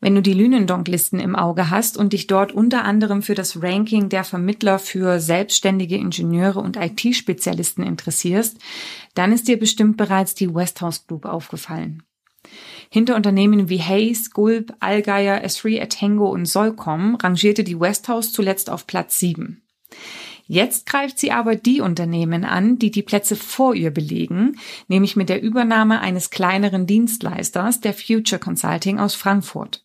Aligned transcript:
Wenn 0.00 0.14
du 0.14 0.22
die 0.22 0.32
Lünendonk-Listen 0.32 1.18
im 1.18 1.34
Auge 1.34 1.70
hast 1.70 1.96
und 1.96 2.12
dich 2.12 2.28
dort 2.28 2.52
unter 2.52 2.84
anderem 2.84 3.20
für 3.20 3.34
das 3.34 3.60
Ranking 3.62 4.08
der 4.08 4.22
Vermittler 4.22 4.78
für 4.78 5.18
selbstständige 5.18 5.96
Ingenieure 5.96 6.60
und 6.60 6.76
IT-Spezialisten 6.76 7.82
interessierst, 7.82 8.58
dann 9.14 9.32
ist 9.32 9.48
dir 9.48 9.58
bestimmt 9.58 9.96
bereits 9.96 10.36
die 10.36 10.54
Westhouse 10.54 11.06
Group 11.08 11.24
aufgefallen. 11.24 12.04
Hinter 12.90 13.16
Unternehmen 13.16 13.68
wie 13.68 13.82
Hayes, 13.82 14.30
Gulp, 14.30 14.72
Allgeier, 14.78 15.44
S3, 15.44 15.82
Atengo 15.82 16.30
und 16.30 16.46
Solcom 16.46 17.16
rangierte 17.16 17.64
die 17.64 17.78
Westhouse 17.78 18.32
zuletzt 18.32 18.70
auf 18.70 18.86
Platz 18.86 19.18
7. 19.18 19.62
Jetzt 20.46 20.86
greift 20.86 21.18
sie 21.18 21.32
aber 21.32 21.56
die 21.56 21.82
Unternehmen 21.82 22.44
an, 22.44 22.78
die 22.78 22.90
die 22.90 23.02
Plätze 23.02 23.36
vor 23.36 23.74
ihr 23.74 23.90
belegen, 23.90 24.58
nämlich 24.86 25.16
mit 25.16 25.28
der 25.28 25.42
Übernahme 25.42 26.00
eines 26.00 26.30
kleineren 26.30 26.86
Dienstleisters, 26.86 27.80
der 27.80 27.92
Future 27.92 28.38
Consulting 28.38 28.98
aus 28.98 29.14
Frankfurt. 29.14 29.84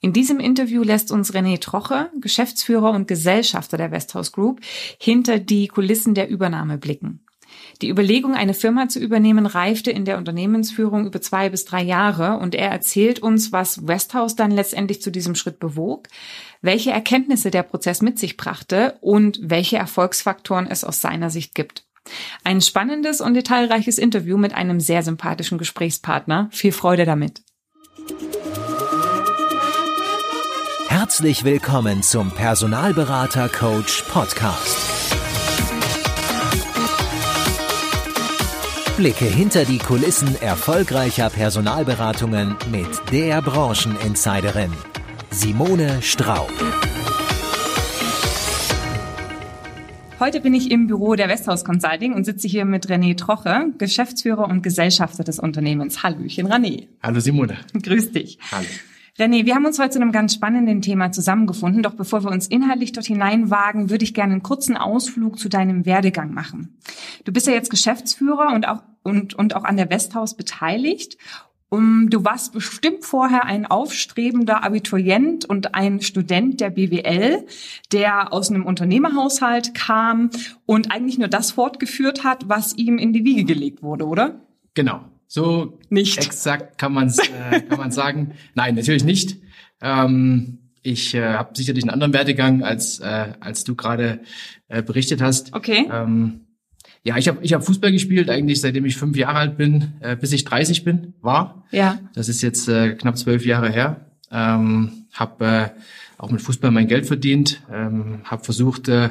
In 0.00 0.12
diesem 0.12 0.40
Interview 0.40 0.82
lässt 0.82 1.10
uns 1.10 1.34
René 1.34 1.60
Troche, 1.60 2.10
Geschäftsführer 2.20 2.90
und 2.90 3.08
Gesellschafter 3.08 3.76
der 3.76 3.90
Westhouse 3.90 4.32
Group, 4.32 4.60
hinter 4.98 5.38
die 5.38 5.68
Kulissen 5.68 6.14
der 6.14 6.28
Übernahme 6.28 6.78
blicken. 6.78 7.24
Die 7.82 7.88
Überlegung, 7.88 8.34
eine 8.34 8.54
Firma 8.54 8.88
zu 8.88 8.98
übernehmen, 8.98 9.46
reifte 9.46 9.90
in 9.90 10.04
der 10.04 10.18
Unternehmensführung 10.18 11.06
über 11.06 11.20
zwei 11.20 11.48
bis 11.48 11.64
drei 11.64 11.82
Jahre 11.82 12.38
und 12.38 12.54
er 12.54 12.70
erzählt 12.70 13.20
uns, 13.20 13.52
was 13.52 13.86
Westhouse 13.86 14.36
dann 14.36 14.50
letztendlich 14.50 15.02
zu 15.02 15.10
diesem 15.10 15.34
Schritt 15.34 15.58
bewog, 15.58 16.08
welche 16.62 16.90
Erkenntnisse 16.90 17.50
der 17.50 17.62
Prozess 17.62 18.02
mit 18.02 18.18
sich 18.18 18.36
brachte 18.36 18.98
und 19.00 19.40
welche 19.42 19.78
Erfolgsfaktoren 19.78 20.66
es 20.66 20.84
aus 20.84 21.00
seiner 21.00 21.30
Sicht 21.30 21.54
gibt. 21.54 21.84
Ein 22.44 22.60
spannendes 22.60 23.20
und 23.20 23.34
detailreiches 23.34 23.98
Interview 23.98 24.36
mit 24.36 24.54
einem 24.54 24.80
sehr 24.80 25.02
sympathischen 25.02 25.58
Gesprächspartner. 25.58 26.48
Viel 26.50 26.72
Freude 26.72 27.04
damit. 27.04 27.42
Herzlich 31.10 31.42
willkommen 31.42 32.04
zum 32.04 32.30
Personalberater 32.30 33.48
Coach 33.48 34.04
Podcast. 34.04 35.12
Blicke 38.96 39.24
hinter 39.24 39.64
die 39.64 39.78
Kulissen 39.78 40.40
erfolgreicher 40.40 41.28
Personalberatungen 41.28 42.54
mit 42.70 42.86
der 43.10 43.42
Brancheninsiderin 43.42 44.70
Simone 45.32 46.00
Straub. 46.00 46.52
Heute 50.20 50.40
bin 50.40 50.54
ich 50.54 50.70
im 50.70 50.86
Büro 50.86 51.16
der 51.16 51.28
Westhaus 51.28 51.64
Consulting 51.64 52.14
und 52.14 52.24
sitze 52.24 52.46
hier 52.46 52.64
mit 52.64 52.86
René 52.86 53.16
Troche, 53.16 53.72
Geschäftsführer 53.78 54.44
und 54.44 54.62
Gesellschafter 54.62 55.24
des 55.24 55.40
Unternehmens. 55.40 56.04
Hallöchen, 56.04 56.46
René. 56.46 56.86
Hallo 57.02 57.18
Simone. 57.18 57.56
Grüß 57.82 58.12
dich. 58.12 58.38
Hallo. 58.52 58.68
René, 59.20 59.44
wir 59.44 59.54
haben 59.54 59.66
uns 59.66 59.78
heute 59.78 59.90
zu 59.90 60.00
einem 60.00 60.12
ganz 60.12 60.32
spannenden 60.32 60.80
Thema 60.80 61.12
zusammengefunden. 61.12 61.82
Doch 61.82 61.92
bevor 61.92 62.24
wir 62.24 62.30
uns 62.30 62.46
inhaltlich 62.46 62.92
dort 62.92 63.04
hineinwagen, 63.04 63.90
würde 63.90 64.02
ich 64.02 64.14
gerne 64.14 64.32
einen 64.32 64.42
kurzen 64.42 64.78
Ausflug 64.78 65.38
zu 65.38 65.50
deinem 65.50 65.84
Werdegang 65.84 66.32
machen. 66.32 66.78
Du 67.24 67.32
bist 67.32 67.46
ja 67.46 67.52
jetzt 67.52 67.68
Geschäftsführer 67.68 68.54
und 68.54 68.66
auch, 68.66 68.82
und, 69.02 69.34
und 69.34 69.54
auch 69.54 69.64
an 69.64 69.76
der 69.76 69.90
Westhaus 69.90 70.36
beteiligt. 70.36 71.18
Um, 71.68 72.08
du 72.08 72.24
warst 72.24 72.52
bestimmt 72.52 73.04
vorher 73.04 73.44
ein 73.44 73.66
aufstrebender 73.66 74.64
Abiturient 74.64 75.44
und 75.44 75.74
ein 75.74 76.00
Student 76.00 76.60
der 76.60 76.70
BWL, 76.70 77.46
der 77.92 78.32
aus 78.32 78.50
einem 78.50 78.64
Unternehmerhaushalt 78.64 79.74
kam 79.74 80.30
und 80.66 80.90
eigentlich 80.90 81.18
nur 81.18 81.28
das 81.28 81.52
fortgeführt 81.52 82.24
hat, 82.24 82.48
was 82.48 82.76
ihm 82.76 82.98
in 82.98 83.12
die 83.12 83.24
Wiege 83.24 83.44
gelegt 83.44 83.82
wurde, 83.82 84.06
oder? 84.06 84.40
Genau. 84.74 85.04
So 85.32 85.78
nicht 85.90 86.18
exakt 86.18 86.76
kann 86.76 86.92
man 86.92 87.08
äh, 87.08 87.60
kann 87.60 87.78
man 87.78 87.92
sagen. 87.92 88.32
Nein, 88.56 88.74
natürlich 88.74 89.04
nicht. 89.04 89.36
Ähm, 89.80 90.58
ich 90.82 91.14
äh, 91.14 91.34
habe 91.34 91.56
sicherlich 91.56 91.84
einen 91.84 91.90
anderen 91.90 92.12
Werdegang 92.12 92.64
als 92.64 92.98
äh, 92.98 93.34
als 93.38 93.62
du 93.62 93.76
gerade 93.76 94.22
äh, 94.66 94.82
berichtet 94.82 95.22
hast. 95.22 95.54
Okay. 95.54 95.88
Ähm, 95.88 96.46
ja, 97.04 97.16
ich 97.16 97.28
habe 97.28 97.38
ich 97.42 97.52
hab 97.52 97.64
Fußball 97.64 97.92
gespielt 97.92 98.28
eigentlich 98.28 98.60
seitdem 98.60 98.84
ich 98.84 98.96
fünf 98.96 99.16
Jahre 99.16 99.38
alt 99.38 99.56
bin, 99.56 99.92
äh, 100.00 100.16
bis 100.16 100.32
ich 100.32 100.44
30 100.44 100.82
bin, 100.82 101.14
war. 101.20 101.64
Ja. 101.70 102.00
Das 102.12 102.28
ist 102.28 102.42
jetzt 102.42 102.68
äh, 102.68 102.94
knapp 102.94 103.16
zwölf 103.16 103.46
Jahre 103.46 103.70
her. 103.70 104.09
Ähm, 104.30 105.06
habe 105.12 105.44
äh, 105.44 105.68
auch 106.18 106.30
mit 106.30 106.42
Fußball 106.42 106.70
mein 106.70 106.86
Geld 106.86 107.06
verdient, 107.06 107.62
ähm, 107.72 108.20
habe 108.24 108.44
versucht 108.44 108.88
äh, 108.88 109.08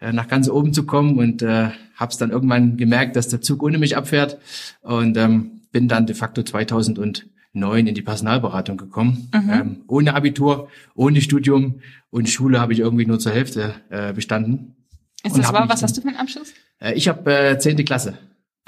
nach 0.00 0.28
ganz 0.28 0.48
oben 0.48 0.72
zu 0.72 0.86
kommen 0.86 1.18
und 1.18 1.42
äh, 1.42 1.70
habe 1.96 2.12
es 2.12 2.18
dann 2.18 2.30
irgendwann 2.30 2.76
gemerkt, 2.76 3.16
dass 3.16 3.28
der 3.28 3.40
Zug 3.40 3.62
ohne 3.62 3.78
mich 3.78 3.96
abfährt 3.96 4.38
und 4.82 5.16
ähm, 5.16 5.62
bin 5.72 5.88
dann 5.88 6.06
de 6.06 6.14
facto 6.14 6.42
2009 6.42 7.86
in 7.86 7.94
die 7.94 8.02
Personalberatung 8.02 8.76
gekommen. 8.76 9.28
Mhm. 9.34 9.50
Ähm, 9.50 9.76
ohne 9.88 10.14
Abitur, 10.14 10.68
ohne 10.94 11.20
Studium 11.20 11.80
und 12.10 12.28
Schule 12.28 12.60
habe 12.60 12.72
ich 12.72 12.78
irgendwie 12.78 13.06
nur 13.06 13.18
zur 13.18 13.32
Hälfte 13.32 13.74
äh, 13.90 14.12
bestanden. 14.12 14.76
Ist 15.22 15.36
das 15.36 15.52
wahr? 15.52 15.68
Was 15.68 15.82
hast 15.82 15.96
du 15.96 16.02
für 16.02 16.08
einen 16.08 16.16
Abschluss? 16.18 16.52
Äh, 16.78 16.94
ich 16.94 17.08
habe 17.08 17.30
äh, 17.30 17.58
zehnte 17.58 17.84
Klasse. 17.84 18.18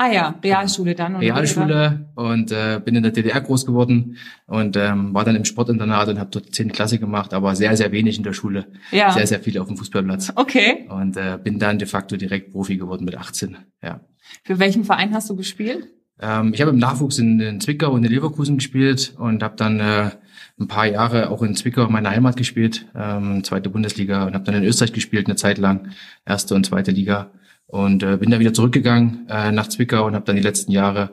Ah 0.01 0.13
ja, 0.13 0.35
Realschule 0.45 0.95
dann. 0.95 1.17
Und 1.17 1.23
Realschule 1.23 2.07
und 2.15 2.53
äh, 2.53 2.81
bin 2.85 2.95
in 2.95 3.03
der 3.03 3.11
DDR 3.11 3.41
groß 3.41 3.67
geworden 3.67 4.17
und 4.47 4.77
ähm, 4.77 5.13
war 5.13 5.25
dann 5.25 5.35
im 5.35 5.45
Sportinternat 5.45 6.09
und 6.09 6.21
habe 6.21 6.31
dort 6.31 6.55
zehnte 6.55 6.73
Klasse 6.73 7.01
gemacht, 7.01 7.35
aber 7.35 7.57
sehr, 7.57 7.77
sehr 7.77 7.91
wenig 7.91 8.17
in 8.17 8.23
der 8.23 8.33
Schule. 8.33 8.67
Ja. 8.93 9.11
Sehr, 9.11 9.27
sehr 9.27 9.41
viel 9.41 9.59
auf 9.59 9.67
dem 9.67 9.77
Fußballplatz. 9.77 10.33
Okay. 10.37 10.87
Und 10.89 11.17
äh, 11.17 11.37
bin 11.43 11.59
dann 11.59 11.81
de 11.81 11.89
facto 11.89 12.17
direkt 12.17 12.53
Profi 12.53 12.77
geworden 12.77 13.05
mit 13.05 13.17
18. 13.17 13.57
Ja. 13.83 14.01
Für 14.45 14.61
welchen 14.61 14.85
Verein 14.85 15.13
hast 15.13 15.29
du 15.31 15.35
gespielt? 15.35 15.89
Ähm, 16.21 16.53
ich 16.55 16.61
habe 16.61 16.71
im 16.71 16.79
Nachwuchs 16.79 17.19
in, 17.19 17.41
in 17.41 17.61
Zwickau 17.61 17.91
und 17.91 18.05
in 18.05 18.13
Leverkusen 18.13 18.59
gespielt 18.59 19.15
und 19.19 19.43
habe 19.43 19.57
dann 19.57 19.81
äh, 19.81 20.11
ein 20.61 20.69
paar 20.69 20.87
Jahre 20.87 21.31
auch 21.31 21.43
in 21.43 21.57
Zwickau, 21.57 21.89
meiner 21.89 22.11
Heimat, 22.11 22.37
gespielt, 22.37 22.87
ähm, 22.95 23.43
zweite 23.43 23.69
Bundesliga 23.69 24.27
und 24.27 24.35
habe 24.35 24.45
dann 24.45 24.55
in 24.55 24.65
Österreich 24.65 24.93
gespielt, 24.93 25.27
eine 25.27 25.35
Zeit 25.35 25.59
lang, 25.59 25.89
erste 26.25 26.55
und 26.55 26.67
zweite 26.67 26.93
Liga 26.93 27.33
und 27.69 28.03
äh, 28.03 28.17
bin 28.17 28.31
dann 28.31 28.41
wieder 28.41 28.55
zurückgegangen 28.55 29.29
äh, 29.29 29.53
nach 29.53 29.69
Zwickau 29.69 30.07
und 30.07 30.15
habe 30.15 30.25
dann 30.25 30.37
die 30.37 30.43
letzten 30.43 30.73
Jahre 30.73 31.11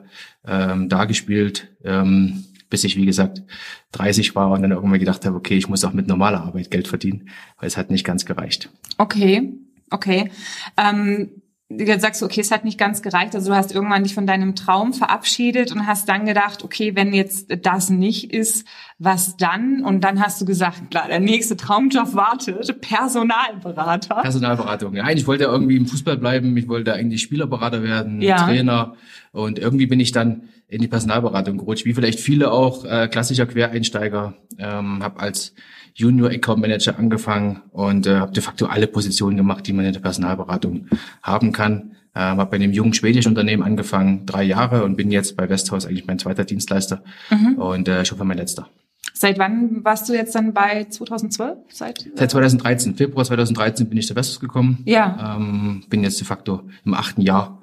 ähm, 0.47 0.89
da 0.89 1.05
gespielt, 1.05 1.69
ähm, 1.83 2.45
bis 2.69 2.83
ich 2.83 2.95
wie 2.95 3.05
gesagt 3.05 3.43
30 3.91 4.35
war 4.35 4.49
und 4.49 4.61
dann 4.61 4.71
irgendwann 4.71 4.99
gedacht 4.99 5.25
habe, 5.25 5.35
okay, 5.35 5.57
ich 5.57 5.69
muss 5.69 5.85
auch 5.85 5.93
mit 5.93 6.07
normaler 6.07 6.41
Arbeit 6.41 6.71
Geld 6.71 6.87
verdienen, 6.87 7.29
weil 7.59 7.67
es 7.67 7.77
hat 7.77 7.91
nicht 7.91 8.05
ganz 8.05 8.25
gereicht. 8.25 8.69
Okay, 8.97 9.53
okay. 9.91 10.31
Ähm 10.77 11.29
jetzt 11.77 12.01
sagst 12.01 12.21
du, 12.21 12.25
okay, 12.25 12.41
es 12.41 12.51
hat 12.51 12.65
nicht 12.65 12.77
ganz 12.77 13.01
gereicht. 13.01 13.35
Also 13.35 13.51
du 13.51 13.55
hast 13.55 13.73
irgendwann 13.73 14.03
dich 14.03 14.13
von 14.13 14.27
deinem 14.27 14.55
Traum 14.55 14.93
verabschiedet 14.93 15.71
und 15.71 15.87
hast 15.87 16.09
dann 16.09 16.25
gedacht, 16.25 16.63
okay, 16.63 16.95
wenn 16.95 17.13
jetzt 17.13 17.47
das 17.63 17.89
nicht 17.89 18.33
ist, 18.33 18.67
was 18.97 19.37
dann? 19.37 19.83
Und 19.83 20.03
dann 20.03 20.19
hast 20.19 20.39
du 20.41 20.45
gesagt, 20.45 20.91
klar, 20.91 21.07
der 21.07 21.19
nächste 21.19 21.57
Traumjob 21.57 22.13
wartet, 22.13 22.81
Personalberater. 22.81 24.21
Personalberatung. 24.21 24.93
Nein, 24.93 25.17
ich 25.17 25.27
wollte 25.27 25.45
irgendwie 25.45 25.77
im 25.77 25.87
Fußball 25.87 26.17
bleiben. 26.17 26.55
Ich 26.57 26.67
wollte 26.67 26.93
eigentlich 26.93 27.21
Spielerberater 27.21 27.83
werden, 27.83 28.21
ja. 28.21 28.45
Trainer. 28.45 28.95
Und 29.31 29.59
irgendwie 29.59 29.85
bin 29.85 29.99
ich 29.99 30.11
dann 30.11 30.49
in 30.67 30.81
die 30.81 30.87
Personalberatung 30.87 31.57
gerutscht, 31.57 31.85
wie 31.85 31.93
vielleicht 31.93 32.19
viele 32.19 32.51
auch 32.51 32.85
äh, 32.85 33.07
klassischer 33.07 33.45
Quereinsteiger. 33.45 34.35
Ähm, 34.57 35.03
habe 35.03 35.19
als 35.19 35.53
Junior 35.95 36.29
Account 36.29 36.61
Manager 36.61 36.99
angefangen 36.99 37.61
und 37.71 38.05
äh, 38.05 38.17
habe 38.17 38.33
de 38.33 38.43
facto 38.43 38.65
alle 38.65 38.85
Positionen 38.85 39.37
gemacht, 39.37 39.65
die 39.65 39.73
man 39.73 39.85
in 39.85 39.93
der 39.93 40.01
Personalberatung 40.01 40.87
haben 41.23 41.53
kann. 41.53 41.95
Ähm, 42.13 42.37
habe 42.37 42.51
bei 42.51 42.57
einem 42.57 42.73
jungen 42.73 42.93
schwedischen 42.93 43.29
Unternehmen 43.29 43.63
angefangen, 43.63 44.25
drei 44.25 44.43
Jahre 44.43 44.83
und 44.83 44.97
bin 44.97 45.09
jetzt 45.09 45.37
bei 45.37 45.49
Westhaus 45.49 45.85
eigentlich 45.85 46.05
mein 46.05 46.19
zweiter 46.19 46.43
Dienstleister 46.43 47.01
mhm. 47.29 47.55
und 47.55 47.87
äh, 47.87 48.01
ich 48.01 48.11
hoffe 48.11 48.25
mein 48.25 48.37
letzter. 48.37 48.67
Seit 49.13 49.39
wann 49.39 49.85
warst 49.85 50.09
du 50.09 50.13
jetzt 50.13 50.35
dann 50.35 50.53
bei 50.53 50.83
2012? 50.83 51.57
Seit, 51.69 52.05
Seit 52.15 52.31
2013. 52.31 52.95
Februar 52.95 53.23
2013 53.23 53.87
bin 53.87 53.97
ich 53.97 54.07
zu 54.07 54.15
Westhaus 54.15 54.41
gekommen. 54.41 54.81
Ja. 54.85 55.37
Ähm, 55.37 55.85
bin 55.89 56.03
jetzt 56.03 56.19
de 56.19 56.27
facto 56.27 56.63
im 56.83 56.93
achten 56.93 57.21
Jahr 57.21 57.61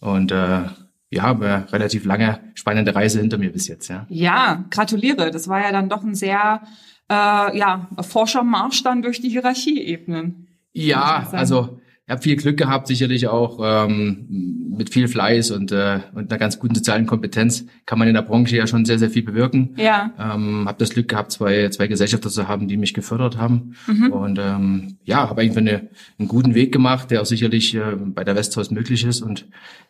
und 0.00 0.32
äh, 0.32 0.62
ja, 1.10 1.22
habe 1.22 1.66
relativ 1.70 2.06
lange 2.06 2.40
spannende 2.54 2.94
Reise 2.94 3.20
hinter 3.20 3.36
mir 3.36 3.52
bis 3.52 3.68
jetzt. 3.68 3.88
Ja, 3.88 4.06
ja 4.08 4.64
gratuliere. 4.70 5.30
Das 5.30 5.48
war 5.48 5.60
ja 5.60 5.72
dann 5.72 5.88
doch 5.90 6.02
ein 6.02 6.14
sehr 6.14 6.62
äh, 7.10 7.56
ja, 7.58 7.88
Forschermarsch 8.00 8.82
dann 8.82 9.02
durch 9.02 9.20
die 9.20 9.28
Hierarchieebenen. 9.28 10.48
Ja, 10.72 11.28
also 11.32 11.80
ich 12.06 12.10
habe 12.10 12.20
viel 12.20 12.36
Glück 12.36 12.58
gehabt, 12.58 12.86
sicherlich 12.86 13.28
auch 13.28 13.60
ähm, 13.62 14.26
mit 14.76 14.90
viel 14.90 15.08
Fleiß 15.08 15.52
und, 15.52 15.72
äh, 15.72 16.00
und 16.14 16.30
einer 16.30 16.38
ganz 16.38 16.58
guten 16.58 16.74
sozialen 16.74 17.06
Kompetenz 17.06 17.64
kann 17.86 17.98
man 17.98 18.08
in 18.08 18.14
der 18.14 18.20
Branche 18.20 18.56
ja 18.56 18.66
schon 18.66 18.84
sehr, 18.84 18.98
sehr 18.98 19.08
viel 19.08 19.22
bewirken. 19.22 19.74
Ja. 19.78 20.12
Ähm, 20.18 20.66
habe 20.68 20.76
das 20.78 20.90
Glück 20.90 21.08
gehabt, 21.08 21.32
zwei, 21.32 21.70
zwei 21.70 21.86
Gesellschafter 21.86 22.28
zu 22.28 22.46
haben, 22.46 22.68
die 22.68 22.76
mich 22.76 22.92
gefördert 22.92 23.38
haben. 23.38 23.74
Mhm. 23.86 24.12
Und 24.12 24.38
ähm, 24.38 24.98
ja, 25.04 25.30
habe 25.30 25.40
eigentlich 25.40 25.56
eine, 25.56 25.88
einen 26.18 26.28
guten 26.28 26.54
Weg 26.54 26.72
gemacht, 26.72 27.10
der 27.10 27.22
auch 27.22 27.26
sicherlich 27.26 27.74
äh, 27.74 27.96
bei 27.96 28.22
der 28.22 28.36
Westhaus 28.36 28.70
möglich 28.70 29.04
ist 29.06 29.22
und 29.22 29.46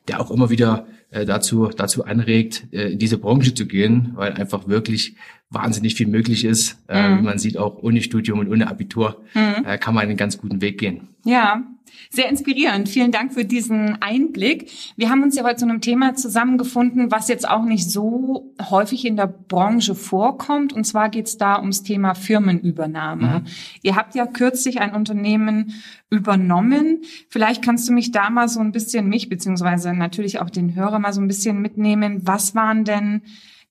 der 0.07 0.21
auch 0.21 0.31
immer 0.31 0.51
wieder 0.51 0.87
äh, 1.11 1.25
dazu, 1.25 1.67
dazu 1.67 2.05
anregt, 2.05 2.69
äh, 2.71 2.93
in 2.93 3.01
diese 3.01 3.19
Branche 3.19 3.55
zu 3.55 3.67
gehen, 3.67 4.13
weil 4.15 4.35
einfach 4.35 4.69
wirklich 4.69 5.17
wahnsinnig 5.51 5.97
viel 5.97 6.07
möglich 6.07 6.45
ist. 6.45 6.79
Äh, 6.87 7.09
mhm. 7.09 7.19
Wie 7.19 7.23
man 7.23 7.39
sieht, 7.39 7.59
auch 7.59 7.77
ohne 7.83 8.03
Studium 8.03 8.39
und 8.39 8.49
ohne 8.49 8.69
Abitur 8.69 9.21
mhm. 9.35 9.65
äh, 9.65 9.79
kann 9.79 9.95
man 9.95 10.05
einen 10.05 10.17
ganz 10.17 10.39
guten 10.39 10.61
Weg 10.61 10.79
gehen. 10.79 11.09
Ja, 11.25 11.65
sehr 12.11 12.29
inspirierend. 12.29 12.89
Vielen 12.89 13.13
Dank 13.13 13.35
für 13.35 13.45
diesen 13.45 14.01
Einblick. 14.03 14.71
Wir 14.97 15.11
haben 15.11 15.23
uns 15.23 15.37
ja 15.37 15.45
heute 15.45 15.57
zu 15.57 15.65
einem 15.65 15.81
Thema 15.81 16.15
zusammengefunden, 16.15 17.11
was 17.11 17.29
jetzt 17.29 17.49
auch 17.49 17.65
nicht 17.65 17.91
so 17.91 18.55
häufig 18.71 19.05
in 19.05 19.17
der 19.17 19.27
Branche 19.27 19.95
vorkommt. 19.95 20.73
Und 20.73 20.85
zwar 20.85 21.09
geht 21.09 21.27
es 21.27 21.39
da 21.39 21.59
ums 21.59 21.83
Thema 21.83 22.15
Firmenübernahme. 22.15 23.41
Mhm. 23.41 23.47
Ihr 23.83 23.97
habt 23.97 24.15
ja 24.15 24.27
kürzlich 24.27 24.81
ein 24.81 24.95
Unternehmen 24.95 25.75
übernommen. 26.11 27.03
Vielleicht 27.29 27.63
kannst 27.63 27.89
du 27.89 27.93
mich 27.93 28.13
da 28.13 28.31
mal 28.31 28.49
so 28.49 28.61
ein 28.61 28.73
bisschen, 28.73 29.09
mich 29.09 29.29
beziehungsweise 29.29 29.93
natürlich 29.93 30.41
auch 30.41 30.51
den 30.51 30.75
Hörer 30.75 30.99
mal 30.99 31.13
so 31.13 31.21
ein 31.21 31.29
bisschen 31.29 31.61
mitnehmen. 31.61 32.27
Was 32.27 32.55
waren 32.55 32.85
denn 32.85 33.23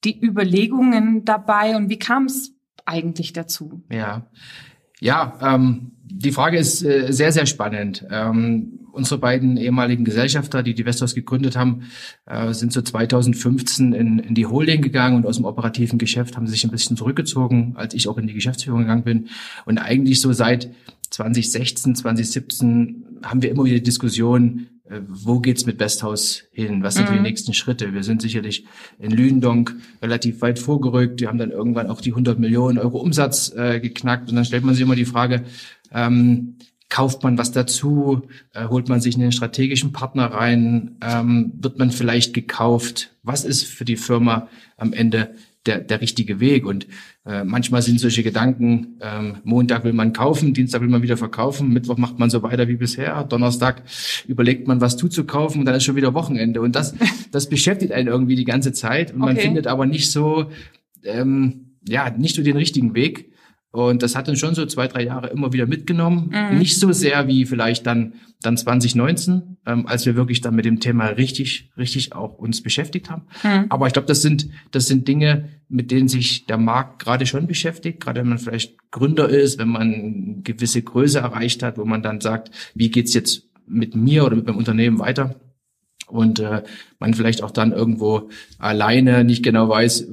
die 0.03 0.21
Überlegungen 0.23 1.23
dabei 1.23 1.75
und 1.75 1.89
wie 1.89 1.99
kam 1.99 2.25
es 2.25 2.53
eigentlich 2.85 3.33
dazu? 3.33 3.83
Ja, 3.89 4.27
ja, 4.99 5.37
ähm, 5.41 5.91
die 6.15 6.31
Frage 6.31 6.57
ist 6.57 6.83
äh, 6.83 7.11
sehr, 7.11 7.31
sehr 7.31 7.45
spannend. 7.47 8.05
Ähm, 8.11 8.79
unsere 8.91 9.19
beiden 9.19 9.57
ehemaligen 9.57 10.05
Gesellschafter, 10.05 10.61
die 10.61 10.75
die 10.75 10.85
Westhaus 10.85 11.15
gegründet 11.15 11.55
haben, 11.55 11.89
äh, 12.27 12.53
sind 12.53 12.71
so 12.71 12.81
2015 12.81 13.93
in, 13.93 14.19
in 14.19 14.35
die 14.35 14.45
Holding 14.45 14.81
gegangen 14.81 15.17
und 15.17 15.25
aus 15.25 15.37
dem 15.37 15.45
operativen 15.45 15.97
Geschäft 15.97 16.37
haben 16.37 16.45
sie 16.45 16.53
sich 16.53 16.63
ein 16.63 16.71
bisschen 16.71 16.97
zurückgezogen, 16.97 17.73
als 17.75 17.95
ich 17.95 18.07
auch 18.07 18.19
in 18.19 18.27
die 18.27 18.33
Geschäftsführung 18.33 18.81
gegangen 18.81 19.03
bin. 19.03 19.29
Und 19.65 19.79
eigentlich 19.79 20.21
so 20.21 20.31
seit 20.31 20.69
2016, 21.09 21.95
2017 21.95 23.05
haben 23.23 23.41
wir 23.41 23.49
immer 23.49 23.65
wieder 23.65 23.79
Diskussionen, 23.79 24.67
äh, 24.89 24.99
wo 25.07 25.39
geht's 25.39 25.65
mit 25.65 25.77
Besthaus 25.77 26.43
hin? 26.51 26.83
Was 26.83 26.95
sind 26.95 27.09
mhm. 27.09 27.15
die 27.15 27.21
nächsten 27.21 27.53
Schritte? 27.53 27.93
Wir 27.93 28.03
sind 28.03 28.21
sicherlich 28.21 28.65
in 28.99 29.11
Lündonk 29.11 29.75
relativ 30.01 30.41
weit 30.41 30.59
vorgerückt. 30.59 31.21
Wir 31.21 31.29
haben 31.29 31.37
dann 31.37 31.51
irgendwann 31.51 31.89
auch 31.89 32.01
die 32.01 32.11
100 32.11 32.37
Millionen 32.37 32.77
Euro 32.77 32.99
Umsatz 32.99 33.51
äh, 33.55 33.79
geknackt. 33.79 34.29
Und 34.29 34.35
dann 34.35 34.45
stellt 34.45 34.63
man 34.63 34.75
sich 34.75 34.83
immer 34.83 34.95
die 34.95 35.05
Frage, 35.05 35.43
ähm, 35.93 36.55
kauft 36.89 37.23
man 37.23 37.37
was 37.37 37.51
dazu? 37.51 38.23
Äh, 38.53 38.67
holt 38.67 38.89
man 38.89 39.01
sich 39.01 39.15
einen 39.15 39.31
strategischen 39.31 39.91
Partner 39.91 40.25
rein? 40.25 40.97
Ähm, 41.01 41.53
wird 41.59 41.79
man 41.79 41.91
vielleicht 41.91 42.33
gekauft? 42.33 43.11
Was 43.23 43.45
ist 43.45 43.65
für 43.65 43.85
die 43.85 43.97
Firma 43.97 44.47
am 44.77 44.93
Ende 44.93 45.33
der, 45.65 45.79
der 45.79 46.01
richtige 46.01 46.39
Weg. 46.39 46.65
Und 46.65 46.87
äh, 47.25 47.43
manchmal 47.43 47.81
sind 47.81 47.99
solche 47.99 48.23
Gedanken, 48.23 48.97
ähm, 49.01 49.37
Montag 49.43 49.83
will 49.83 49.93
man 49.93 50.13
kaufen, 50.13 50.53
Dienstag 50.53 50.81
will 50.81 50.89
man 50.89 51.01
wieder 51.01 51.17
verkaufen, 51.17 51.69
Mittwoch 51.69 51.97
macht 51.97 52.19
man 52.19 52.29
so 52.29 52.43
weiter 52.43 52.67
wie 52.67 52.75
bisher, 52.75 53.23
Donnerstag 53.23 53.83
überlegt 54.27 54.67
man, 54.67 54.81
was 54.81 54.97
zuzukaufen 54.97 55.59
und 55.59 55.65
dann 55.65 55.75
ist 55.75 55.83
schon 55.83 55.95
wieder 55.95 56.13
Wochenende. 56.13 56.61
Und 56.61 56.75
das, 56.75 56.95
das 57.31 57.49
beschäftigt 57.49 57.91
einen 57.91 58.07
irgendwie 58.07 58.35
die 58.35 58.45
ganze 58.45 58.73
Zeit 58.73 59.13
und 59.13 59.21
okay. 59.21 59.33
man 59.33 59.41
findet 59.41 59.67
aber 59.67 59.85
nicht 59.85 60.11
so, 60.11 60.51
ähm, 61.03 61.77
ja, 61.87 62.09
nicht 62.09 62.35
so 62.35 62.43
den 62.43 62.57
richtigen 62.57 62.93
Weg. 62.95 63.32
Und 63.73 64.03
das 64.03 64.15
hat 64.15 64.29
uns 64.29 64.39
schon 64.39 64.53
so 64.53 64.67
zwei, 64.67 64.87
drei 64.87 65.03
Jahre 65.03 65.29
immer 65.29 65.51
wieder 65.51 65.65
mitgenommen. 65.65 66.31
Mhm. 66.31 66.59
Nicht 66.59 66.79
so 66.79 66.91
sehr 66.91 67.27
wie 67.27 67.43
vielleicht 67.47 67.87
dann, 67.87 68.13
dann 68.43 68.55
2019, 68.55 69.57
ähm, 69.65 69.87
als 69.87 70.05
wir 70.05 70.15
wirklich 70.15 70.41
dann 70.41 70.53
mit 70.53 70.65
dem 70.65 70.79
Thema 70.79 71.07
richtig, 71.07 71.71
richtig 71.75 72.13
auch 72.13 72.37
uns 72.37 72.61
beschäftigt 72.61 73.09
haben. 73.09 73.23
Mhm. 73.41 73.65
Aber 73.69 73.87
ich 73.87 73.93
glaube, 73.93 74.07
das 74.07 74.21
sind, 74.21 74.47
das 74.69 74.85
sind 74.85 75.07
Dinge, 75.07 75.49
mit 75.69 75.89
denen 75.89 76.07
sich 76.07 76.45
der 76.45 76.59
Markt 76.59 77.01
gerade 77.01 77.25
schon 77.25 77.47
beschäftigt, 77.47 77.99
gerade 77.99 78.21
wenn 78.21 78.29
man 78.29 78.37
vielleicht 78.37 78.75
Gründer 78.91 79.27
ist, 79.27 79.57
wenn 79.57 79.69
man 79.69 79.81
eine 79.81 80.41
gewisse 80.43 80.83
Größe 80.83 81.17
erreicht 81.17 81.63
hat, 81.63 81.79
wo 81.79 81.85
man 81.85 82.03
dann 82.03 82.21
sagt, 82.21 82.51
wie 82.75 82.91
geht's 82.91 83.15
jetzt 83.15 83.49
mit 83.65 83.95
mir 83.95 84.23
oder 84.23 84.35
mit 84.35 84.45
meinem 84.45 84.57
Unternehmen 84.57 84.99
weiter? 84.99 85.39
Und 86.05 86.39
äh, 86.39 86.61
man 86.99 87.15
vielleicht 87.15 87.41
auch 87.41 87.49
dann 87.49 87.71
irgendwo 87.71 88.29
alleine 88.59 89.23
nicht 89.23 89.41
genau 89.41 89.67
weiß, 89.67 90.09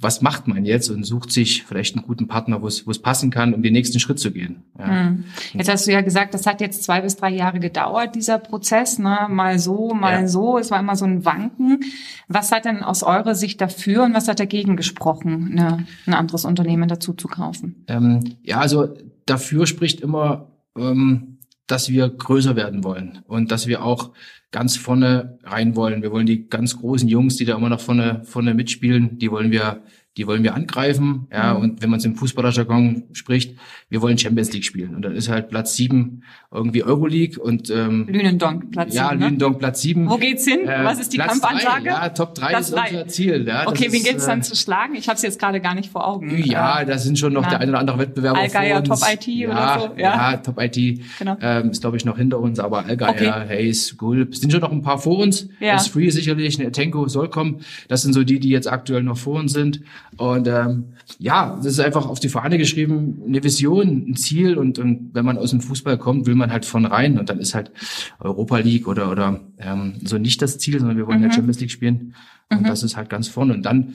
was 0.00 0.22
macht 0.22 0.48
man 0.48 0.64
jetzt 0.64 0.88
und 0.88 1.04
sucht 1.04 1.30
sich 1.30 1.64
vielleicht 1.64 1.94
einen 1.94 2.06
guten 2.06 2.26
Partner, 2.26 2.62
wo 2.62 2.66
es, 2.66 2.86
wo 2.86 2.90
es 2.90 2.98
passen 2.98 3.30
kann, 3.30 3.52
um 3.52 3.62
den 3.62 3.74
nächsten 3.74 4.00
Schritt 4.00 4.18
zu 4.18 4.32
gehen. 4.32 4.62
Ja. 4.78 4.86
Hm. 4.86 5.24
Jetzt 5.52 5.68
hast 5.68 5.86
du 5.86 5.92
ja 5.92 6.00
gesagt, 6.00 6.32
das 6.32 6.46
hat 6.46 6.60
jetzt 6.62 6.82
zwei 6.84 7.02
bis 7.02 7.16
drei 7.16 7.30
Jahre 7.30 7.60
gedauert, 7.60 8.14
dieser 8.14 8.38
Prozess, 8.38 8.98
ne? 8.98 9.26
mal 9.28 9.58
so, 9.58 9.92
mal 9.92 10.22
ja. 10.22 10.28
so. 10.28 10.58
Es 10.58 10.70
war 10.70 10.80
immer 10.80 10.96
so 10.96 11.04
ein 11.04 11.24
Wanken. 11.24 11.80
Was 12.28 12.50
hat 12.50 12.64
denn 12.64 12.82
aus 12.82 13.02
eurer 13.02 13.34
Sicht 13.34 13.60
dafür 13.60 14.04
und 14.04 14.14
was 14.14 14.26
hat 14.26 14.40
dagegen 14.40 14.76
gesprochen, 14.76 15.54
ne, 15.54 15.86
ein 16.06 16.14
anderes 16.14 16.44
Unternehmen 16.44 16.88
dazu 16.88 17.12
zu 17.12 17.28
kaufen? 17.28 17.84
Ähm, 17.86 18.36
ja, 18.42 18.58
also 18.58 18.88
dafür 19.26 19.66
spricht 19.66 20.00
immer, 20.00 20.50
ähm, 20.78 21.29
dass 21.70 21.88
wir 21.88 22.08
größer 22.08 22.56
werden 22.56 22.84
wollen 22.84 23.22
und 23.26 23.50
dass 23.50 23.66
wir 23.66 23.84
auch 23.84 24.10
ganz 24.50 24.76
vorne 24.76 25.38
rein 25.44 25.76
wollen. 25.76 26.02
Wir 26.02 26.10
wollen 26.10 26.26
die 26.26 26.48
ganz 26.48 26.76
großen 26.78 27.08
Jungs, 27.08 27.36
die 27.36 27.44
da 27.44 27.56
immer 27.56 27.68
noch 27.68 27.80
vorne, 27.80 28.22
vorne 28.24 28.54
mitspielen, 28.54 29.18
die 29.18 29.30
wollen 29.30 29.50
wir 29.50 29.82
die 30.16 30.26
wollen 30.26 30.42
wir 30.42 30.54
angreifen. 30.54 31.28
Ja, 31.32 31.54
mhm. 31.54 31.60
und 31.60 31.82
wenn 31.82 31.90
man 31.90 31.98
es 31.98 32.04
im 32.04 32.16
Fußballerjargon 32.16 33.04
spricht, 33.12 33.56
wir 33.88 34.02
wollen 34.02 34.18
Champions 34.18 34.52
League 34.52 34.64
spielen. 34.64 34.94
Und 34.94 35.02
dann 35.02 35.14
ist 35.14 35.28
halt 35.28 35.48
Platz 35.48 35.76
sieben 35.76 36.24
irgendwie 36.52 36.82
Euroleague 36.82 37.40
und 37.40 37.70
ähm, 37.70 38.06
Lünendonk 38.08 38.72
Platz 38.72 38.94
ja, 38.94 39.08
sieben. 39.08 39.20
Ja, 39.20 39.26
Lünendonk 39.26 39.52
ne? 39.54 39.58
Platz 39.58 39.80
sieben. 39.82 40.10
Wo 40.10 40.16
geht's 40.16 40.44
hin? 40.44 40.66
Äh, 40.66 40.84
Was 40.84 40.98
ist 40.98 41.12
die 41.12 41.16
Platz 41.16 41.40
Kampfansage? 41.40 41.84
Drei, 41.84 41.90
ja, 41.90 42.08
Top 42.08 42.34
3 42.34 42.58
ist 42.58 42.72
drei. 42.72 42.88
unser 42.88 43.06
Ziel. 43.06 43.46
Ja, 43.46 43.68
okay, 43.68 43.86
wen 43.90 44.02
gilt 44.02 44.16
es 44.16 44.26
dann 44.26 44.40
äh, 44.40 44.42
zu 44.42 44.56
schlagen? 44.56 44.96
Ich 44.96 45.08
habe 45.08 45.16
es 45.16 45.22
jetzt 45.22 45.38
gerade 45.38 45.60
gar 45.60 45.76
nicht 45.76 45.90
vor 45.90 46.06
Augen. 46.06 46.42
Ja, 46.44 46.80
äh, 46.80 46.86
da 46.86 46.98
sind 46.98 47.18
schon 47.18 47.32
noch 47.32 47.42
na, 47.42 47.50
der 47.50 47.60
eine 47.60 47.70
oder 47.70 47.80
andere 47.80 47.98
Wettbewerber 47.98 48.38
Allgeier, 48.38 48.84
vor 48.84 48.90
uns. 48.90 49.00
Top 49.00 49.12
IT 49.12 49.26
ja, 49.28 49.48
oder 49.48 49.80
so. 49.80 50.00
Ja, 50.00 50.32
ja 50.32 50.36
Top 50.38 50.60
IT 50.60 51.00
genau. 51.18 51.36
ähm, 51.40 51.70
ist 51.70 51.82
glaube 51.82 51.96
ich 51.96 52.04
noch 52.04 52.16
hinter 52.16 52.40
uns, 52.40 52.58
aber 52.58 52.84
Allgeier, 52.84 53.44
okay. 53.44 53.48
Hayes, 53.48 53.96
Gulp 53.96 54.34
sind 54.34 54.50
schon 54.50 54.60
noch 54.60 54.72
ein 54.72 54.82
paar 54.82 54.98
vor 54.98 55.18
uns. 55.18 55.48
Ja. 55.60 55.74
Das 55.74 55.86
Free 55.86 56.10
sicherlich, 56.10 56.58
eine 56.58 56.72
Tenko 56.72 57.06
soll 57.06 57.30
kommen. 57.30 57.60
Das 57.86 58.02
sind 58.02 58.12
so 58.12 58.24
die, 58.24 58.40
die 58.40 58.48
jetzt 58.48 58.70
aktuell 58.70 59.04
noch 59.04 59.16
vor 59.16 59.38
uns 59.38 59.52
sind. 59.52 59.80
Und 60.20 60.46
ähm, 60.48 60.92
ja, 61.18 61.56
das 61.56 61.64
ist 61.64 61.80
einfach 61.80 62.06
auf 62.06 62.20
die 62.20 62.28
Fahne 62.28 62.58
geschrieben, 62.58 63.22
eine 63.26 63.42
Vision, 63.42 64.04
ein 64.06 64.16
Ziel. 64.16 64.58
Und, 64.58 64.78
und 64.78 65.14
wenn 65.14 65.24
man 65.24 65.38
aus 65.38 65.48
dem 65.48 65.62
Fußball 65.62 65.96
kommt, 65.96 66.26
will 66.26 66.34
man 66.34 66.52
halt 66.52 66.66
von 66.66 66.84
rein. 66.84 67.18
Und 67.18 67.30
dann 67.30 67.38
ist 67.38 67.54
halt 67.54 67.72
Europa 68.18 68.58
League 68.58 68.86
oder 68.86 69.10
oder 69.10 69.40
ähm, 69.56 69.94
so 70.04 70.18
nicht 70.18 70.42
das 70.42 70.58
Ziel, 70.58 70.78
sondern 70.78 70.98
wir 70.98 71.06
wollen 71.06 71.20
mhm. 71.20 71.28
ja 71.28 71.32
Champions 71.32 71.58
League 71.60 71.70
spielen. 71.70 72.14
Und 72.50 72.60
mhm. 72.60 72.66
das 72.66 72.82
ist 72.82 72.98
halt 72.98 73.08
ganz 73.08 73.28
vorne. 73.28 73.54
Und 73.54 73.62
dann 73.62 73.94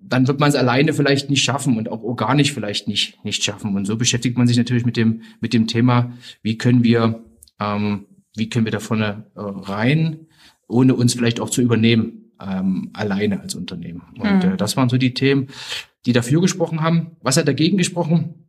dann 0.00 0.26
wird 0.26 0.40
man 0.40 0.48
es 0.48 0.56
alleine 0.56 0.92
vielleicht 0.92 1.30
nicht 1.30 1.44
schaffen 1.44 1.78
und 1.78 1.88
auch 1.88 2.02
organisch 2.02 2.52
vielleicht 2.52 2.88
nicht 2.88 3.24
nicht 3.24 3.44
schaffen. 3.44 3.76
Und 3.76 3.84
so 3.84 3.96
beschäftigt 3.96 4.36
man 4.36 4.48
sich 4.48 4.56
natürlich 4.56 4.84
mit 4.84 4.96
dem 4.96 5.22
mit 5.40 5.52
dem 5.52 5.68
Thema, 5.68 6.14
wie 6.42 6.58
können 6.58 6.82
wir 6.82 7.22
ähm, 7.60 8.06
wie 8.34 8.48
können 8.48 8.64
wir 8.64 8.72
da 8.72 8.80
vorne 8.80 9.26
äh, 9.36 9.40
rein, 9.40 10.26
ohne 10.66 10.96
uns 10.96 11.14
vielleicht 11.14 11.38
auch 11.38 11.50
zu 11.50 11.62
übernehmen 11.62 12.19
ähm, 12.40 12.90
alleine 12.92 13.40
als 13.40 13.54
Unternehmen. 13.54 14.02
Und 14.18 14.44
mhm. 14.44 14.52
äh, 14.52 14.56
das 14.56 14.76
waren 14.76 14.88
so 14.88 14.96
die 14.96 15.14
Themen 15.14 15.48
die 16.06 16.12
dafür 16.12 16.40
gesprochen 16.40 16.80
haben. 16.80 17.16
Was 17.22 17.36
hat 17.36 17.48
dagegen 17.48 17.76
gesprochen? 17.76 18.46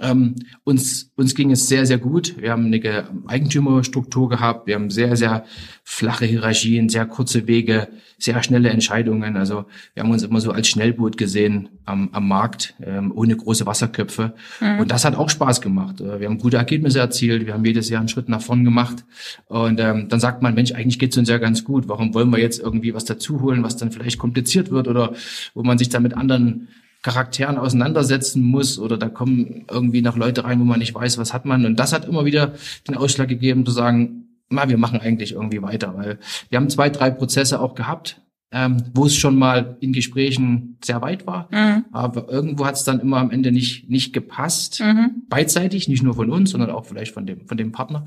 Ähm, 0.00 0.34
uns, 0.64 1.10
uns 1.16 1.34
ging 1.34 1.50
es 1.50 1.66
sehr, 1.66 1.86
sehr 1.86 1.96
gut. 1.96 2.36
Wir 2.38 2.52
haben 2.52 2.66
eine 2.66 3.08
Eigentümerstruktur 3.26 4.28
gehabt. 4.28 4.66
Wir 4.66 4.74
haben 4.74 4.90
sehr, 4.90 5.16
sehr 5.16 5.44
flache 5.82 6.26
Hierarchien, 6.26 6.90
sehr 6.90 7.06
kurze 7.06 7.46
Wege, 7.46 7.88
sehr 8.18 8.42
schnelle 8.42 8.68
Entscheidungen. 8.68 9.38
Also 9.38 9.64
wir 9.94 10.02
haben 10.02 10.10
uns 10.10 10.22
immer 10.22 10.40
so 10.42 10.52
als 10.52 10.68
Schnellboot 10.68 11.16
gesehen 11.16 11.70
am, 11.86 12.10
am 12.12 12.28
Markt, 12.28 12.74
ähm, 12.84 13.12
ohne 13.14 13.34
große 13.34 13.64
Wasserköpfe. 13.64 14.34
Mhm. 14.60 14.80
Und 14.80 14.90
das 14.90 15.06
hat 15.06 15.16
auch 15.16 15.30
Spaß 15.30 15.62
gemacht. 15.62 16.02
Äh, 16.02 16.20
wir 16.20 16.28
haben 16.28 16.38
gute 16.38 16.58
Ergebnisse 16.58 16.98
erzielt. 16.98 17.46
Wir 17.46 17.54
haben 17.54 17.64
jedes 17.64 17.88
Jahr 17.88 18.00
einen 18.00 18.08
Schritt 18.08 18.28
nach 18.28 18.42
vorn 18.42 18.64
gemacht. 18.64 19.06
Und 19.46 19.80
ähm, 19.80 20.10
dann 20.10 20.20
sagt 20.20 20.42
man, 20.42 20.54
Mensch, 20.54 20.72
eigentlich 20.72 20.98
geht's 20.98 21.16
uns 21.16 21.30
ja 21.30 21.38
ganz 21.38 21.64
gut. 21.64 21.88
Warum 21.88 22.12
wollen 22.12 22.28
wir 22.28 22.40
jetzt 22.40 22.60
irgendwie 22.60 22.92
was 22.92 23.06
dazuholen, 23.06 23.62
was 23.62 23.78
dann 23.78 23.90
vielleicht 23.90 24.18
kompliziert 24.18 24.70
wird 24.70 24.86
oder 24.86 25.14
wo 25.54 25.62
man 25.62 25.78
sich 25.78 25.88
dann 25.88 26.02
mit 26.02 26.14
anderen 26.14 26.68
Charakteren 27.02 27.58
auseinandersetzen 27.58 28.42
muss 28.42 28.78
oder 28.78 28.96
da 28.96 29.08
kommen 29.08 29.64
irgendwie 29.70 30.02
noch 30.02 30.16
Leute 30.16 30.44
rein, 30.44 30.58
wo 30.60 30.64
man 30.64 30.80
nicht 30.80 30.94
weiß, 30.94 31.18
was 31.18 31.32
hat 31.32 31.44
man. 31.44 31.64
Und 31.64 31.76
das 31.78 31.92
hat 31.92 32.06
immer 32.06 32.24
wieder 32.24 32.54
den 32.88 32.96
Ausschlag 32.96 33.28
gegeben, 33.28 33.64
zu 33.64 33.72
sagen, 33.72 34.28
na, 34.50 34.68
wir 34.68 34.78
machen 34.78 35.00
eigentlich 35.00 35.32
irgendwie 35.32 35.62
weiter, 35.62 35.94
weil 35.96 36.18
wir 36.48 36.58
haben 36.58 36.70
zwei, 36.70 36.90
drei 36.90 37.10
Prozesse 37.10 37.60
auch 37.60 37.74
gehabt, 37.74 38.20
ähm, 38.50 38.82
wo 38.94 39.06
es 39.06 39.14
schon 39.14 39.36
mal 39.36 39.76
in 39.80 39.92
Gesprächen 39.92 40.78
sehr 40.82 41.02
weit 41.02 41.26
war, 41.26 41.48
mhm. 41.50 41.84
aber 41.92 42.28
irgendwo 42.30 42.64
hat 42.64 42.76
es 42.76 42.84
dann 42.84 43.00
immer 43.00 43.18
am 43.18 43.30
Ende 43.30 43.52
nicht 43.52 43.90
nicht 43.90 44.14
gepasst, 44.14 44.80
mhm. 44.80 45.24
beidseitig, 45.28 45.86
nicht 45.88 46.02
nur 46.02 46.14
von 46.14 46.30
uns, 46.30 46.50
sondern 46.50 46.70
auch 46.70 46.86
vielleicht 46.86 47.12
von 47.12 47.26
dem 47.26 47.46
von 47.46 47.58
dem 47.58 47.72
Partner. 47.72 48.06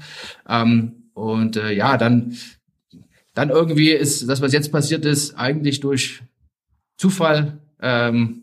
Ähm, 0.50 1.10
und 1.14 1.58
äh, 1.58 1.72
ja, 1.74 1.98
dann 1.98 2.34
dann 3.36 3.50
irgendwie 3.50 3.92
ist 3.92 4.28
das, 4.28 4.42
was 4.42 4.52
jetzt 4.52 4.72
passiert 4.72 5.06
ist, 5.06 5.36
eigentlich 5.36 5.80
durch 5.80 6.24
Zufall 6.98 7.60
ähm, 7.80 8.41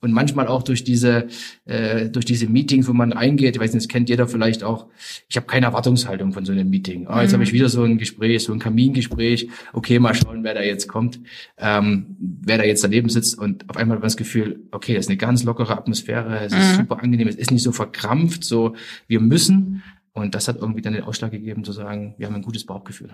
und 0.00 0.12
manchmal 0.12 0.46
auch 0.46 0.62
durch 0.62 0.84
diese 0.84 1.26
äh, 1.64 2.08
durch 2.08 2.24
diese 2.24 2.46
Meetings, 2.48 2.88
wo 2.88 2.92
man 2.92 3.12
reingeht, 3.12 3.56
ich 3.56 3.60
weiß 3.60 3.72
nicht, 3.72 3.84
das 3.84 3.88
kennt 3.88 4.08
jeder 4.08 4.28
vielleicht 4.28 4.62
auch. 4.62 4.86
Ich 5.28 5.36
habe 5.36 5.46
keine 5.46 5.66
Erwartungshaltung 5.66 6.32
von 6.32 6.44
so 6.44 6.52
einem 6.52 6.70
Meeting. 6.70 7.06
Oh, 7.08 7.18
jetzt 7.18 7.30
mhm. 7.30 7.34
habe 7.34 7.44
ich 7.44 7.52
wieder 7.52 7.68
so 7.68 7.82
ein 7.82 7.98
Gespräch, 7.98 8.44
so 8.44 8.52
ein 8.52 8.58
Kamingespräch. 8.58 9.48
Okay, 9.72 9.98
mal 9.98 10.14
schauen, 10.14 10.44
wer 10.44 10.54
da 10.54 10.62
jetzt 10.62 10.88
kommt, 10.88 11.20
ähm, 11.56 12.16
wer 12.18 12.58
da 12.58 12.64
jetzt 12.64 12.84
daneben 12.84 13.08
sitzt 13.08 13.38
und 13.38 13.68
auf 13.68 13.76
einmal 13.76 13.96
hat 13.96 14.02
man 14.02 14.06
das 14.06 14.16
Gefühl, 14.16 14.60
okay, 14.70 14.94
das 14.94 15.06
ist 15.06 15.10
eine 15.10 15.18
ganz 15.18 15.44
lockere 15.44 15.76
Atmosphäre, 15.76 16.40
es 16.44 16.52
ist 16.52 16.72
mhm. 16.72 16.76
super 16.76 17.02
angenehm, 17.02 17.28
es 17.28 17.36
ist 17.36 17.50
nicht 17.50 17.62
so 17.62 17.72
verkrampft, 17.72 18.44
so 18.44 18.76
wir 19.06 19.20
müssen, 19.20 19.82
Und 20.18 20.34
das 20.34 20.48
hat 20.48 20.56
irgendwie 20.56 20.82
dann 20.82 20.92
den 20.92 21.04
Ausschlag 21.04 21.30
gegeben, 21.30 21.64
zu 21.64 21.72
sagen, 21.72 22.14
wir 22.18 22.26
haben 22.26 22.34
ein 22.34 22.42
gutes 22.42 22.66
Bauchgefühl. 22.66 23.10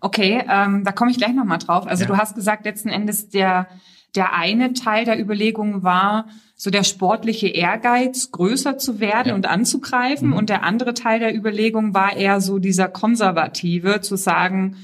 Okay, 0.00 0.42
ähm, 0.48 0.84
da 0.84 0.92
komme 0.92 1.10
ich 1.10 1.16
gleich 1.16 1.34
nochmal 1.34 1.58
drauf. 1.58 1.86
Also 1.86 2.04
ja. 2.04 2.08
du 2.08 2.16
hast 2.16 2.34
gesagt, 2.34 2.64
letzten 2.64 2.88
Endes 2.88 3.28
der, 3.28 3.66
der 4.14 4.34
eine 4.34 4.72
Teil 4.74 5.04
der 5.04 5.20
Überlegung 5.20 5.82
war, 5.82 6.26
so 6.56 6.70
der 6.70 6.84
sportliche 6.84 7.48
Ehrgeiz, 7.48 8.30
größer 8.30 8.78
zu 8.78 9.00
werden 9.00 9.28
ja. 9.28 9.34
und 9.34 9.46
anzugreifen. 9.46 10.28
Mhm. 10.28 10.34
Und 10.34 10.48
der 10.48 10.62
andere 10.62 10.94
Teil 10.94 11.18
der 11.18 11.34
Überlegung 11.34 11.94
war 11.94 12.16
eher 12.16 12.40
so 12.40 12.58
dieser 12.58 12.88
konservative, 12.88 14.00
zu 14.00 14.16
sagen, 14.16 14.76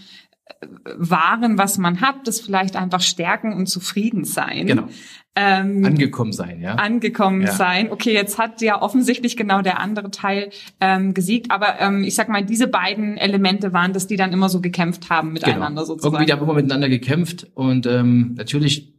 äh, 0.47 0.67
wahren, 0.97 1.59
was 1.59 1.79
man 1.79 2.01
hat, 2.01 2.27
das 2.27 2.41
vielleicht 2.41 2.77
einfach 2.77 3.01
stärken 3.01 3.53
und 3.53 3.67
zufrieden 3.67 4.25
sein. 4.25 4.67
Genau. 4.67 4.89
Ähm, 5.37 5.85
angekommen 5.85 6.33
sein, 6.33 6.61
ja. 6.61 6.75
Angekommen 6.75 7.43
ja. 7.43 7.53
sein. 7.53 7.93
Okay, 7.93 8.13
jetzt 8.13 8.37
hat 8.37 8.61
ja 8.63 8.83
offensichtlich 8.83 9.37
genau 9.37 9.63
der 9.63 9.79
andere 9.79 10.11
Teil 10.11 10.51
ähm, 10.81 11.15
gesiegt, 11.15 11.53
aber 11.53 11.79
ähm, 11.79 12.03
ich 12.03 12.17
sag 12.17 12.29
mal, 12.29 12.45
diese 12.45 12.67
beiden 12.67 13.17
Elemente 13.17 13.73
waren, 13.73 13.93
dass 13.93 14.09
die 14.09 14.17
dann 14.17 14.33
immer 14.33 14.49
so 14.49 14.61
gekämpft 14.61 15.09
haben 15.09 15.33
miteinander 15.33 15.69
genau. 15.69 15.85
sozusagen. 15.85 16.17
Irgendwie 16.17 16.33
haben 16.33 16.43
immer 16.43 16.55
miteinander 16.55 16.89
gekämpft 16.89 17.47
und 17.55 17.87
ähm, 17.87 18.35
natürlich 18.37 18.93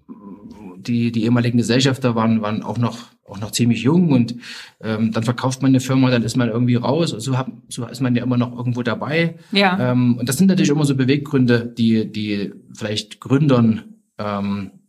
die 0.88 1.11
die 1.11 1.23
ehemaligen 1.23 1.57
Gesellschafter 1.57 2.15
waren 2.15 2.41
waren 2.41 2.63
auch 2.63 2.77
noch 2.77 3.11
auch 3.31 3.39
noch 3.39 3.51
ziemlich 3.51 3.83
jung 3.83 4.11
und 4.11 4.35
ähm, 4.81 5.11
dann 5.13 5.23
verkauft 5.23 5.61
man 5.61 5.71
eine 5.71 5.79
Firma, 5.79 6.11
dann 6.11 6.23
ist 6.23 6.35
man 6.35 6.50
irgendwie 6.50 6.75
raus. 6.75 7.11
So, 7.17 7.38
hab, 7.38 7.50
so 7.69 7.85
ist 7.85 8.01
man 8.01 8.13
ja 8.13 8.23
immer 8.23 8.38
noch 8.38 8.55
irgendwo 8.55 8.83
dabei. 8.83 9.35
Ja. 9.53 9.91
Ähm, 9.91 10.17
und 10.17 10.27
das 10.27 10.38
sind 10.38 10.47
natürlich 10.47 10.69
immer 10.69 10.85
so 10.85 10.95
Beweggründe, 10.95 11.65
die 11.65 12.11
die 12.11 12.51
vielleicht 12.73 13.21
Gründern 13.21 13.95
ähm, 14.17 14.71
äh, 14.71 14.80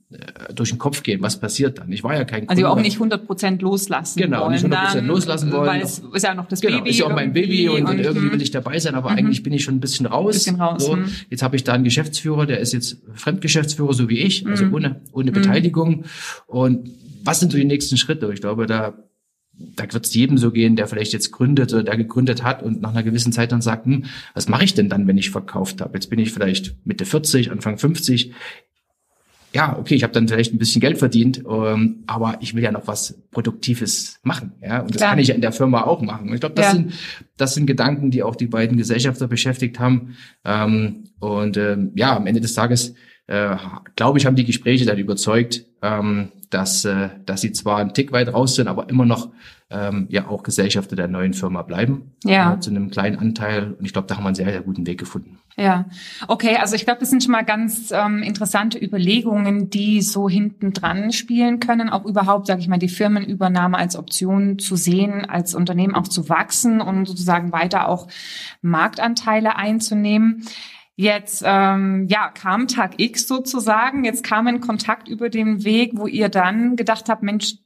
durch 0.54 0.71
den 0.71 0.78
Kopf 0.78 1.02
gehen, 1.02 1.23
was 1.23 1.38
passiert 1.38 1.78
dann. 1.78 1.90
Ich 1.92 2.04
war 2.04 2.14
ja 2.14 2.25
kein 2.25 2.49
Also 2.49 2.62
Kunde. 2.62 2.71
auch 2.71 2.83
nicht 2.83 2.95
100 2.95 3.26
Prozent 3.26 3.62
loslassen 3.62 4.21
genau, 4.21 4.47
wollen. 4.47 4.61
Genau, 4.61 4.69
nicht 4.69 4.75
100 4.75 4.85
Prozent 4.85 5.09
loslassen 5.09 5.52
wollen. 5.52 5.66
Weil 5.66 5.83
es 5.83 5.99
ist 5.99 6.23
ja 6.23 6.35
noch 6.35 6.47
das 6.49 6.61
genau, 6.61 6.78
Baby. 6.78 6.90
ist 6.90 6.99
ja 6.99 7.07
auch 7.07 7.14
mein 7.14 7.33
Baby 7.33 7.69
und, 7.69 7.87
und, 7.87 7.99
irgendwie 7.99 8.33
will 8.33 8.42
ich 8.42 8.50
dabei 8.50 8.78
sein, 8.78 8.95
aber 8.95 9.11
mhm. 9.11 9.19
eigentlich 9.19 9.42
bin 9.42 9.52
ich 9.52 9.64
schon 9.64 9.76
ein 9.76 9.81
bisschen 9.81 10.07
raus. 10.07 10.35
Bisschen 10.35 10.61
raus 10.61 10.85
so, 10.85 10.97
mhm. 10.97 11.07
Jetzt 11.31 11.42
habe 11.42 11.57
ich 11.57 11.64
da 11.64 11.73
einen 11.73 11.85
Geschäftsführer, 11.85 12.47
der 12.47 12.61
ist 12.61 12.73
jetzt 12.73 12.99
Fremdgeschäftsführer, 13.14 13.95
so 13.95 14.09
wie 14.09 14.19
ich, 14.19 14.47
also 14.47 14.66
mhm. 14.66 14.75
ohne, 14.75 15.00
ohne. 15.12 15.33
Beteiligung. 15.33 16.04
Und 16.47 16.90
was 17.25 17.40
sind 17.40 17.52
so 17.52 17.59
die 17.59 17.64
nächsten 17.64 17.97
Schritte? 17.97 18.31
Ich 18.33 18.40
glaube, 18.40 18.66
da 18.66 18.95
da 19.76 19.85
wird 19.92 20.07
es 20.07 20.14
jedem 20.14 20.38
so 20.38 20.50
gehen, 20.50 20.76
der 20.76 20.87
vielleicht 20.87 21.12
jetzt 21.12 21.31
gründet 21.31 21.73
oder 21.73 21.83
der 21.83 21.97
gegründet 21.97 22.42
hat 22.42 22.62
und 22.62 22.81
nach 22.81 22.90
einer 22.90 23.02
gewissen 23.02 23.33
Zeit 23.33 23.52
dann 23.52 23.61
sagt, 23.61 23.87
hm, 23.87 24.07
was 24.35 24.49
mache 24.49 24.64
ich 24.64 24.75
denn 24.75 24.88
dann, 24.88 25.07
wenn 25.07 25.19
ich 25.19 25.31
verkauft 25.31 25.81
habe? 25.81 25.95
Jetzt 25.95 26.09
bin 26.09 26.19
ich 26.19 26.33
vielleicht 26.33 26.75
Mitte 26.85 27.04
40, 27.04 27.50
Anfang 27.50 27.78
50 27.78 28.33
ja, 29.54 29.78
okay, 29.78 29.94
ich 29.94 30.02
habe 30.02 30.12
dann 30.12 30.28
vielleicht 30.28 30.54
ein 30.54 30.59
bisschen 30.59 30.80
Geld 30.80 30.99
verdient, 30.99 31.42
ähm, 31.49 32.04
aber 32.06 32.38
ich 32.40 32.54
will 32.54 32.62
ja 32.62 32.73
noch 32.73 32.87
was 32.87 33.21
Produktives 33.30 34.18
machen, 34.23 34.52
ja, 34.62 34.80
und 34.80 34.90
das 34.90 34.99
Klar. 34.99 35.11
kann 35.11 35.18
ich 35.18 35.28
ja 35.28 35.35
in 35.35 35.40
der 35.40 35.52
Firma 35.52 35.82
auch 35.82 36.00
machen. 36.00 36.28
Und 36.28 36.35
ich 36.35 36.40
glaube, 36.40 36.54
das 36.54 36.66
ja. 36.66 36.73
sind 36.73 36.94
das 37.37 37.54
sind 37.54 37.66
Gedanken, 37.66 38.11
die 38.11 38.23
auch 38.23 38.37
die 38.37 38.47
beiden 38.47 38.76
Gesellschafter 38.76 39.28
beschäftigt 39.28 39.78
haben. 39.78 40.16
Ähm, 40.44 41.04
und 41.18 41.56
ähm, 41.56 41.92
ja, 41.94 42.16
am 42.16 42.26
Ende 42.26 42.40
des 42.40 42.54
Tages 42.54 42.94
äh, 43.26 43.56
glaube 43.97 44.18
ich, 44.18 44.26
haben 44.26 44.37
die 44.37 44.44
Gespräche 44.44 44.85
dann 44.85 44.99
überzeugt, 44.99 45.64
ähm, 45.80 46.32
dass 46.50 46.85
äh, 46.85 47.11
dass 47.25 47.40
sie 47.40 47.52
zwar 47.52 47.78
einen 47.78 47.94
Tick 47.94 48.12
weit 48.12 48.32
raus 48.32 48.56
sind, 48.56 48.68
aber 48.68 48.88
immer 48.88 49.06
noch 49.06 49.30
ähm, 49.71 50.06
ja 50.11 50.28
auch 50.28 50.42
Gesellschafter 50.42 50.97
der 50.97 51.09
neuen 51.09 51.32
Firma 51.32 51.62
bleiben. 51.62 52.12
Ja. 52.25 52.54
Äh, 52.54 52.61
zu 52.61 52.71
einem 52.71 52.90
kleinen 52.90 53.18
Anteil. 53.18 53.73
Und 53.73 53.85
ich 53.85 53.92
glaube, 53.92 54.06
da 54.09 54.16
haben 54.16 54.25
wir 54.25 54.28
einen 54.28 54.35
sehr, 54.35 54.50
sehr 54.50 54.62
guten 54.62 54.87
Weg 54.87 54.99
gefunden. 54.99 55.38
Ja, 55.56 55.85
okay, 56.28 56.56
also 56.56 56.75
ich 56.75 56.85
glaube, 56.85 57.00
das 57.00 57.11
sind 57.11 57.23
schon 57.23 57.32
mal 57.32 57.44
ganz 57.44 57.90
ähm, 57.90 58.23
interessante 58.23 58.78
Überlegungen, 58.78 59.68
die 59.68 60.00
so 60.00 60.28
hinten 60.28 60.73
dran 60.73 61.12
spielen 61.12 61.61
können, 61.61 61.90
auch 61.90 62.04
überhaupt, 62.06 62.47
sage 62.47 62.61
ich 62.61 62.68
mal, 62.68 62.78
die 62.78 62.88
Firmenübernahme 62.88 63.76
als 63.76 63.97
Option 63.97 64.59
zu 64.59 64.76
sehen, 64.76 65.26
als 65.26 65.54
Unternehmen 65.54 65.94
auch 65.94 66.09
zu 66.09 66.28
wachsen 66.28 66.80
und 66.80 67.06
sozusagen 67.06 67.52
weiter 67.52 67.88
auch 67.88 68.09
Marktanteile 68.62 69.56
einzunehmen. 69.56 70.47
Jetzt 70.97 71.42
ähm, 71.44 72.06
ja 72.09 72.28
kam 72.28 72.68
Tag 72.68 72.94
X 72.99 73.26
sozusagen. 73.26 74.04
Jetzt 74.04 74.25
kam 74.25 74.47
ein 74.47 74.61
Kontakt 74.61 75.09
über 75.09 75.28
den 75.30 75.64
Weg, 75.64 75.92
wo 75.94 76.06
ihr 76.06 76.28
dann 76.28 76.76
gedacht 76.76 77.09
habt, 77.09 77.23
Mensch, 77.23 77.56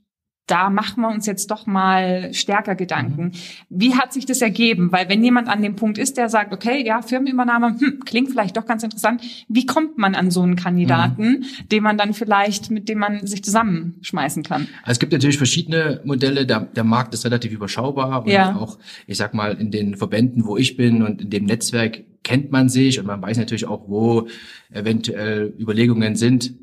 da 0.47 0.71
machen 0.71 1.00
wir 1.00 1.09
uns 1.09 1.26
jetzt 1.26 1.50
doch 1.50 1.67
mal 1.67 2.33
stärker 2.33 2.76
Gedanken. 2.76 3.25
Mhm. 3.25 3.33
Wie 3.69 3.95
hat 3.95 4.12
sich 4.12 4.26
das 4.26 4.41
ergeben? 4.43 4.93
Weil 4.93 5.09
wenn 5.09 5.23
jemand 5.25 5.49
an 5.49 5.61
dem 5.61 5.75
Punkt 5.75 5.99
ist, 5.99 6.17
der 6.17 6.29
sagt, 6.29 6.53
okay, 6.53 6.87
ja, 6.87 7.03
Firmenübernahme, 7.03 7.76
hm, 7.79 8.00
klingt 8.05 8.31
vielleicht 8.31 8.57
doch 8.57 8.65
ganz 8.65 8.85
interessant. 8.85 9.23
Wie 9.49 9.67
kommt 9.67 9.99
man 9.99 10.15
an 10.15 10.31
so 10.31 10.43
einen 10.43 10.55
Kandidaten, 10.55 11.29
mhm. 11.29 11.45
den 11.73 11.83
man 11.83 11.99
dann 11.99 12.15
vielleicht, 12.15 12.71
mit 12.71 12.88
dem 12.88 12.99
man 12.99 13.26
sich 13.26 13.43
zusammenschmeißen 13.43 14.45
kann? 14.45 14.69
Also 14.83 14.93
es 14.93 14.99
gibt 15.00 15.12
natürlich 15.12 15.38
verschiedene 15.38 16.00
Modelle. 16.05 16.47
Der, 16.47 16.61
der 16.61 16.85
Markt 16.85 17.12
ist 17.15 17.25
relativ 17.25 17.53
überschaubar 17.53 18.23
und 18.25 18.31
ja. 18.31 18.55
auch, 18.55 18.79
ich 19.07 19.17
sag 19.17 19.35
mal, 19.35 19.53
in 19.55 19.73
den 19.73 19.97
Verbänden, 19.97 20.47
wo 20.47 20.57
ich 20.57 20.76
bin 20.76 21.03
und 21.03 21.23
in 21.23 21.31
dem 21.31 21.45
Netzwerk 21.45 22.05
kennt 22.23 22.50
man 22.50 22.69
sich 22.69 22.99
und 22.99 23.07
man 23.07 23.23
weiß 23.23 23.38
natürlich 23.38 23.67
auch, 23.67 23.88
wo 23.88 24.29
eventuell 24.71 25.55
Überlegungen 25.59 26.17
sind, 26.17 26.55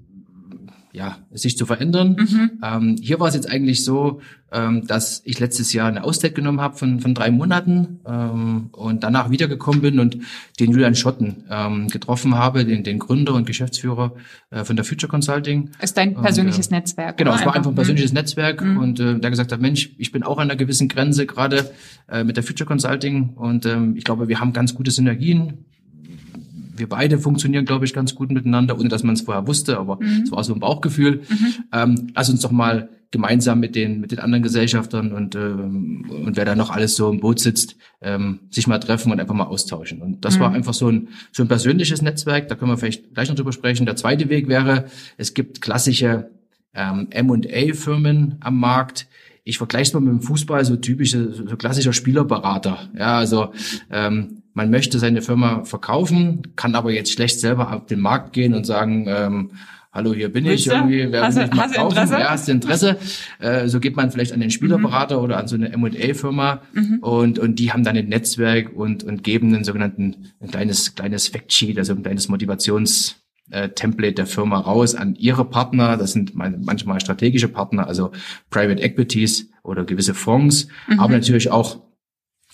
ja, 0.94 1.18
sich 1.32 1.58
zu 1.58 1.66
verändern. 1.66 2.16
Mhm. 2.20 2.52
Ähm, 2.64 2.96
hier 3.02 3.20
war 3.20 3.28
es 3.28 3.34
jetzt 3.34 3.50
eigentlich 3.50 3.84
so, 3.84 4.22
ähm, 4.52 4.86
dass 4.86 5.24
ich 5.26 5.40
letztes 5.40 5.74
Jahr 5.74 5.88
eine 5.88 6.04
Auszeit 6.04 6.36
genommen 6.36 6.62
habe 6.62 6.78
von, 6.78 7.00
von 7.00 7.16
drei 7.16 7.32
Monaten 7.32 8.00
ähm, 8.06 8.70
und 8.72 9.04
danach 9.04 9.32
wiedergekommen 9.32 9.82
bin 9.82 10.00
und 10.00 10.20
den 10.60 10.72
Julian 10.72 10.94
Schotten 10.94 11.46
ähm, 11.50 11.88
getroffen 11.88 12.36
habe, 12.36 12.64
den, 12.64 12.84
den 12.84 13.00
Gründer 13.00 13.34
und 13.34 13.48
Geschäftsführer 13.48 14.14
äh, 14.52 14.64
von 14.64 14.76
der 14.76 14.86
Future 14.86 15.10
Consulting. 15.10 15.72
Ist 15.82 15.98
dein 15.98 16.14
persönliches 16.14 16.68
und, 16.68 16.74
äh, 16.74 16.76
Netzwerk. 16.76 17.18
Genau, 17.18 17.34
es 17.34 17.44
war 17.44 17.56
einfach 17.56 17.72
ein 17.72 17.76
persönliches 17.76 18.12
mhm. 18.12 18.20
Netzwerk 18.20 18.64
mhm. 18.64 18.78
und 18.78 19.00
äh, 19.00 19.20
der 19.20 19.32
gesagt 19.32 19.52
hat, 19.52 19.60
Mensch, 19.60 19.96
ich 19.98 20.12
bin 20.12 20.22
auch 20.22 20.38
an 20.38 20.44
einer 20.44 20.56
gewissen 20.56 20.90
Grenze 20.90 21.26
gerade 21.26 21.72
äh, 22.08 22.24
mit 22.24 22.38
der 22.38 22.44
Future 22.44 22.68
Consulting 22.68 23.30
und 23.30 23.66
ähm, 23.66 23.96
ich 23.98 24.04
glaube, 24.04 24.28
wir 24.28 24.40
haben 24.40 24.54
ganz 24.54 24.76
gute 24.76 24.92
Synergien 24.92 25.66
wir 26.76 26.90
beide 26.90 27.20
funktionieren, 27.20 27.66
glaube 27.66 27.86
ich, 27.86 27.94
ganz 27.94 28.16
gut 28.16 28.32
miteinander, 28.32 28.78
ohne 28.78 28.90
dass 28.90 29.04
man 29.04 29.16
es 29.16 29.22
vorher 29.22 29.48
wusste, 29.48 29.78
aber 29.78 29.98
mhm. 30.02 30.24
es 30.24 30.32
war 30.32 30.44
so 30.44 30.54
ein 30.54 30.60
Bauchgefühl. 30.60 31.22
Mhm. 31.28 31.54
Ähm, 31.72 32.08
lass 32.16 32.30
uns 32.30 32.42
doch 32.42 32.52
mal 32.52 32.90
gemeinsam 33.12 33.60
mit 33.60 33.76
den 33.76 34.02
mit 34.02 34.12
den 34.12 34.20
anderen 34.20 34.42
Gesellschaftern 34.42 35.12
und 35.12 35.36
ähm, 35.36 36.06
und 36.10 36.36
wer 36.36 36.46
da 36.46 36.56
noch 36.56 36.72
alles 36.72 36.96
so 36.96 37.12
im 37.12 37.20
Boot 37.20 37.40
sitzt, 37.40 37.76
ähm, 38.02 38.40
sich 38.50 38.66
mal 38.66 38.80
treffen 38.80 39.12
und 39.12 39.20
einfach 39.20 39.36
mal 39.36 39.46
austauschen. 39.46 40.02
Und 40.02 40.26
das 40.26 40.38
mhm. 40.38 40.42
war 40.42 40.52
einfach 40.52 40.74
so 40.74 40.90
ein 40.90 41.10
so 41.32 41.44
ein 41.44 41.48
persönliches 41.48 42.02
Netzwerk. 42.02 42.48
Da 42.48 42.56
können 42.56 42.72
wir 42.72 42.78
vielleicht 42.78 43.14
gleich 43.14 43.30
noch 43.30 43.36
drüber 43.36 43.54
sprechen. 43.54 43.86
Der 43.86 43.96
zweite 43.96 44.30
Weg 44.30 44.48
wäre, 44.48 44.86
es 45.18 45.36
gibt 45.36 45.62
klassische 45.62 46.32
ähm, 46.74 47.08
M&A-Firmen 47.12 48.38
am 48.40 48.60
Markt. 48.60 49.08
Ich 49.44 49.58
vergleiche 49.58 49.90
es 49.90 49.94
mal 49.94 50.00
mit 50.00 50.12
dem 50.12 50.22
Fußball, 50.22 50.66
so 50.66 50.76
typische, 50.78 51.34
so 51.34 51.56
klassischer 51.58 51.94
Spielerberater. 51.94 52.90
Ja, 52.98 53.18
also 53.18 53.54
ähm, 53.92 54.43
man 54.54 54.70
möchte 54.70 55.00
seine 55.00 55.22
Firma 55.22 55.64
verkaufen, 55.64 56.54
kann 56.56 56.76
aber 56.76 56.92
jetzt 56.92 57.12
schlecht 57.12 57.40
selber 57.40 57.74
auf 57.74 57.86
den 57.86 58.00
Markt 58.00 58.34
gehen 58.34 58.54
und 58.54 58.66
sagen, 58.66 59.06
ähm, 59.08 59.52
hallo, 59.92 60.14
hier 60.14 60.32
bin 60.32 60.46
ich, 60.46 60.68
irgendwie, 60.68 61.12
wer 61.12 61.36
will 61.36 61.44
mich 61.44 61.54
mal 61.54 61.64
hast 61.64 61.76
kaufen? 61.76 61.98
Interesse? 61.98 62.20
Ja, 62.20 62.30
hast 62.32 62.48
du 62.48 62.52
Interesse? 62.52 62.98
Äh, 63.40 63.68
so 63.68 63.80
geht 63.80 63.96
man 63.96 64.12
vielleicht 64.12 64.34
an 64.34 64.40
den 64.40 64.52
Spielerberater 64.52 65.18
mhm. 65.18 65.24
oder 65.24 65.38
an 65.38 65.48
so 65.48 65.56
eine 65.56 65.72
M&A-Firma 65.72 66.62
mhm. 66.74 67.00
und, 67.02 67.40
und 67.40 67.60
die 67.60 67.72
haben 67.72 67.84
dann 67.84 67.96
ein 67.96 68.10
Netzwerk 68.10 68.76
und, 68.76 69.04
und 69.04 69.24
geben 69.24 69.54
einen 69.54 69.64
sogenannten, 69.64 70.32
ein 70.40 70.50
kleines, 70.50 70.96
kleines 70.96 71.28
Factsheet, 71.28 71.78
also 71.78 71.94
ein 71.94 72.04
kleines 72.04 72.30
Motivations- 72.30 73.16
äh, 73.52 73.70
Template 73.70 74.14
der 74.14 74.26
Firma 74.26 74.58
raus 74.58 74.96
an 74.96 75.16
ihre 75.16 75.44
Partner. 75.46 75.98
Das 75.98 76.14
sind 76.14 76.34
manchmal 76.34 77.02
strategische 77.02 77.50
Partner, 77.50 77.88
also 77.88 78.12
Private 78.50 78.82
Equities 78.82 79.50
oder 79.64 79.84
gewisse 79.84 80.14
Fonds, 80.14 80.70
mhm. 80.88 81.00
aber 81.00 81.14
natürlich 81.14 81.52
auch 81.52 81.82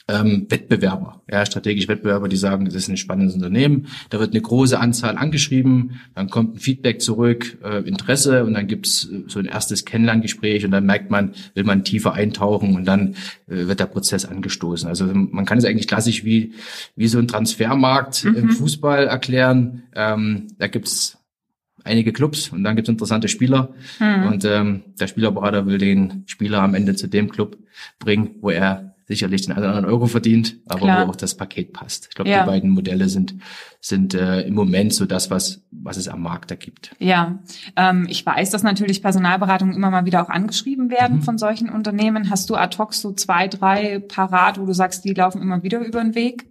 ähm, 0.08 0.48
Wettbewerber, 0.50 1.22
ja, 1.29 1.46
strategische 1.46 1.88
Wettbewerber, 1.88 2.27
die 2.27 2.38
sagen, 2.38 2.65
das 2.65 2.74
ist 2.74 2.88
ein 2.88 2.98
spannendes 2.98 3.36
Unternehmen. 3.36 3.88
Da 4.10 4.20
wird 4.20 4.32
eine 4.32 4.41
große 4.41 4.79
Anzahl 4.79 5.18
angeschrieben, 5.18 6.00
dann 6.15 6.29
kommt 6.29 6.56
ein 6.56 6.60
Feedback 6.60 7.01
zurück, 7.01 7.58
äh, 7.63 7.88
Interesse 7.88 8.44
und 8.44 8.53
dann 8.53 8.68
gibt's 8.68 9.06
äh, 9.06 9.24
so 9.27 9.39
ein 9.39 9.46
erstes 9.46 9.86
Kennenlerngespräch 9.86 10.65
und 10.65 10.72
dann 10.72 10.86
merkt 10.86 11.12
man, 11.12 11.34
will 11.53 11.63
man 11.63 11.84
tiefer 11.84 12.13
eintauchen 12.13 12.75
und 12.75 12.86
dann 12.86 13.15
äh, 13.48 13.68
wird 13.68 13.79
der 13.79 13.86
Prozess 13.86 14.25
angestoßen. 14.25 14.88
Also 14.88 15.06
man 15.06 15.46
kann 15.46 15.58
es 15.58 15.65
eigentlich 15.65 15.88
klassisch 15.88 16.24
wie, 16.24 16.53
wie 16.96 17.08
so 17.08 17.20
ein 17.20 17.27
Transfermarkt 17.27 18.25
mhm. 18.25 18.36
im 18.36 18.50
Fußball 18.50 19.08
erklären. 19.08 19.84
Ähm, 19.96 20.48
da 20.58 20.68
gibt's 20.68 21.18
einige 21.84 22.13
Clubs 22.13 22.50
und 22.50 22.63
dann 22.63 22.75
gibt's 22.75 22.89
interessante 22.89 23.27
Spieler. 23.27 23.74
Mhm. 24.00 24.24
Und 24.27 24.46
ähm, 24.46 24.84
der 25.00 25.08
Spielerberater 25.08 25.65
will 25.65 25.77
den 25.77 26.24
Spieler 26.25 26.62
am 26.62 26.75
Ende 26.75 26.96
zu 26.96 27.08
dem 27.08 27.29
Club 27.29 27.58
bringen, 28.00 28.36
wo 28.41 28.50
er 28.50 28.88
sicherlich 29.09 29.41
den 29.41 29.53
anderen 29.53 29.85
Euro 29.85 30.05
verdient, 30.05 30.57
aber 30.67 30.81
Klar. 30.81 31.07
wo 31.07 31.11
auch 31.11 31.15
das 31.15 31.35
Paket 31.35 31.73
passt. 31.73 32.07
Ich 32.09 32.15
glaube, 32.15 32.29
ja. 32.29 32.43
die 32.43 32.47
beiden 32.47 32.69
Modelle 32.69 33.09
sind 33.09 33.35
sind 33.81 34.13
äh, 34.13 34.41
im 34.41 34.53
Moment 34.53 34.93
so 34.93 35.05
das, 35.05 35.31
was 35.31 35.65
was 35.71 35.97
es 35.97 36.07
am 36.07 36.21
Markt 36.21 36.51
da 36.51 36.55
gibt. 36.55 36.95
Ja, 36.99 37.39
ähm, 37.75 38.05
ich 38.07 38.23
weiß, 38.23 38.51
dass 38.51 38.61
natürlich 38.61 39.01
Personalberatungen 39.01 39.75
immer 39.75 39.89
mal 39.89 40.05
wieder 40.05 40.21
auch 40.21 40.29
angeschrieben 40.29 40.91
werden 40.91 41.17
mhm. 41.17 41.21
von 41.23 41.39
solchen 41.39 41.69
Unternehmen. 41.69 42.29
Hast 42.29 42.51
du 42.51 42.55
ad 42.55 42.77
hoc 42.77 42.93
so 42.93 43.11
zwei, 43.11 43.47
drei 43.47 43.99
parat, 43.99 44.59
wo 44.59 44.65
du 44.67 44.73
sagst, 44.73 45.03
die 45.05 45.13
laufen 45.13 45.41
immer 45.41 45.63
wieder 45.63 45.79
über 45.79 46.01
den 46.01 46.13
Weg? 46.13 46.45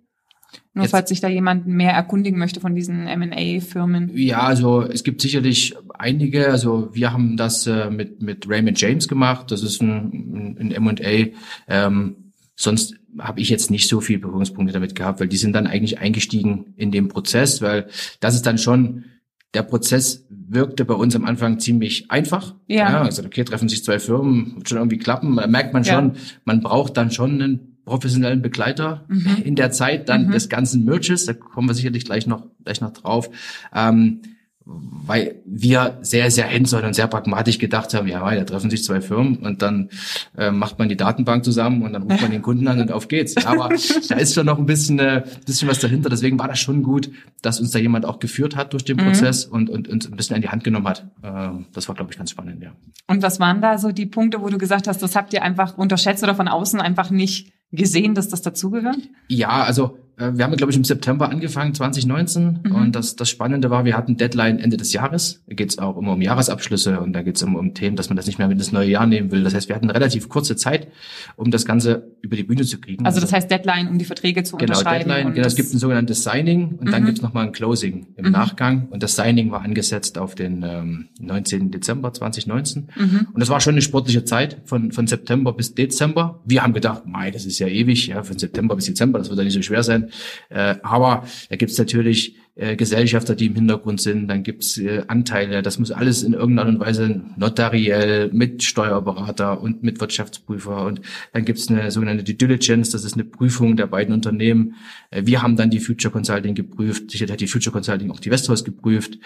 Nur 0.74 0.84
Jetzt, 0.84 0.90
falls 0.92 1.08
sich 1.10 1.20
da 1.20 1.28
jemand 1.28 1.66
mehr 1.66 1.92
erkundigen 1.92 2.38
möchte 2.38 2.58
von 2.58 2.74
diesen 2.74 3.06
M&A-Firmen. 3.06 4.10
Ja, 4.16 4.40
also 4.40 4.82
es 4.82 5.04
gibt 5.04 5.20
sicherlich 5.20 5.76
einige. 5.96 6.50
Also 6.50 6.88
wir 6.92 7.12
haben 7.12 7.36
das 7.36 7.66
äh, 7.68 7.90
mit 7.90 8.20
mit 8.22 8.48
Raymond 8.48 8.80
James 8.80 9.06
gemacht. 9.06 9.50
Das 9.52 9.62
ist 9.62 9.80
ein, 9.80 10.56
ein 10.58 10.72
M&A. 10.72 11.36
Ähm, 11.68 12.27
sonst 12.58 12.96
habe 13.18 13.40
ich 13.40 13.48
jetzt 13.48 13.70
nicht 13.70 13.88
so 13.88 14.00
viel 14.00 14.18
Berührungspunkte 14.18 14.72
damit 14.72 14.94
gehabt, 14.94 15.20
weil 15.20 15.28
die 15.28 15.36
sind 15.36 15.52
dann 15.54 15.66
eigentlich 15.66 15.98
eingestiegen 15.98 16.74
in 16.76 16.90
den 16.90 17.08
Prozess, 17.08 17.62
weil 17.62 17.88
das 18.20 18.34
ist 18.34 18.46
dann 18.46 18.58
schon 18.58 19.04
der 19.54 19.62
Prozess 19.62 20.26
wirkte 20.28 20.84
bei 20.84 20.94
uns 20.94 21.16
am 21.16 21.24
Anfang 21.24 21.58
ziemlich 21.58 22.10
einfach. 22.10 22.54
Ja. 22.66 22.90
ja 22.90 23.02
also 23.02 23.24
okay, 23.24 23.44
treffen 23.44 23.68
sich 23.68 23.82
zwei 23.84 23.98
Firmen, 23.98 24.56
wird 24.56 24.68
schon 24.68 24.78
irgendwie 24.78 24.98
klappen. 24.98 25.36
Da 25.36 25.46
merkt 25.46 25.72
man 25.72 25.84
schon, 25.84 26.14
ja. 26.14 26.20
man 26.44 26.60
braucht 26.60 26.96
dann 26.96 27.10
schon 27.10 27.40
einen 27.40 27.78
professionellen 27.84 28.42
Begleiter 28.42 29.06
mhm. 29.08 29.36
in 29.44 29.54
der 29.54 29.70
Zeit 29.70 30.08
dann 30.08 30.26
mhm. 30.26 30.32
des 30.32 30.48
ganzen 30.48 30.84
Merches. 30.84 31.24
Da 31.24 31.32
kommen 31.32 31.68
wir 31.68 31.74
sicherlich 31.74 32.04
gleich 32.04 32.26
noch 32.26 32.44
gleich 32.64 32.80
noch 32.80 32.92
drauf. 32.92 33.30
Ähm, 33.74 34.20
weil 34.70 35.37
wir 35.46 35.98
sehr, 36.02 36.30
sehr 36.30 36.50
hands-on 36.52 36.84
und 36.84 36.94
sehr 36.94 37.06
pragmatisch 37.06 37.58
gedacht 37.58 37.94
haben, 37.94 38.06
ja, 38.06 38.34
da 38.34 38.44
treffen 38.44 38.68
sich 38.68 38.84
zwei 38.84 39.00
Firmen 39.00 39.38
und 39.38 39.62
dann 39.62 39.88
äh, 40.37 40.50
macht 40.50 40.78
man 40.78 40.90
die 40.90 40.96
Datenbank 40.96 41.44
zusammen 41.44 41.82
und 41.82 41.94
dann 41.94 42.02
ruft 42.02 42.20
man 42.20 42.30
den 42.30 42.42
Kunden 42.42 42.68
an 42.68 42.80
und 42.80 42.92
auf 42.92 43.08
geht's. 43.08 43.46
Aber 43.46 43.70
da 44.08 44.16
ist 44.16 44.34
schon 44.34 44.44
noch 44.44 44.58
ein 44.58 44.66
bisschen, 44.66 44.98
äh, 44.98 45.25
bisschen 45.46 45.68
was 45.68 45.78
dahinter. 45.78 46.10
Deswegen 46.10 46.38
war 46.38 46.48
das 46.48 46.58
schon 46.58 46.82
gut, 46.82 47.10
dass 47.40 47.60
uns 47.60 47.70
da 47.70 47.78
jemand 47.78 48.04
auch 48.04 48.18
geführt 48.18 48.56
hat 48.56 48.75
durch 48.75 48.84
den 48.84 48.98
mhm. 48.98 49.04
Prozess 49.04 49.46
und, 49.46 49.70
und 49.70 49.88
uns 49.88 50.06
ein 50.06 50.16
bisschen 50.16 50.37
an 50.37 50.42
die 50.42 50.50
Hand 50.50 50.64
genommen 50.64 50.87
hat. 50.87 51.06
Äh, 51.22 51.48
das 51.72 51.88
war, 51.88 51.94
glaube 51.94 52.12
ich, 52.12 52.18
ganz 52.18 52.30
spannend, 52.30 52.62
ja. 52.62 52.72
Und 53.06 53.22
was 53.22 53.40
waren 53.40 53.62
da 53.62 53.78
so 53.78 53.90
die 53.90 54.06
Punkte, 54.06 54.42
wo 54.42 54.48
du 54.50 54.58
gesagt 54.58 54.87
hast, 54.87 55.02
das 55.02 55.16
habt 55.16 55.32
ihr 55.32 55.42
einfach 55.42 55.78
unterschätzt 55.78 56.22
oder 56.22 56.34
von 56.34 56.48
außen 56.48 56.80
einfach 56.80 57.10
nicht 57.10 57.52
gesehen, 57.72 58.14
dass 58.14 58.28
das 58.28 58.42
dazugehört? 58.42 58.98
Ja, 59.28 59.62
also 59.62 59.98
wir 60.18 60.44
haben, 60.44 60.56
glaube 60.56 60.72
ich, 60.72 60.76
im 60.76 60.84
September 60.84 61.30
angefangen, 61.30 61.75
2019. 61.75 62.60
Mhm. 62.64 62.75
Und 62.75 62.96
das, 62.96 63.16
das 63.16 63.28
Spannende 63.28 63.70
war, 63.70 63.84
wir 63.84 63.96
hatten 63.96 64.16
Deadline 64.16 64.58
Ende 64.58 64.76
des 64.76 64.92
Jahres. 64.92 65.42
Da 65.46 65.54
geht 65.54 65.70
es 65.70 65.78
auch 65.78 65.96
immer 65.96 66.12
um 66.12 66.22
Jahresabschlüsse 66.22 67.00
und 67.00 67.12
da 67.12 67.22
geht 67.22 67.37
es 67.37 67.42
um, 67.42 67.54
um 67.54 67.75
Themen, 67.75 67.96
dass 67.96 68.08
man 68.08 68.16
das 68.16 68.26
nicht 68.26 68.38
mehr 68.38 68.48
mit 68.48 68.58
ins 68.58 68.72
neue 68.72 68.88
Jahr 68.88 69.06
nehmen 69.06 69.30
will. 69.30 69.44
Das 69.44 69.54
heißt, 69.54 69.68
wir 69.68 69.76
hatten 69.76 69.90
relativ 69.90 70.28
kurze 70.28 70.56
Zeit, 70.56 70.88
um 71.37 71.50
das 71.50 71.64
Ganze 71.64 72.10
über 72.20 72.37
die 72.37 72.42
Bühne 72.42 72.64
zu 72.64 72.80
kriegen. 72.80 73.06
Also 73.06 73.20
das 73.20 73.32
heißt 73.32 73.50
Deadline, 73.50 73.88
um 73.88 73.98
die 73.98 74.04
Verträge 74.04 74.42
zu 74.42 74.56
genau, 74.56 74.72
unterschreiben. 74.72 75.08
Deadline, 75.08 75.34
genau, 75.34 75.46
es 75.46 75.54
gibt 75.54 75.72
ein 75.72 75.78
sogenanntes 75.78 76.25
Signing 76.25 76.78
und 76.78 76.88
mhm. 76.88 76.90
dann 76.90 77.04
gibt 77.04 77.18
es 77.18 77.22
nochmal 77.22 77.46
ein 77.46 77.52
Closing 77.52 78.08
im 78.16 78.26
mhm. 78.26 78.32
Nachgang. 78.32 78.88
Und 78.90 79.02
das 79.02 79.14
Signing 79.14 79.50
war 79.50 79.62
angesetzt 79.62 80.18
auf 80.18 80.34
den 80.34 80.64
ähm, 80.66 81.08
19. 81.20 81.70
Dezember 81.70 82.12
2019. 82.12 82.88
Mhm. 82.96 83.28
Und 83.32 83.40
das 83.40 83.48
war 83.48 83.60
schon 83.60 83.75
eine 83.75 83.82
sportliche 83.82 84.25
Zeit 84.25 84.62
von, 84.64 84.92
von 84.92 85.06
September 85.06 85.52
bis 85.52 85.75
Dezember. 85.75 86.40
Wir 86.44 86.62
haben 86.62 86.72
gedacht, 86.72 87.06
mei, 87.06 87.30
das 87.30 87.46
ist 87.46 87.58
ja 87.58 87.68
ewig, 87.68 88.08
ja, 88.08 88.22
von 88.22 88.38
September 88.38 88.75
bis 88.75 88.87
Dezember, 88.87 89.18
das 89.18 89.28
wird 89.28 89.38
ja 89.38 89.44
nicht 89.44 89.54
so 89.54 89.62
schwer 89.62 89.82
sein. 89.82 90.07
Äh, 90.48 90.76
aber 90.82 91.24
da 91.48 91.56
gibt 91.56 91.72
es 91.72 91.78
natürlich 91.78 92.36
äh, 92.58 92.74
Gesellschafter, 92.74 93.36
die 93.36 93.46
im 93.46 93.54
Hintergrund 93.54 94.00
sind, 94.00 94.26
dann 94.26 94.42
gibt's 94.42 94.78
äh, 94.78 95.04
Anteile, 95.06 95.62
das 95.62 95.78
muss 95.78 95.92
alles 95.92 96.24
in 96.24 96.32
irgendeiner 96.32 96.62
Art 96.62 96.74
und 96.74 96.80
Weise 96.80 97.20
notariell 97.36 98.30
mit 98.32 98.64
Steuerberater 98.64 99.60
und 99.60 99.84
mit 99.84 100.00
Wirtschaftsprüfer 100.00 100.84
und 100.84 101.00
dann 101.32 101.44
gibt's 101.44 101.68
eine 101.68 101.92
sogenannte 101.92 102.24
Due 102.24 102.34
Diligence, 102.34 102.90
das 102.90 103.04
ist 103.04 103.14
eine 103.14 103.22
Prüfung 103.22 103.76
der 103.76 103.86
beiden 103.86 104.12
Unternehmen. 104.12 104.74
Äh, 105.12 105.22
wir 105.24 105.40
haben 105.40 105.54
dann 105.54 105.70
die 105.70 105.78
Future 105.78 106.12
Consulting 106.12 106.56
geprüft, 106.56 107.12
sicher 107.12 107.28
hat 107.28 107.40
die 107.40 107.46
Future 107.46 107.72
Consulting 107.72 108.10
auch 108.10 108.18
die 108.18 108.32
Westhaus 108.32 108.64
geprüft, 108.64 109.20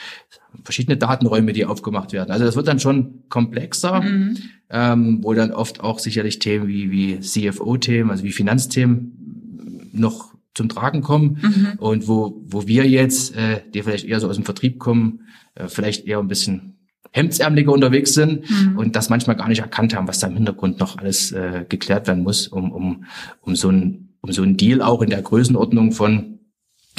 verschiedene 0.62 0.98
Datenräume, 0.98 1.54
die 1.54 1.64
aufgemacht 1.64 2.12
werden. 2.12 2.30
Also 2.30 2.44
das 2.44 2.54
wird 2.54 2.68
dann 2.68 2.80
schon 2.80 3.22
komplexer, 3.30 4.02
mhm. 4.02 4.36
ähm, 4.68 5.18
wo 5.22 5.32
dann 5.32 5.52
oft 5.52 5.80
auch 5.80 6.00
sicherlich 6.00 6.38
Themen 6.38 6.68
wie, 6.68 6.90
wie 6.90 7.20
CFO-Themen, 7.20 8.10
also 8.10 8.24
wie 8.24 8.32
Finanzthemen 8.32 9.88
noch 9.94 10.32
zum 10.54 10.68
Tragen 10.68 11.02
kommen 11.02 11.38
mhm. 11.42 11.78
und 11.78 12.08
wo, 12.08 12.42
wo 12.46 12.66
wir 12.66 12.88
jetzt, 12.88 13.36
äh, 13.36 13.62
die 13.72 13.82
vielleicht 13.82 14.04
eher 14.04 14.20
so 14.20 14.28
aus 14.28 14.36
dem 14.36 14.44
Vertrieb 14.44 14.78
kommen, 14.78 15.28
äh, 15.54 15.68
vielleicht 15.68 16.06
eher 16.06 16.18
ein 16.18 16.28
bisschen 16.28 16.78
hemdsärmeliger 17.12 17.72
unterwegs 17.72 18.14
sind 18.14 18.48
mhm. 18.48 18.78
und 18.78 18.96
das 18.96 19.10
manchmal 19.10 19.36
gar 19.36 19.48
nicht 19.48 19.60
erkannt 19.60 19.94
haben, 19.94 20.08
was 20.08 20.18
da 20.18 20.26
im 20.26 20.34
Hintergrund 20.34 20.80
noch 20.80 20.98
alles 20.98 21.32
äh, 21.32 21.64
geklärt 21.68 22.06
werden 22.06 22.22
muss, 22.22 22.48
um, 22.48 22.72
um, 22.72 23.04
um 23.40 23.56
so 23.56 23.70
ein 23.70 24.08
um 24.22 24.32
so 24.32 24.42
ein 24.42 24.56
Deal 24.56 24.80
auch 24.80 25.02
in 25.02 25.10
der 25.10 25.20
Größenordnung 25.20 25.92
von 25.92 26.38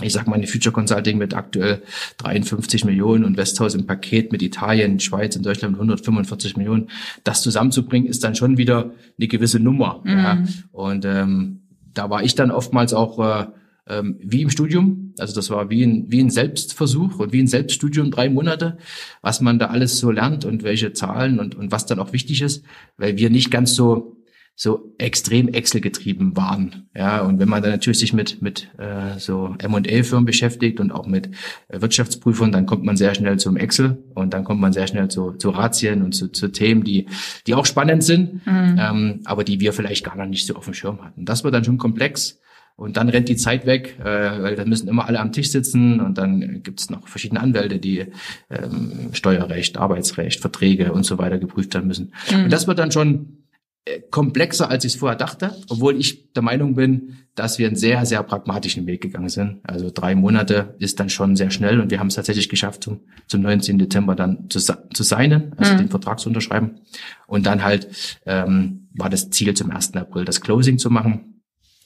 ich 0.01 0.11
sag 0.11 0.27
mal, 0.27 0.35
eine 0.35 0.47
Future 0.47 0.73
Consulting 0.73 1.19
mit 1.19 1.35
aktuell 1.35 1.83
53 2.17 2.83
Millionen 2.83 3.23
und 3.23 3.37
Westhaus 3.37 3.75
im 3.75 3.85
Paket 3.85 4.31
mit 4.31 4.41
Italien, 4.41 4.99
Schweiz 4.99 5.35
und 5.35 5.45
Deutschland 5.45 5.73
mit 5.73 5.81
145 5.81 6.57
Millionen, 6.57 6.89
das 7.23 7.43
zusammenzubringen, 7.43 8.09
ist 8.09 8.23
dann 8.23 8.33
schon 8.33 8.57
wieder 8.57 8.91
eine 9.19 9.27
gewisse 9.27 9.59
Nummer. 9.59 10.01
Mhm. 10.03 10.17
Ja. 10.17 10.43
Und 10.71 11.05
ähm, 11.05 11.62
da 11.93 12.09
war 12.09 12.23
ich 12.23 12.35
dann 12.35 12.51
oftmals 12.51 12.93
auch 12.93 13.19
äh, 13.19 13.45
ähm, 13.87 14.17
wie 14.19 14.41
im 14.41 14.49
Studium. 14.49 15.13
Also 15.19 15.35
das 15.35 15.49
war 15.49 15.69
wie 15.69 15.83
ein, 15.83 16.05
wie 16.09 16.21
ein 16.21 16.29
Selbstversuch 16.29 17.19
und 17.19 17.33
wie 17.33 17.41
ein 17.41 17.47
Selbststudium 17.47 18.11
drei 18.11 18.29
Monate, 18.29 18.77
was 19.21 19.41
man 19.41 19.59
da 19.59 19.67
alles 19.67 19.99
so 19.99 20.11
lernt 20.11 20.45
und 20.45 20.63
welche 20.63 20.93
Zahlen 20.93 21.39
und, 21.39 21.55
und 21.55 21.71
was 21.71 21.85
dann 21.85 21.99
auch 21.99 22.13
wichtig 22.13 22.41
ist, 22.41 22.63
weil 22.97 23.17
wir 23.17 23.29
nicht 23.29 23.51
ganz 23.51 23.75
so 23.75 24.17
so 24.55 24.93
extrem 24.99 25.47
Excel 25.47 25.81
getrieben 25.81 26.37
waren. 26.37 26.87
Ja, 26.95 27.21
und 27.21 27.39
wenn 27.39 27.49
man 27.49 27.63
dann 27.63 27.71
natürlich 27.71 27.99
sich 27.99 28.13
mit 28.13 28.41
mit 28.41 28.69
äh, 28.77 29.17
so 29.17 29.55
M&A-Firmen 29.57 30.25
beschäftigt 30.25 30.79
und 30.79 30.91
auch 30.91 31.07
mit 31.07 31.29
äh, 31.69 31.81
Wirtschaftsprüfern, 31.81 32.51
dann 32.51 32.67
kommt 32.67 32.83
man 32.83 32.95
sehr 32.95 33.15
schnell 33.15 33.39
zum 33.39 33.57
Excel 33.57 34.03
und 34.13 34.33
dann 34.33 34.43
kommt 34.43 34.61
man 34.61 34.71
sehr 34.71 34.85
schnell 34.87 35.07
zu, 35.07 35.31
zu 35.33 35.49
Ratien 35.49 36.03
und 36.03 36.13
zu, 36.13 36.27
zu 36.27 36.49
Themen, 36.49 36.83
die 36.83 37.07
die 37.47 37.55
auch 37.55 37.65
spannend 37.65 38.03
sind, 38.03 38.45
mhm. 38.45 38.77
ähm, 38.79 39.21
aber 39.25 39.43
die 39.43 39.59
wir 39.59 39.73
vielleicht 39.73 40.05
gar 40.05 40.15
noch 40.15 40.27
nicht 40.27 40.45
so 40.45 40.55
auf 40.55 40.65
dem 40.65 40.75
Schirm 40.75 41.03
hatten. 41.03 41.25
Das 41.25 41.43
wird 41.43 41.53
dann 41.53 41.63
schon 41.63 41.77
komplex. 41.77 42.39
Und 42.75 42.97
dann 42.97 43.07
rennt 43.09 43.29
die 43.29 43.35
Zeit 43.35 43.67
weg, 43.67 43.99
äh, 43.99 44.03
weil 44.03 44.55
dann 44.55 44.67
müssen 44.67 44.87
immer 44.87 45.05
alle 45.07 45.19
am 45.19 45.31
Tisch 45.31 45.51
sitzen 45.51 45.99
und 45.99 46.17
dann 46.17 46.63
gibt's 46.63 46.89
noch 46.89 47.07
verschiedene 47.07 47.39
Anwälte, 47.39 47.77
die 47.77 48.07
ähm, 48.49 49.09
Steuerrecht, 49.13 49.77
Arbeitsrecht, 49.77 50.41
Verträge 50.41 50.91
und 50.91 51.03
so 51.03 51.19
weiter 51.19 51.37
geprüft 51.37 51.75
werden 51.75 51.87
müssen. 51.87 52.13
Mhm. 52.31 52.45
Und 52.45 52.53
das 52.53 52.65
wird 52.65 52.79
dann 52.79 52.91
schon 52.91 53.42
komplexer, 54.11 54.69
als 54.69 54.85
ich 54.85 54.93
es 54.93 54.99
vorher 54.99 55.17
dachte, 55.17 55.55
obwohl 55.67 55.97
ich 55.97 56.31
der 56.33 56.41
Meinung 56.41 56.75
bin, 56.75 57.17
dass 57.35 57.59
wir 57.59 57.67
einen 57.67 57.75
sehr, 57.75 58.05
sehr 58.05 58.23
pragmatischen 58.23 58.87
Weg 58.87 59.01
gegangen 59.01 59.27
sind. 59.27 59.59
Also 59.63 59.91
drei 59.93 60.15
Monate 60.15 60.75
ist 60.79 60.99
dann 60.99 61.09
schon 61.09 61.35
sehr 61.35 61.51
schnell 61.51 61.81
und 61.81 61.91
wir 61.91 61.99
haben 61.99 62.07
es 62.07 62.15
tatsächlich 62.15 62.47
geschafft, 62.47 62.83
zum, 62.83 63.01
zum 63.27 63.41
19. 63.41 63.79
Dezember 63.79 64.15
dann 64.15 64.49
zu, 64.49 64.59
zu 64.59 65.03
signen, 65.03 65.53
also 65.57 65.73
mhm. 65.73 65.77
den 65.79 65.89
Vertrag 65.89 66.19
zu 66.19 66.29
unterschreiben. 66.29 66.79
Und 67.27 67.45
dann 67.45 67.63
halt 67.63 67.89
ähm, 68.25 68.87
war 68.93 69.09
das 69.09 69.29
Ziel 69.31 69.53
zum 69.53 69.71
1. 69.71 69.95
April, 69.95 70.23
das 70.23 70.39
Closing 70.39 70.77
zu 70.77 70.89
machen, 70.89 71.41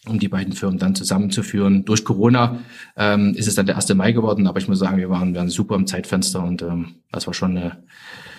um 0.08 0.20
die 0.20 0.28
beiden 0.28 0.54
Firmen 0.54 0.78
dann 0.78 0.94
zusammenzuführen. 0.94 1.84
Durch 1.84 2.06
Corona 2.06 2.60
ähm, 2.96 3.34
ist 3.36 3.48
es 3.48 3.56
dann 3.56 3.66
der 3.66 3.76
1. 3.76 3.92
Mai 3.96 4.12
geworden, 4.12 4.46
aber 4.46 4.60
ich 4.60 4.68
muss 4.68 4.78
sagen, 4.78 4.98
wir 4.98 5.10
waren, 5.10 5.34
wir 5.34 5.40
waren 5.40 5.50
super 5.50 5.76
im 5.76 5.88
Zeitfenster 5.88 6.44
und 6.44 6.62
ähm, 6.62 6.98
das 7.12 7.26
war 7.26 7.34
schon 7.34 7.58
eine 7.58 7.84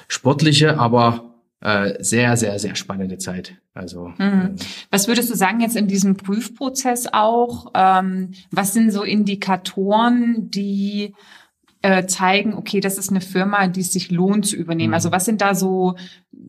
sportliche, 0.07 0.79
aber 0.79 1.28
äh, 1.61 2.03
sehr, 2.03 2.37
sehr, 2.37 2.59
sehr 2.59 2.77
spannende 2.77 3.19
Zeit. 3.19 3.57
Also 3.75 4.13
mhm. 4.19 4.57
Äh, 4.57 4.65
was 4.91 5.09
würdest 5.09 5.31
du 5.31 5.35
sagen 5.35 5.61
jetzt 5.61 5.77
in 5.77 5.89
diesem 5.89 6.17
Prüfprozess 6.17 7.09
auch? 7.13 7.73
Ähm, 7.75 8.33
was 8.51 8.73
sind 8.73 8.91
so 8.91 9.03
Indikatoren, 9.03 10.51
die 10.51 11.15
äh, 11.81 12.07
zeigen, 12.07 12.55
okay, 12.55 12.81
das 12.81 12.99
ist 12.99 13.11
eine 13.11 13.21
Firma, 13.21 13.69
die 13.69 13.81
es 13.81 13.93
sich 13.93 14.11
lohnt 14.11 14.47
zu 14.47 14.57
übernehmen. 14.57 14.91
Mhm. 14.91 14.95
Also 14.95 15.13
was 15.13 15.25
sind 15.25 15.41
da 15.41 15.55
so 15.55 15.95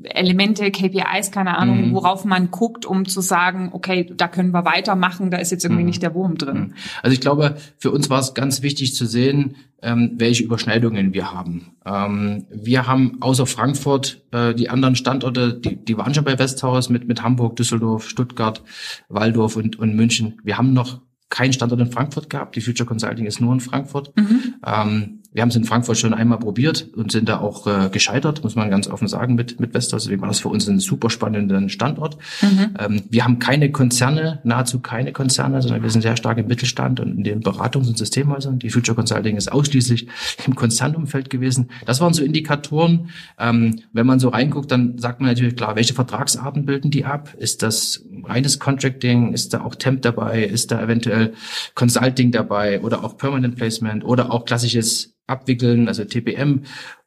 Elemente, 0.03 0.71
KPIs, 0.71 1.31
keine 1.31 1.57
Ahnung, 1.57 1.89
mhm. 1.89 1.93
worauf 1.93 2.25
man 2.25 2.49
guckt, 2.49 2.85
um 2.85 3.05
zu 3.05 3.21
sagen, 3.21 3.69
okay, 3.71 4.11
da 4.15 4.27
können 4.27 4.51
wir 4.51 4.65
weitermachen, 4.65 5.29
da 5.29 5.37
ist 5.37 5.51
jetzt 5.51 5.63
irgendwie 5.63 5.83
mhm. 5.83 5.89
nicht 5.89 6.01
der 6.01 6.15
Wurm 6.15 6.37
drin. 6.37 6.57
Mhm. 6.57 6.73
Also 7.03 7.13
ich 7.13 7.21
glaube, 7.21 7.57
für 7.77 7.91
uns 7.91 8.09
war 8.09 8.19
es 8.19 8.33
ganz 8.33 8.63
wichtig 8.63 8.95
zu 8.95 9.05
sehen, 9.05 9.55
ähm, 9.81 10.13
welche 10.17 10.43
Überschneidungen 10.43 11.13
wir 11.13 11.31
haben. 11.31 11.75
Ähm, 11.85 12.45
wir 12.49 12.87
haben 12.87 13.17
außer 13.21 13.45
Frankfurt 13.45 14.23
äh, 14.31 14.55
die 14.55 14.69
anderen 14.69 14.95
Standorte, 14.95 15.53
die, 15.53 15.75
die 15.75 15.97
waren 15.97 16.13
schon 16.13 16.25
bei 16.25 16.39
Westhaus 16.39 16.89
mit, 16.89 17.07
mit 17.07 17.21
Hamburg, 17.21 17.55
Düsseldorf, 17.55 18.09
Stuttgart, 18.09 18.63
Waldorf 19.09 19.55
und, 19.55 19.77
und 19.77 19.95
München. 19.95 20.39
Wir 20.43 20.57
haben 20.57 20.73
noch 20.73 21.01
keinen 21.29 21.53
Standort 21.53 21.81
in 21.81 21.91
Frankfurt 21.91 22.29
gehabt. 22.29 22.55
Die 22.55 22.61
Future 22.61 22.87
Consulting 22.87 23.25
ist 23.25 23.39
nur 23.39 23.53
in 23.53 23.59
Frankfurt. 23.59 24.15
Mhm. 24.17 24.55
Ähm, 24.65 25.19
wir 25.31 25.43
haben 25.43 25.49
es 25.49 25.55
in 25.55 25.63
Frankfurt 25.63 25.97
schon 25.97 26.15
einmal 26.15 26.39
probiert 26.39 26.87
und 26.95 27.11
sind 27.11 27.29
da 27.29 27.39
auch 27.39 27.67
äh, 27.67 27.89
gescheitert, 27.89 28.43
muss 28.43 28.55
man 28.55 28.71
ganz 28.71 28.87
offen 28.87 29.07
sagen, 29.07 29.35
mit, 29.35 29.59
mit 29.59 29.73
Vestas. 29.73 30.03
Deswegen 30.03 30.21
war 30.21 30.27
das 30.27 30.39
für 30.39 30.49
uns 30.49 30.67
ein 30.67 30.79
super 30.79 31.11
spannender 31.11 31.69
Standort. 31.69 32.17
Mhm. 32.41 32.75
Ähm, 32.79 33.03
wir 33.11 33.25
haben 33.25 33.37
keine 33.37 33.71
Konzerne, 33.71 34.39
nahezu 34.43 34.79
keine 34.79 35.11
Konzerne, 35.11 35.61
sondern 35.61 35.83
wir 35.83 35.89
sind 35.91 36.01
sehr 36.01 36.17
stark 36.17 36.39
im 36.39 36.47
Mittelstand 36.47 36.99
und 36.99 37.17
in 37.17 37.23
den 37.23 37.43
Beratungs- 37.43 37.87
und 37.87 37.97
Systemhäusern. 37.97 38.57
Die 38.57 38.71
Future 38.71 38.95
Consulting 38.95 39.37
ist 39.37 39.51
ausschließlich 39.51 40.07
im 40.47 40.55
Konzernumfeld 40.55 41.29
gewesen. 41.29 41.69
Das 41.85 42.01
waren 42.01 42.13
so 42.13 42.23
Indikatoren. 42.23 43.09
Ähm, 43.37 43.81
wenn 43.93 44.07
man 44.07 44.19
so 44.19 44.29
reinguckt, 44.29 44.71
dann 44.71 44.97
sagt 44.97 45.19
man 45.19 45.29
natürlich 45.29 45.55
klar, 45.55 45.75
welche 45.75 45.93
Vertragsarten 45.93 46.65
bilden 46.65 46.89
die 46.89 47.05
ab? 47.05 47.35
Ist 47.37 47.61
das 47.61 48.03
reines 48.23 48.57
Contracting? 48.57 49.33
Ist 49.33 49.53
da 49.53 49.61
auch 49.61 49.75
Temp 49.75 50.01
dabei? 50.01 50.43
Ist 50.43 50.71
da 50.71 50.81
eventuell 50.81 51.33
Consulting 51.75 52.31
dabei 52.31 52.81
oder 52.81 53.03
auch 53.03 53.15
Permanent 53.15 53.57
Placement 53.57 54.03
oder 54.03 54.31
auch 54.31 54.45
klassisches 54.45 55.18
abwickeln, 55.29 55.87
also 55.87 56.03
TPM. 56.03 56.63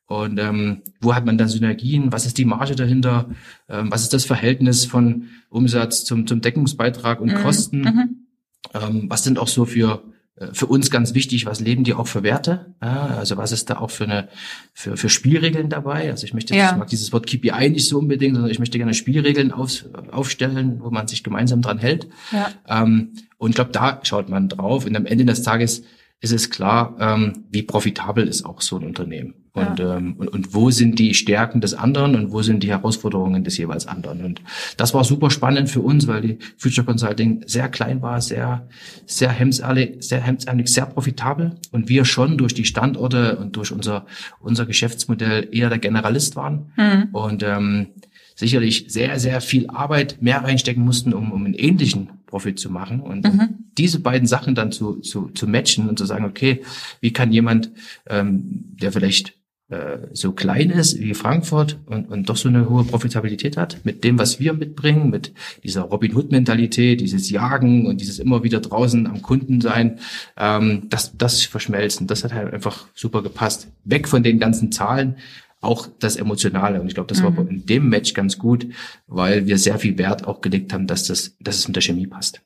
Und 0.06 0.38
ähm, 0.38 0.82
wo 1.00 1.14
hat 1.14 1.24
man 1.24 1.38
dann 1.38 1.48
Synergien? 1.48 2.12
Was 2.12 2.26
ist 2.26 2.36
die 2.36 2.44
Marge 2.44 2.76
dahinter? 2.76 3.30
Ähm, 3.68 3.90
was 3.90 4.02
ist 4.02 4.12
das 4.12 4.24
Verhältnis 4.24 4.84
von 4.84 5.28
Umsatz 5.48 6.04
zum, 6.04 6.26
zum 6.26 6.40
Deckungsbeitrag 6.40 7.20
und 7.20 7.32
mhm. 7.32 7.36
Kosten? 7.36 7.80
Mhm. 7.80 8.26
Ähm, 8.74 9.06
was 9.08 9.24
sind 9.24 9.38
auch 9.38 9.48
so 9.48 9.64
für 9.64 10.02
äh, 10.36 10.48
für 10.52 10.66
uns 10.66 10.90
ganz 10.90 11.14
wichtig, 11.14 11.46
was 11.46 11.60
leben 11.60 11.84
die 11.84 11.94
auch 11.94 12.06
für 12.06 12.22
Werte? 12.22 12.74
Ja, 12.82 13.06
also 13.18 13.36
was 13.36 13.52
ist 13.52 13.70
da 13.70 13.78
auch 13.78 13.90
für 13.90 14.04
eine 14.04 14.28
für, 14.72 14.96
für 14.96 15.08
Spielregeln 15.08 15.68
dabei? 15.68 16.10
Also 16.10 16.24
ich 16.24 16.34
möchte, 16.34 16.54
ja. 16.54 16.72
ich 16.72 16.76
mag 16.76 16.88
dieses 16.88 17.12
Wort 17.12 17.26
KPI 17.26 17.70
nicht 17.70 17.88
so 17.88 17.98
unbedingt, 17.98 18.34
sondern 18.34 18.50
ich 18.50 18.58
möchte 18.58 18.78
gerne 18.78 18.94
Spielregeln 18.94 19.52
auf, 19.52 19.84
aufstellen, 20.10 20.80
wo 20.80 20.90
man 20.90 21.08
sich 21.08 21.22
gemeinsam 21.22 21.62
dran 21.62 21.78
hält. 21.78 22.08
Ja. 22.32 22.50
Ähm, 22.66 23.12
und 23.38 23.50
ich 23.50 23.54
glaube, 23.56 23.72
da 23.72 24.00
schaut 24.02 24.28
man 24.28 24.48
drauf. 24.48 24.86
Und 24.86 24.96
am 24.96 25.06
Ende 25.06 25.24
des 25.24 25.42
Tages 25.42 25.82
ist 26.22 26.32
es 26.32 26.50
klar, 26.50 26.96
ähm, 27.00 27.44
wie 27.50 27.62
profitabel 27.62 28.28
ist 28.28 28.46
auch 28.46 28.60
so 28.60 28.78
ein 28.78 28.84
Unternehmen. 28.84 29.34
Und, 29.54 29.80
ja. 29.80 29.96
ähm, 29.96 30.14
und, 30.16 30.28
und 30.28 30.54
wo 30.54 30.70
sind 30.70 30.98
die 30.98 31.12
Stärken 31.14 31.60
des 31.60 31.74
anderen 31.74 32.14
und 32.14 32.30
wo 32.30 32.42
sind 32.42 32.62
die 32.62 32.70
Herausforderungen 32.70 33.44
des 33.44 33.58
jeweils 33.58 33.86
anderen. 33.86 34.24
Und 34.24 34.40
das 34.76 34.94
war 34.94 35.02
super 35.04 35.30
spannend 35.30 35.68
für 35.68 35.80
uns, 35.80 36.06
weil 36.06 36.22
die 36.22 36.38
Future 36.56 36.86
Consulting 36.86 37.42
sehr 37.46 37.68
klein 37.68 38.00
war, 38.00 38.20
sehr, 38.20 38.68
sehr 39.04 39.30
hemdsärmelig, 39.30 39.96
sehr 39.98 40.20
hemdsärmelig, 40.20 40.72
sehr 40.72 40.86
profitabel. 40.86 41.56
Und 41.72 41.88
wir 41.88 42.04
schon 42.04 42.38
durch 42.38 42.54
die 42.54 42.64
Standorte 42.64 43.36
und 43.36 43.56
durch 43.56 43.72
unser, 43.72 44.06
unser 44.40 44.64
Geschäftsmodell 44.64 45.48
eher 45.50 45.68
der 45.68 45.78
Generalist 45.78 46.36
waren. 46.36 46.72
Mhm. 46.76 47.08
Und 47.12 47.42
ähm, 47.42 47.88
sicherlich 48.34 48.86
sehr, 48.88 49.18
sehr 49.18 49.40
viel 49.40 49.68
Arbeit 49.68 50.20
mehr 50.20 50.42
reinstecken 50.42 50.84
mussten, 50.84 51.12
um, 51.12 51.32
um 51.32 51.44
einen 51.44 51.54
ähnlichen 51.54 52.10
Profit 52.26 52.58
zu 52.58 52.70
machen. 52.70 53.00
Und 53.00 53.24
mhm. 53.24 53.66
diese 53.76 54.00
beiden 54.00 54.26
Sachen 54.26 54.54
dann 54.54 54.72
zu, 54.72 55.00
zu, 55.00 55.28
zu 55.30 55.46
matchen 55.46 55.88
und 55.88 55.98
zu 55.98 56.06
sagen, 56.06 56.24
okay, 56.24 56.62
wie 57.00 57.12
kann 57.12 57.32
jemand, 57.32 57.70
ähm, 58.08 58.74
der 58.80 58.92
vielleicht 58.92 59.34
äh, 59.72 60.08
so 60.12 60.32
klein 60.32 60.68
ist 60.68 61.00
wie 61.00 61.14
Frankfurt 61.14 61.78
und, 61.86 62.10
und 62.10 62.28
doch 62.28 62.36
so 62.36 62.48
eine 62.50 62.68
hohe 62.68 62.84
Profitabilität 62.84 63.56
hat, 63.56 63.78
mit 63.84 64.04
dem, 64.04 64.18
was 64.18 64.38
wir 64.38 64.52
mitbringen, 64.52 65.08
mit 65.08 65.32
dieser 65.64 65.82
Robin 65.82 66.14
Hood-Mentalität, 66.14 67.00
dieses 67.00 67.30
Jagen 67.30 67.86
und 67.86 68.00
dieses 68.00 68.18
immer 68.18 68.44
wieder 68.44 68.60
draußen 68.60 69.06
am 69.06 69.22
Kunden 69.22 69.62
sein, 69.62 69.98
ähm, 70.36 70.88
das, 70.90 71.16
das 71.16 71.44
verschmelzen, 71.44 72.06
das 72.06 72.22
hat 72.22 72.34
halt 72.34 72.52
einfach 72.52 72.86
super 72.94 73.22
gepasst. 73.22 73.68
Weg 73.84 74.08
von 74.08 74.22
den 74.22 74.38
ganzen 74.38 74.72
Zahlen, 74.72 75.16
auch 75.62 75.88
das 75.98 76.16
Emotionale. 76.16 76.80
Und 76.80 76.88
ich 76.88 76.94
glaube, 76.94 77.08
das 77.08 77.22
mhm. 77.22 77.36
war 77.36 77.48
in 77.48 77.64
dem 77.64 77.88
Match 77.88 78.12
ganz 78.12 78.38
gut, 78.38 78.66
weil 79.06 79.46
wir 79.46 79.56
sehr 79.56 79.78
viel 79.78 79.96
Wert 79.96 80.26
auch 80.26 80.42
gelegt 80.42 80.72
haben, 80.74 80.86
dass 80.86 81.04
das, 81.04 81.36
dass 81.40 81.56
es 81.56 81.68
mit 81.68 81.76
der 81.76 81.82
Chemie 81.82 82.06
passt. 82.06 82.42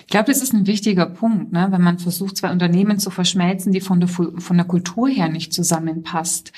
Ich 0.00 0.06
glaube, 0.06 0.26
das 0.26 0.42
ist 0.42 0.52
ein 0.52 0.66
wichtiger 0.66 1.06
Punkt, 1.06 1.52
ne? 1.52 1.68
wenn 1.70 1.82
man 1.82 1.98
versucht, 1.98 2.36
zwei 2.36 2.50
Unternehmen 2.50 2.98
zu 2.98 3.10
verschmelzen, 3.10 3.72
die 3.72 3.80
von 3.80 4.00
der, 4.00 4.08
von 4.08 4.56
der 4.56 4.64
Kultur 4.64 5.08
her 5.08 5.28
nicht 5.28 5.52
zusammenpasst. 5.52 6.52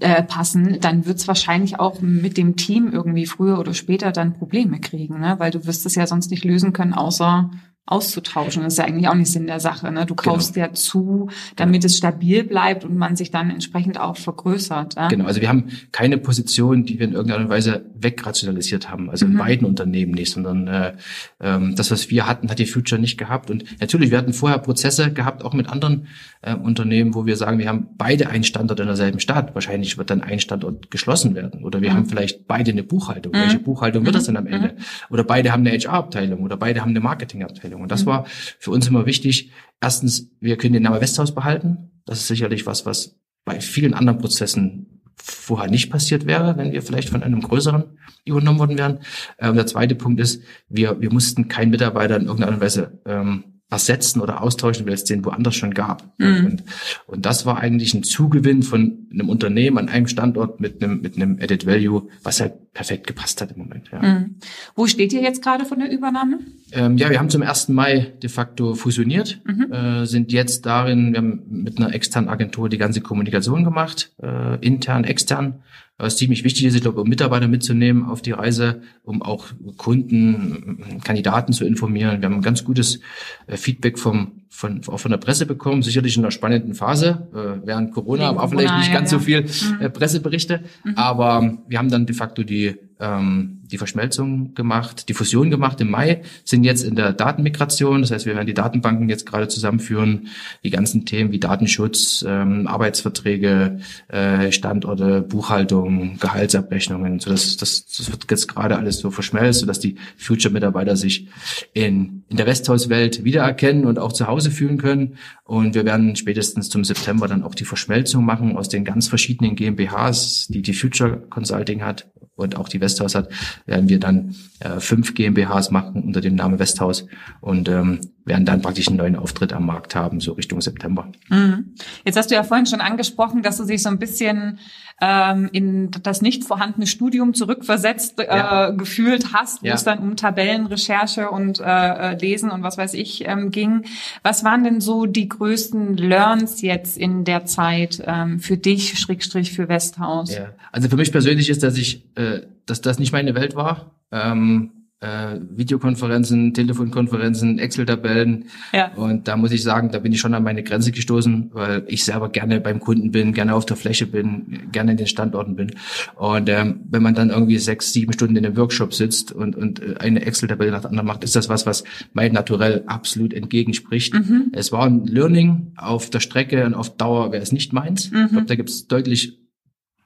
Äh, 0.00 0.22
passen, 0.22 0.78
dann 0.80 1.06
wird 1.06 1.18
es 1.18 1.26
wahrscheinlich 1.26 1.80
auch 1.80 2.00
mit 2.00 2.36
dem 2.36 2.54
Team 2.54 2.92
irgendwie 2.92 3.26
früher 3.26 3.58
oder 3.58 3.74
später 3.74 4.12
dann 4.12 4.32
Probleme 4.32 4.78
kriegen, 4.78 5.18
ne? 5.18 5.34
weil 5.40 5.50
du 5.50 5.66
wirst 5.66 5.84
es 5.86 5.96
ja 5.96 6.06
sonst 6.06 6.30
nicht 6.30 6.44
lösen 6.44 6.72
können, 6.72 6.92
außer 6.94 7.50
auszutauschen. 7.88 8.62
Das 8.62 8.74
ist 8.74 8.78
ja 8.78 8.84
eigentlich 8.84 9.08
auch 9.08 9.14
nicht 9.14 9.32
Sinn 9.32 9.46
der 9.46 9.60
Sache. 9.60 9.90
Ne? 9.90 10.04
Du 10.04 10.14
genau. 10.14 10.34
kaufst 10.34 10.54
genau. 10.54 10.66
ja 10.66 10.72
zu, 10.74 11.30
damit 11.56 11.84
es 11.84 11.96
stabil 11.96 12.44
bleibt 12.44 12.84
und 12.84 12.96
man 12.96 13.16
sich 13.16 13.30
dann 13.30 13.50
entsprechend 13.50 13.98
auch 13.98 14.16
vergrößert. 14.16 14.96
Ja? 14.96 15.08
Genau, 15.08 15.24
also 15.24 15.40
wir 15.40 15.48
haben 15.48 15.70
keine 15.90 16.18
Position, 16.18 16.84
die 16.84 16.98
wir 16.98 17.06
in 17.06 17.14
irgendeiner 17.14 17.48
Weise 17.48 17.86
wegrationalisiert 17.94 18.90
haben. 18.90 19.08
Also 19.08 19.26
mhm. 19.26 19.32
in 19.32 19.38
beiden 19.38 19.66
Unternehmen 19.66 20.12
nicht, 20.12 20.30
sondern 20.30 20.68
äh, 20.68 20.92
ähm, 21.40 21.74
das, 21.76 21.90
was 21.90 22.10
wir 22.10 22.26
hatten, 22.26 22.50
hat 22.50 22.58
die 22.58 22.66
Future 22.66 23.00
nicht 23.00 23.16
gehabt. 23.16 23.50
Und 23.50 23.64
natürlich, 23.80 24.10
wir 24.10 24.18
hatten 24.18 24.34
vorher 24.34 24.58
Prozesse 24.58 25.12
gehabt, 25.12 25.42
auch 25.42 25.54
mit 25.54 25.68
anderen 25.68 26.08
äh, 26.42 26.54
Unternehmen, 26.54 27.14
wo 27.14 27.24
wir 27.26 27.36
sagen, 27.36 27.58
wir 27.58 27.68
haben 27.68 27.88
beide 27.96 28.28
einen 28.28 28.44
Standort 28.44 28.80
in 28.80 28.86
derselben 28.86 29.20
Stadt. 29.20 29.54
Wahrscheinlich 29.54 29.96
wird 29.96 30.10
dann 30.10 30.22
ein 30.22 30.40
Standort 30.40 30.90
geschlossen 30.90 31.34
werden. 31.34 31.64
Oder 31.64 31.80
wir 31.80 31.90
mhm. 31.90 31.94
haben 31.94 32.06
vielleicht 32.06 32.46
beide 32.46 32.70
eine 32.70 32.82
Buchhaltung. 32.82 33.32
Mhm. 33.32 33.38
Welche 33.38 33.58
Buchhaltung 33.58 34.04
wird 34.04 34.14
das 34.14 34.24
denn 34.24 34.36
am 34.36 34.44
mhm. 34.44 34.52
Ende? 34.52 34.76
Oder 35.10 35.24
beide 35.24 35.52
haben 35.52 35.66
eine 35.66 35.76
HR-Abteilung 35.76 36.40
oder 36.42 36.56
beide 36.56 36.80
haben 36.80 36.90
eine 36.90 37.00
Marketing-Abteilung. 37.00 37.77
Entwicklung. 37.78 37.82
Und 37.82 37.92
das 37.92 38.02
mhm. 38.02 38.10
war 38.10 38.24
für 38.58 38.70
uns 38.70 38.86
immer 38.88 39.06
wichtig. 39.06 39.50
Erstens, 39.80 40.30
wir 40.40 40.56
können 40.56 40.74
den 40.74 40.82
Namen 40.82 41.00
Westhaus 41.00 41.34
behalten. 41.34 41.90
Das 42.04 42.20
ist 42.20 42.28
sicherlich 42.28 42.66
was, 42.66 42.86
was 42.86 43.16
bei 43.44 43.60
vielen 43.60 43.94
anderen 43.94 44.18
Prozessen 44.18 45.02
vorher 45.16 45.70
nicht 45.70 45.90
passiert 45.90 46.26
wäre, 46.26 46.56
wenn 46.56 46.72
wir 46.72 46.82
vielleicht 46.82 47.08
von 47.08 47.22
einem 47.22 47.40
größeren 47.40 47.84
übernommen 48.24 48.58
worden 48.58 48.78
wären. 48.78 49.00
Ähm, 49.38 49.56
der 49.56 49.66
zweite 49.66 49.94
Punkt 49.94 50.20
ist, 50.20 50.42
wir, 50.68 51.00
wir 51.00 51.12
mussten 51.12 51.48
keinen 51.48 51.70
Mitarbeiter 51.70 52.16
in 52.16 52.26
irgendeiner 52.26 52.60
Weise 52.60 53.00
ähm, 53.04 53.57
ersetzen 53.70 54.20
oder 54.20 54.42
austauschen, 54.42 54.86
weil 54.86 54.94
es 54.94 55.04
den 55.04 55.24
woanders 55.24 55.54
schon 55.54 55.74
gab. 55.74 56.14
Mhm. 56.18 56.46
Und, 56.46 56.64
und 57.06 57.26
das 57.26 57.44
war 57.44 57.58
eigentlich 57.58 57.92
ein 57.92 58.02
Zugewinn 58.02 58.62
von 58.62 59.08
einem 59.12 59.28
Unternehmen 59.28 59.76
an 59.76 59.88
einem 59.88 60.06
Standort 60.06 60.58
mit 60.58 60.82
einem, 60.82 61.02
mit 61.02 61.16
einem 61.16 61.38
Added 61.40 61.66
Value, 61.66 62.08
was 62.22 62.40
halt 62.40 62.72
perfekt 62.72 63.06
gepasst 63.06 63.42
hat 63.42 63.52
im 63.52 63.58
Moment. 63.58 63.90
Ja. 63.92 64.00
Mhm. 64.00 64.36
Wo 64.74 64.86
steht 64.86 65.12
ihr 65.12 65.20
jetzt 65.20 65.42
gerade 65.42 65.66
von 65.66 65.80
der 65.80 65.90
Übernahme? 65.90 66.38
Ähm, 66.72 66.96
ja, 66.96 67.10
wir 67.10 67.18
haben 67.18 67.28
zum 67.28 67.42
1. 67.42 67.68
Mai 67.68 68.12
de 68.22 68.30
facto 68.30 68.74
fusioniert, 68.74 69.40
mhm. 69.44 69.72
äh, 69.72 70.06
sind 70.06 70.32
jetzt 70.32 70.64
darin, 70.64 71.12
wir 71.12 71.18
haben 71.18 71.42
mit 71.50 71.78
einer 71.78 71.94
externen 71.94 72.30
Agentur 72.30 72.70
die 72.70 72.78
ganze 72.78 73.02
Kommunikation 73.02 73.64
gemacht, 73.64 74.12
äh, 74.22 74.56
intern, 74.64 75.04
extern 75.04 75.62
was 75.98 76.16
ziemlich 76.16 76.44
wichtig 76.44 76.64
ist, 76.64 76.76
ich 76.76 76.82
glaube, 76.82 77.00
um 77.00 77.08
Mitarbeiter 77.08 77.48
mitzunehmen 77.48 78.04
auf 78.04 78.22
die 78.22 78.30
Reise, 78.30 78.82
um 79.02 79.20
auch 79.20 79.46
Kunden, 79.76 81.00
Kandidaten 81.02 81.52
zu 81.52 81.66
informieren. 81.66 82.20
Wir 82.20 82.26
haben 82.26 82.36
ein 82.36 82.42
ganz 82.42 82.64
gutes 82.64 83.00
äh, 83.48 83.56
Feedback 83.56 83.98
vom, 83.98 84.42
von, 84.48 84.80
auch 84.86 84.98
von 84.98 85.10
der 85.10 85.18
Presse 85.18 85.44
bekommen, 85.44 85.82
sicherlich 85.82 86.16
in 86.16 86.22
einer 86.22 86.30
spannenden 86.30 86.74
Phase. 86.74 87.28
Äh, 87.34 87.66
während 87.66 87.92
Corona 87.92 88.34
war 88.36 88.48
vielleicht 88.48 88.76
nicht 88.78 88.92
ganz 88.92 89.10
ja. 89.10 89.18
so 89.18 89.24
viel 89.24 89.42
mhm. 89.42 89.80
äh, 89.80 89.90
Presseberichte, 89.90 90.62
mhm. 90.84 90.94
aber 90.94 91.58
wir 91.66 91.78
haben 91.78 91.90
dann 91.90 92.06
de 92.06 92.14
facto 92.14 92.44
die 92.44 92.76
ähm, 93.00 93.57
die 93.70 93.78
Verschmelzung 93.78 94.54
gemacht, 94.54 95.08
die 95.08 95.14
Fusion 95.14 95.50
gemacht 95.50 95.80
im 95.80 95.90
Mai, 95.90 96.22
sind 96.44 96.64
jetzt 96.64 96.82
in 96.82 96.96
der 96.96 97.12
Datenmigration. 97.12 98.00
Das 98.00 98.10
heißt, 98.10 98.26
wir 98.26 98.34
werden 98.34 98.46
die 98.46 98.54
Datenbanken 98.54 99.08
jetzt 99.08 99.26
gerade 99.26 99.48
zusammenführen, 99.48 100.28
die 100.64 100.70
ganzen 100.70 101.04
Themen 101.04 101.32
wie 101.32 101.38
Datenschutz, 101.38 102.24
ähm, 102.26 102.66
Arbeitsverträge, 102.66 103.80
äh, 104.08 104.52
Standorte, 104.52 105.22
Buchhaltung, 105.22 106.18
Gehaltsabrechnungen. 106.18 107.20
So 107.20 107.30
das, 107.30 107.56
das, 107.56 107.86
das 107.86 108.10
wird 108.10 108.30
jetzt 108.30 108.48
gerade 108.48 108.76
alles 108.76 108.98
so 108.98 109.10
verschmelzt, 109.10 109.60
sodass 109.60 109.78
die 109.80 109.96
Future-Mitarbeiter 110.16 110.96
sich 110.96 111.28
in, 111.72 112.17
in 112.28 112.36
der 112.36 112.46
Westhauswelt 112.46 113.24
wiedererkennen 113.24 113.86
und 113.86 113.98
auch 113.98 114.12
zu 114.12 114.26
Hause 114.26 114.50
fühlen 114.50 114.78
können. 114.78 115.16
Und 115.44 115.74
wir 115.74 115.84
werden 115.84 116.14
spätestens 116.16 116.68
zum 116.68 116.84
September 116.84 117.26
dann 117.26 117.42
auch 117.42 117.54
die 117.54 117.64
Verschmelzung 117.64 118.24
machen 118.24 118.56
aus 118.56 118.68
den 118.68 118.84
ganz 118.84 119.08
verschiedenen 119.08 119.56
GmbHs, 119.56 120.48
die 120.48 120.62
die 120.62 120.74
Future 120.74 121.22
Consulting 121.30 121.82
hat 121.82 122.10
und 122.36 122.56
auch 122.56 122.68
die 122.68 122.80
Westhaus 122.80 123.14
hat, 123.14 123.30
werden 123.66 123.88
wir 123.88 123.98
dann 123.98 124.36
äh, 124.60 124.78
fünf 124.78 125.14
GmbHs 125.14 125.70
machen 125.70 126.02
unter 126.02 126.20
dem 126.20 126.36
Namen 126.36 126.58
Westhaus 126.58 127.06
und 127.40 127.68
ähm, 127.68 128.00
werden 128.28 128.44
dann 128.44 128.62
praktisch 128.62 128.88
einen 128.88 128.98
neuen 128.98 129.16
Auftritt 129.16 129.52
am 129.52 129.66
Markt 129.66 129.94
haben, 129.94 130.20
so 130.20 130.32
Richtung 130.32 130.60
September. 130.60 131.10
Mhm. 131.28 131.74
Jetzt 132.04 132.16
hast 132.16 132.30
du 132.30 132.34
ja 132.34 132.44
vorhin 132.44 132.66
schon 132.66 132.80
angesprochen, 132.80 133.42
dass 133.42 133.56
du 133.56 133.64
dich 133.64 133.82
so 133.82 133.88
ein 133.88 133.98
bisschen 133.98 134.58
ähm, 135.00 135.48
in 135.52 135.90
das 136.02 136.22
nicht 136.22 136.44
vorhandene 136.44 136.86
Studium 136.86 137.34
zurückversetzt 137.34 138.18
äh, 138.20 138.26
ja. 138.26 138.70
gefühlt 138.70 139.32
hast, 139.32 139.62
wo 139.62 139.66
ja. 139.66 139.74
es 139.74 139.84
dann 139.84 139.98
um 140.00 140.16
Tabellenrecherche 140.16 141.30
und 141.30 141.60
äh, 141.60 141.64
äh, 141.64 142.18
Lesen 142.18 142.50
und 142.50 142.62
was 142.62 142.78
weiß 142.78 142.94
ich 142.94 143.26
ähm, 143.26 143.50
ging. 143.50 143.84
Was 144.22 144.44
waren 144.44 144.64
denn 144.64 144.80
so 144.80 145.06
die 145.06 145.28
größten 145.28 145.96
Learns 145.96 146.62
jetzt 146.62 146.98
in 146.98 147.24
der 147.24 147.44
Zeit 147.44 148.02
ähm, 148.06 148.40
für 148.40 148.56
dich, 148.56 148.98
Schrägstrich 148.98 149.52
für 149.52 149.68
Westhaus? 149.68 150.34
Ja. 150.34 150.50
Also 150.72 150.88
für 150.88 150.96
mich 150.96 151.12
persönlich 151.12 151.48
ist, 151.48 151.62
dass 151.62 151.76
ich, 151.76 152.04
äh, 152.16 152.40
dass 152.66 152.80
das 152.80 152.98
nicht 152.98 153.12
meine 153.12 153.34
Welt 153.34 153.54
war. 153.54 153.92
Ähm, 154.10 154.72
äh, 155.00 155.36
Videokonferenzen, 155.50 156.54
Telefonkonferenzen, 156.54 157.58
Excel-Tabellen. 157.58 158.46
Ja. 158.72 158.92
Und 158.94 159.28
da 159.28 159.36
muss 159.36 159.52
ich 159.52 159.62
sagen, 159.62 159.90
da 159.90 160.00
bin 160.00 160.12
ich 160.12 160.18
schon 160.18 160.34
an 160.34 160.42
meine 160.42 160.64
Grenze 160.64 160.90
gestoßen, 160.90 161.50
weil 161.52 161.84
ich 161.86 162.04
selber 162.04 162.28
gerne 162.30 162.60
beim 162.60 162.80
Kunden 162.80 163.12
bin, 163.12 163.32
gerne 163.32 163.54
auf 163.54 163.64
der 163.64 163.76
Fläche 163.76 164.06
bin, 164.06 164.70
gerne 164.72 164.92
in 164.92 164.96
den 164.96 165.06
Standorten 165.06 165.54
bin. 165.54 165.72
Und 166.16 166.48
ähm, 166.48 166.80
wenn 166.90 167.02
man 167.02 167.14
dann 167.14 167.30
irgendwie 167.30 167.58
sechs, 167.58 167.92
sieben 167.92 168.12
Stunden 168.12 168.36
in 168.36 168.44
einem 168.44 168.56
Workshop 168.56 168.92
sitzt 168.92 169.30
und, 169.30 169.54
und 169.56 169.80
äh, 169.80 169.94
eine 169.98 170.24
Excel-Tabelle 170.26 170.72
nach 170.72 170.80
der 170.80 170.90
anderen 170.90 171.06
macht, 171.06 171.22
ist 171.22 171.36
das 171.36 171.48
was, 171.48 171.64
was 171.64 171.84
mein 172.12 172.32
Naturell 172.32 172.82
absolut 172.86 173.32
entgegenspricht. 173.32 174.14
Mhm. 174.14 174.50
Es 174.52 174.72
war 174.72 174.84
ein 174.84 175.06
Learning 175.06 175.72
auf 175.76 176.10
der 176.10 176.20
Strecke 176.20 176.66
und 176.66 176.74
auf 176.74 176.96
Dauer 176.96 177.30
wäre 177.30 177.42
es 177.42 177.52
nicht 177.52 177.72
meins. 177.72 178.10
Mhm. 178.10 178.24
Ich 178.24 178.30
glaube, 178.32 178.46
da 178.46 178.54
gibt 178.56 178.70
es 178.70 178.88
deutlich 178.88 179.38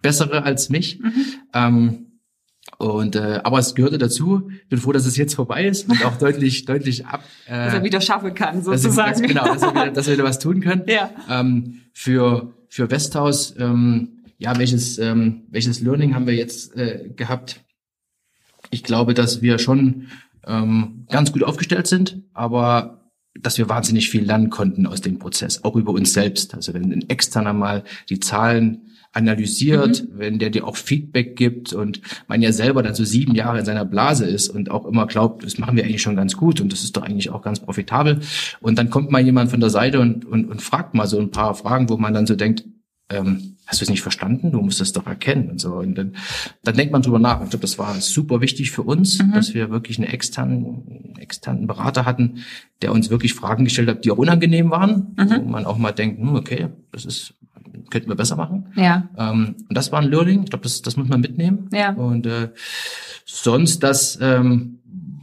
bessere 0.02 0.42
als 0.42 0.68
mich. 0.68 1.00
Mhm. 1.00 1.12
Ähm, 1.54 2.06
und 2.78 3.16
äh, 3.16 3.40
aber 3.44 3.58
es 3.58 3.74
gehörte 3.74 3.98
dazu. 3.98 4.50
Bin 4.68 4.78
froh, 4.78 4.92
dass 4.92 5.06
es 5.06 5.16
jetzt 5.16 5.34
vorbei 5.34 5.66
ist 5.66 5.88
und 5.88 6.04
auch 6.04 6.16
deutlich, 6.18 6.64
deutlich 6.64 7.06
ab. 7.06 7.22
Äh, 7.46 7.66
dass 7.66 7.74
er 7.74 7.84
wieder 7.84 8.00
schaffen 8.00 8.34
kann, 8.34 8.62
sozusagen. 8.62 9.12
Dass, 9.12 9.22
genau, 9.22 9.44
dass 9.44 9.62
wir, 9.62 9.70
wieder, 9.70 9.90
dass 9.90 10.06
wir 10.06 10.14
wieder 10.14 10.24
was 10.24 10.38
tun 10.38 10.60
können. 10.60 10.82
Ja. 10.86 11.10
Ähm, 11.28 11.82
für 11.92 12.52
für 12.68 12.90
Westhaus, 12.90 13.54
ähm, 13.58 14.24
ja, 14.38 14.58
welches 14.58 14.98
ähm, 14.98 15.42
welches 15.50 15.80
Learning 15.80 16.14
haben 16.14 16.26
wir 16.26 16.34
jetzt 16.34 16.76
äh, 16.76 17.10
gehabt? 17.14 17.60
Ich 18.70 18.82
glaube, 18.82 19.14
dass 19.14 19.42
wir 19.42 19.58
schon 19.58 20.08
ähm, 20.46 21.06
ganz 21.10 21.32
gut 21.32 21.44
aufgestellt 21.44 21.86
sind, 21.86 22.22
aber 22.32 23.10
dass 23.40 23.58
wir 23.58 23.68
wahnsinnig 23.68 24.10
viel 24.10 24.24
lernen 24.24 24.50
konnten 24.50 24.86
aus 24.86 25.00
dem 25.00 25.18
Prozess, 25.18 25.64
auch 25.64 25.76
über 25.76 25.92
uns 25.92 26.12
selbst. 26.12 26.54
Also 26.54 26.74
wenn 26.74 26.92
ein 26.92 27.08
Externer 27.08 27.52
mal 27.52 27.84
die 28.08 28.20
Zahlen 28.20 28.91
analysiert, 29.12 30.02
mhm. 30.02 30.18
wenn 30.18 30.38
der 30.38 30.50
dir 30.50 30.66
auch 30.66 30.76
Feedback 30.76 31.36
gibt 31.36 31.72
und 31.72 32.00
man 32.28 32.42
ja 32.42 32.52
selber 32.52 32.82
dann 32.82 32.94
so 32.94 33.04
sieben 33.04 33.34
Jahre 33.34 33.58
in 33.58 33.64
seiner 33.64 33.84
Blase 33.84 34.26
ist 34.26 34.48
und 34.48 34.70
auch 34.70 34.86
immer 34.86 35.06
glaubt, 35.06 35.44
das 35.44 35.58
machen 35.58 35.76
wir 35.76 35.84
eigentlich 35.84 36.02
schon 36.02 36.16
ganz 36.16 36.36
gut 36.36 36.60
und 36.60 36.72
das 36.72 36.82
ist 36.82 36.96
doch 36.96 37.02
eigentlich 37.02 37.30
auch 37.30 37.42
ganz 37.42 37.60
profitabel. 37.60 38.20
Und 38.60 38.78
dann 38.78 38.90
kommt 38.90 39.10
mal 39.10 39.22
jemand 39.22 39.50
von 39.50 39.60
der 39.60 39.70
Seite 39.70 40.00
und, 40.00 40.24
und, 40.24 40.46
und 40.46 40.62
fragt 40.62 40.94
mal 40.94 41.06
so 41.06 41.18
ein 41.18 41.30
paar 41.30 41.54
Fragen, 41.54 41.88
wo 41.88 41.96
man 41.96 42.14
dann 42.14 42.26
so 42.26 42.34
denkt, 42.34 42.64
ähm, 43.10 43.56
hast 43.66 43.80
du 43.80 43.84
es 43.84 43.90
nicht 43.90 44.02
verstanden? 44.02 44.52
Du 44.52 44.60
musst 44.60 44.80
es 44.80 44.92
doch 44.92 45.06
erkennen 45.06 45.50
und 45.50 45.60
so. 45.60 45.74
Und 45.74 45.94
dann, 45.96 46.16
dann 46.62 46.76
denkt 46.76 46.92
man 46.92 47.02
drüber 47.02 47.18
nach. 47.18 47.42
Ich 47.42 47.50
glaube, 47.50 47.62
das 47.62 47.78
war 47.78 47.94
super 48.00 48.40
wichtig 48.40 48.70
für 48.70 48.82
uns, 48.82 49.22
mhm. 49.22 49.32
dass 49.32 49.54
wir 49.54 49.70
wirklich 49.70 49.98
einen 49.98 50.08
externen, 50.08 51.16
externen 51.18 51.66
Berater 51.66 52.04
hatten, 52.04 52.38
der 52.80 52.92
uns 52.92 53.10
wirklich 53.10 53.34
Fragen 53.34 53.64
gestellt 53.64 53.88
hat, 53.88 54.04
die 54.04 54.10
auch 54.10 54.18
unangenehm 54.18 54.70
waren, 54.70 55.14
mhm. 55.16 55.44
wo 55.44 55.48
man 55.48 55.66
auch 55.66 55.78
mal 55.78 55.92
denkt, 55.92 56.20
hm, 56.20 56.34
okay, 56.34 56.68
das 56.90 57.04
ist 57.04 57.34
könnten 57.90 58.08
wir 58.08 58.16
besser 58.16 58.36
machen. 58.36 58.72
Ja. 58.76 59.08
Ähm, 59.16 59.56
und 59.68 59.76
das 59.76 59.92
war 59.92 60.00
ein 60.00 60.08
Learning. 60.08 60.44
Ich 60.44 60.50
glaube, 60.50 60.64
das, 60.64 60.82
das 60.82 60.96
muss 60.96 61.08
man 61.08 61.20
mitnehmen. 61.20 61.68
Ja. 61.72 61.92
Und 61.92 62.26
äh, 62.26 62.50
sonst 63.24 63.82
das, 63.82 64.18
ähm, 64.20 64.80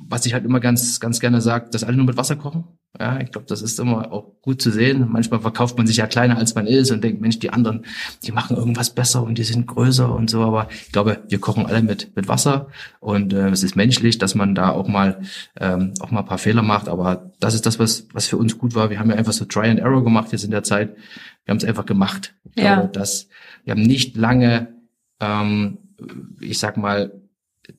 was 0.07 0.25
ich 0.25 0.33
halt 0.33 0.45
immer 0.45 0.59
ganz, 0.59 0.99
ganz 0.99 1.19
gerne 1.19 1.41
sage, 1.41 1.69
dass 1.71 1.83
alle 1.83 1.97
nur 1.97 2.05
mit 2.05 2.17
Wasser 2.17 2.35
kochen. 2.35 2.65
Ja, 2.99 3.21
ich 3.21 3.31
glaube, 3.31 3.47
das 3.47 3.61
ist 3.61 3.79
immer 3.79 4.11
auch 4.11 4.41
gut 4.41 4.61
zu 4.61 4.71
sehen. 4.71 5.07
Manchmal 5.09 5.39
verkauft 5.39 5.77
man 5.77 5.87
sich 5.87 5.97
ja 5.97 6.07
kleiner, 6.07 6.37
als 6.37 6.53
man 6.53 6.67
ist 6.67 6.91
und 6.91 7.01
denkt, 7.01 7.21
Mensch, 7.21 7.39
die 7.39 7.49
anderen, 7.49 7.85
die 8.23 8.33
machen 8.33 8.57
irgendwas 8.57 8.89
besser 8.89 9.23
und 9.23 9.37
die 9.37 9.43
sind 9.43 9.67
größer 9.67 10.13
und 10.13 10.29
so. 10.29 10.41
Aber 10.41 10.67
ich 10.69 10.91
glaube, 10.91 11.23
wir 11.29 11.39
kochen 11.39 11.65
alle 11.65 11.81
mit, 11.81 12.13
mit 12.17 12.27
Wasser 12.27 12.67
und 12.99 13.31
äh, 13.31 13.47
es 13.49 13.63
ist 13.63 13.77
menschlich, 13.77 14.17
dass 14.17 14.35
man 14.35 14.53
da 14.53 14.71
auch 14.71 14.89
mal, 14.89 15.21
ähm, 15.57 15.93
auch 16.01 16.11
mal 16.11 16.19
ein 16.19 16.25
paar 16.25 16.37
Fehler 16.37 16.61
macht. 16.61 16.89
Aber 16.89 17.31
das 17.39 17.53
ist 17.53 17.65
das, 17.65 17.79
was, 17.79 18.07
was 18.11 18.27
für 18.27 18.35
uns 18.35 18.57
gut 18.57 18.75
war. 18.75 18.89
Wir 18.89 18.99
haben 18.99 19.09
ja 19.09 19.15
einfach 19.15 19.31
so 19.31 19.45
Try 19.45 19.69
and 19.69 19.79
Error 19.79 20.03
gemacht 20.03 20.33
jetzt 20.33 20.43
in 20.43 20.51
der 20.51 20.63
Zeit. 20.63 20.97
Wir 21.45 21.53
haben 21.53 21.57
es 21.57 21.65
einfach 21.65 21.85
gemacht. 21.85 22.35
Ich 22.53 22.61
ja. 22.61 22.75
glaube, 22.75 22.91
dass 22.91 23.29
wir 23.63 23.71
haben 23.71 23.81
nicht 23.81 24.17
lange, 24.17 24.73
ähm, 25.21 25.77
ich 26.41 26.59
sag 26.59 26.75
mal, 26.75 27.18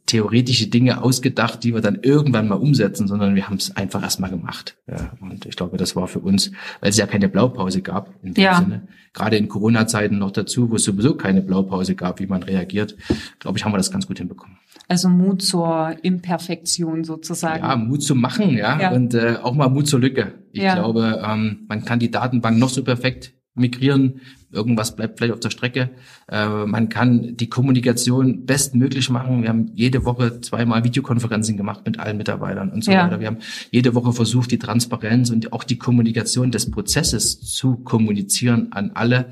theoretische 0.07 0.69
Dinge 0.69 1.03
ausgedacht, 1.03 1.63
die 1.65 1.75
wir 1.75 1.81
dann 1.81 2.01
irgendwann 2.03 2.49
mal 2.49 2.57
umsetzen, 2.57 3.09
sondern 3.09 3.35
wir 3.35 3.47
haben 3.47 3.57
es 3.57 3.77
einfach 3.77 4.03
erstmal 4.03 4.31
gemacht. 4.31 4.77
Ja, 4.89 5.13
und 5.21 5.47
ich 5.47 5.57
glaube, 5.57 5.77
das 5.77 5.97
war 5.97 6.09
für 6.09 6.21
uns, 6.21 6.53
weil 6.81 6.91
es 6.91 6.97
ja 6.97 7.07
keine 7.07 7.29
Blaupause 7.29 7.83
gab 7.83 8.15
in 8.23 8.35
dem 8.35 8.45
ja. 8.45 8.57
Sinne, 8.57 8.89
gerade 9.13 9.37
in 9.37 9.49
Corona-Zeiten 9.49 10.19
noch 10.19 10.31
dazu, 10.31 10.71
wo 10.71 10.77
es 10.77 10.85
sowieso 10.85 11.15
keine 11.15 11.43
Blaupause 11.43 11.95
gab, 11.95 12.21
wie 12.21 12.27
man 12.27 12.43
reagiert, 12.43 12.97
glaube 13.39 13.59
ich, 13.59 13.65
haben 13.65 13.73
wir 13.73 13.79
das 13.79 13.91
ganz 13.91 14.07
gut 14.07 14.19
hinbekommen. 14.19 14.59
Also 14.89 15.09
Mut 15.09 15.43
zur 15.43 15.97
Imperfektion 16.03 17.05
sozusagen. 17.05 17.63
Ja, 17.63 17.77
Mut 17.77 18.03
zu 18.03 18.15
machen, 18.15 18.51
ja, 18.57 18.81
ja. 18.81 18.91
und 18.91 19.15
äh, 19.15 19.37
auch 19.43 19.55
mal 19.55 19.69
Mut 19.69 19.87
zur 19.87 20.01
Lücke. 20.01 20.35
Ich 20.53 20.63
ja. 20.63 20.75
glaube, 20.75 21.23
ähm, 21.25 21.67
man 21.69 21.85
kann 21.85 21.99
die 21.99 22.11
Datenbank 22.11 22.59
noch 22.59 22.71
so 22.71 22.83
perfekt 22.83 23.35
migrieren, 23.55 24.21
irgendwas 24.53 24.97
bleibt 24.97 25.19
vielleicht 25.19 25.35
auf 25.35 25.41
der 25.41 25.51
Strecke. 25.51 25.91
Äh, 26.29 26.67
man 26.67 26.89
kann 26.89 27.37
die 27.37 27.49
Kommunikation 27.49 28.47
bestmöglich 28.47 29.11
machen. 29.11 29.43
Wir 29.43 29.49
haben 29.49 29.71
jede 29.75 30.05
Woche 30.05 30.41
zweimal 30.41 30.85
Videokonferenzen 30.85 31.57
gemacht 31.57 31.83
mit 31.85 31.99
allen 31.99 32.17
Mitarbeitern 32.17 32.71
und 32.71 32.85
so 32.85 32.91
ja. 32.91 33.05
weiter. 33.05 33.21
Wir 33.21 33.29
haben 33.29 33.39
jede 33.71 33.95
Woche 33.95 34.13
versucht, 34.13 34.51
die 34.51 34.59
Transparenz 34.59 35.31
und 35.31 35.53
auch 35.53 35.65
die 35.65 35.79
Kommunikation 35.79 36.51
des 36.51 36.71
Prozesses 36.71 37.41
zu 37.41 37.77
kommunizieren 37.77 38.73
an 38.73 38.93
alle. 38.95 39.31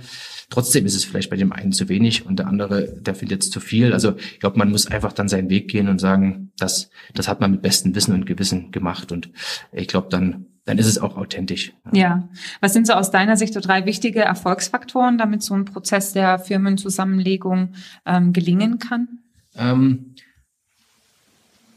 Trotzdem 0.50 0.87
ist 0.87 0.94
es 0.94 1.04
vielleicht 1.04 1.31
bei 1.31 1.37
dem 1.37 1.52
einen 1.52 1.72
zu 1.72 1.88
wenig 1.88 2.24
und 2.24 2.38
der 2.38 2.46
andere, 2.46 2.96
der 3.00 3.14
findet 3.14 3.42
jetzt 3.42 3.52
zu 3.52 3.61
viel. 3.61 3.92
Also 3.92 4.14
ich 4.16 4.40
glaube, 4.40 4.59
man 4.59 4.70
muss 4.70 4.87
einfach 4.87 5.12
dann 5.12 5.28
seinen 5.28 5.50
Weg 5.50 5.68
gehen 5.68 5.88
und 5.88 6.00
sagen, 6.00 6.52
das, 6.59 6.90
das 7.14 7.28
hat 7.28 7.40
man 7.40 7.50
mit 7.50 7.62
bestem 7.62 7.94
Wissen 7.94 8.14
und 8.14 8.26
Gewissen 8.26 8.70
gemacht. 8.70 9.12
Und 9.12 9.31
ich 9.72 9.88
glaube, 9.88 10.09
dann 10.11 10.46
dann 10.68 10.76
ist 10.76 10.87
es 10.87 10.98
auch 10.98 11.16
authentisch. 11.16 11.72
Ja. 11.92 12.28
Was 12.61 12.74
sind 12.74 12.87
so 12.87 12.92
aus 12.92 13.11
deiner 13.11 13.38
Sicht 13.38 13.54
so 13.54 13.61
drei 13.61 13.87
wichtige 13.87 14.20
Erfolgsfaktoren, 14.20 15.16
damit 15.16 15.42
so 15.42 15.54
ein 15.54 15.64
Prozess 15.64 16.12
der 16.12 16.38
Firmenzusammenlegung 16.38 17.72
ähm, 18.04 18.35
gelingen 18.35 18.78
kann? 18.78 19.09
Ähm, 19.57 20.14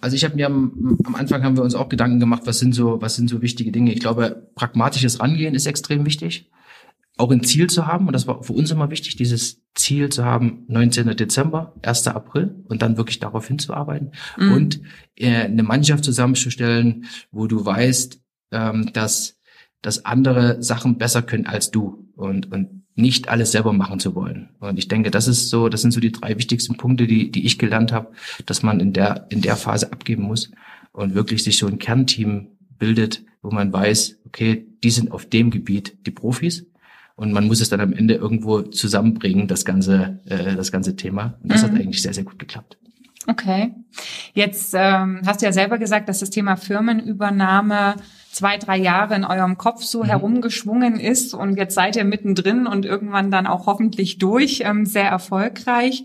also 0.01 0.15
ich 0.17 0.25
habe 0.25 0.36
mir 0.36 0.47
am, 0.47 0.97
am, 1.06 1.15
Anfang 1.15 1.43
haben 1.43 1.56
wir 1.56 1.63
uns 1.63 1.73
auch 1.73 1.88
Gedanken 1.88 2.19
gemacht, 2.19 2.41
was 2.45 2.60
sind 2.60 2.75
so, 2.75 3.01
was 3.01 3.15
sind 3.15 3.30
so 3.30 3.41
wichtige 3.41 3.71
Dinge. 3.71 3.93
Ich 3.93 4.01
glaube, 4.01 4.49
pragmatisches 4.56 5.21
Rangehen 5.21 5.56
ist 5.56 5.67
extrem 5.67 6.06
wichtig. 6.06 6.49
Auch 7.17 7.32
ein 7.32 7.43
Ziel 7.43 7.69
zu 7.69 7.88
haben, 7.88 8.08
und 8.08 8.13
das 8.13 8.27
war 8.27 8.43
für 8.43 8.54
uns 8.54 8.71
immer 8.71 8.89
wichtig, 8.89 9.15
dieses 9.15 9.62
Ziel 9.73 10.10
zu 10.10 10.25
haben, 10.25 10.65
19. 10.67 11.15
Dezember, 11.15 11.75
1. 11.84 12.08
April, 12.08 12.56
und 12.67 12.82
dann 12.82 12.97
wirklich 12.97 13.19
darauf 13.19 13.47
hinzuarbeiten. 13.47 14.12
Mhm. 14.38 14.51
Und 14.51 14.82
äh, 15.15 15.45
eine 15.45 15.63
Mannschaft 15.63 16.04
zusammenzustellen, 16.04 17.06
wo 17.32 17.47
du 17.47 17.63
weißt, 17.63 18.20
ähm, 18.52 18.92
dass, 18.94 19.40
dass 19.82 20.06
andere 20.06 20.62
Sachen 20.62 20.98
besser 20.98 21.22
können 21.22 21.46
als 21.46 21.72
du 21.72 22.08
und, 22.16 22.52
und 22.52 22.84
nicht 22.96 23.30
alles 23.30 23.52
selber 23.52 23.74
machen 23.74 24.00
zu 24.00 24.16
wollen. 24.16 24.50
Und 24.60 24.78
ich 24.78 24.88
denke, 24.88 25.12
das 25.12 25.28
ist 25.28 25.50
so, 25.50 25.70
das 25.70 25.82
sind 25.82 25.92
so 25.92 26.00
die 26.00 26.12
drei 26.12 26.38
wichtigsten 26.38 26.78
Punkte, 26.78 27.08
die, 27.08 27.32
die 27.32 27.46
ich 27.46 27.58
gelernt 27.58 27.92
habe, 27.92 28.12
dass 28.46 28.64
man 28.64 28.80
in 28.80 28.94
der, 28.94 29.28
in 29.30 29.42
der 29.42 29.56
Phase 29.56 29.92
abgeben 29.92 30.24
muss 30.24 30.52
und 30.92 31.16
wirklich 31.16 31.44
sich 31.44 31.58
so 31.58 31.68
ein 31.68 31.80
Kernteam 31.80 32.48
bildet, 32.78 33.24
wo 33.42 33.52
man 33.52 33.72
weiß, 33.72 34.20
okay, 34.26 34.68
die 34.84 34.92
sind 34.92 35.12
auf 35.12 35.26
dem 35.26 35.52
Gebiet 35.52 36.06
die 36.06 36.12
Profis 36.12 36.66
und 37.16 37.32
man 37.32 37.48
muss 37.48 37.62
es 37.62 37.70
dann 37.70 37.82
am 37.82 37.94
Ende 37.94 38.16
irgendwo 38.16 38.62
zusammenbringen, 38.62 39.48
das 39.48 39.66
ganze, 39.66 40.20
äh, 40.26 40.56
das 40.56 40.72
ganze 40.72 40.96
Thema. 40.96 41.38
Und 41.42 41.52
das 41.52 41.62
mhm. 41.62 41.68
hat 41.68 41.76
eigentlich 41.76 42.02
sehr, 42.02 42.14
sehr 42.14 42.24
gut 42.24 42.40
geklappt. 42.40 42.78
Okay. 43.28 43.74
Jetzt 44.34 44.74
ähm, 44.76 45.22
hast 45.26 45.42
du 45.42 45.46
ja 45.46 45.52
selber 45.52 45.78
gesagt, 45.78 46.10
dass 46.10 46.20
das 46.20 46.32
Thema 46.32 46.56
Firmenübernahme 46.56 47.96
zwei, 48.32 48.58
drei 48.58 48.78
Jahre 48.78 49.15
in 49.15 49.24
eurem 49.24 49.58
Kopf 49.58 49.84
so 49.84 50.04
mhm. 50.04 50.08
herumgeschwungen 50.08 51.00
ist 51.00 51.34
und 51.34 51.58
jetzt 51.58 51.76
seid 51.76 51.96
ihr 51.96 52.06
mittendrin 52.06 52.67
und 52.67 52.86
irgendwann 52.86 53.32
dann 53.32 53.48
auch 53.48 53.67
hoffentlich 53.67 54.17
durch, 54.17 54.62
ähm, 54.65 54.86
sehr 54.86 55.08
erfolgreich. 55.08 56.04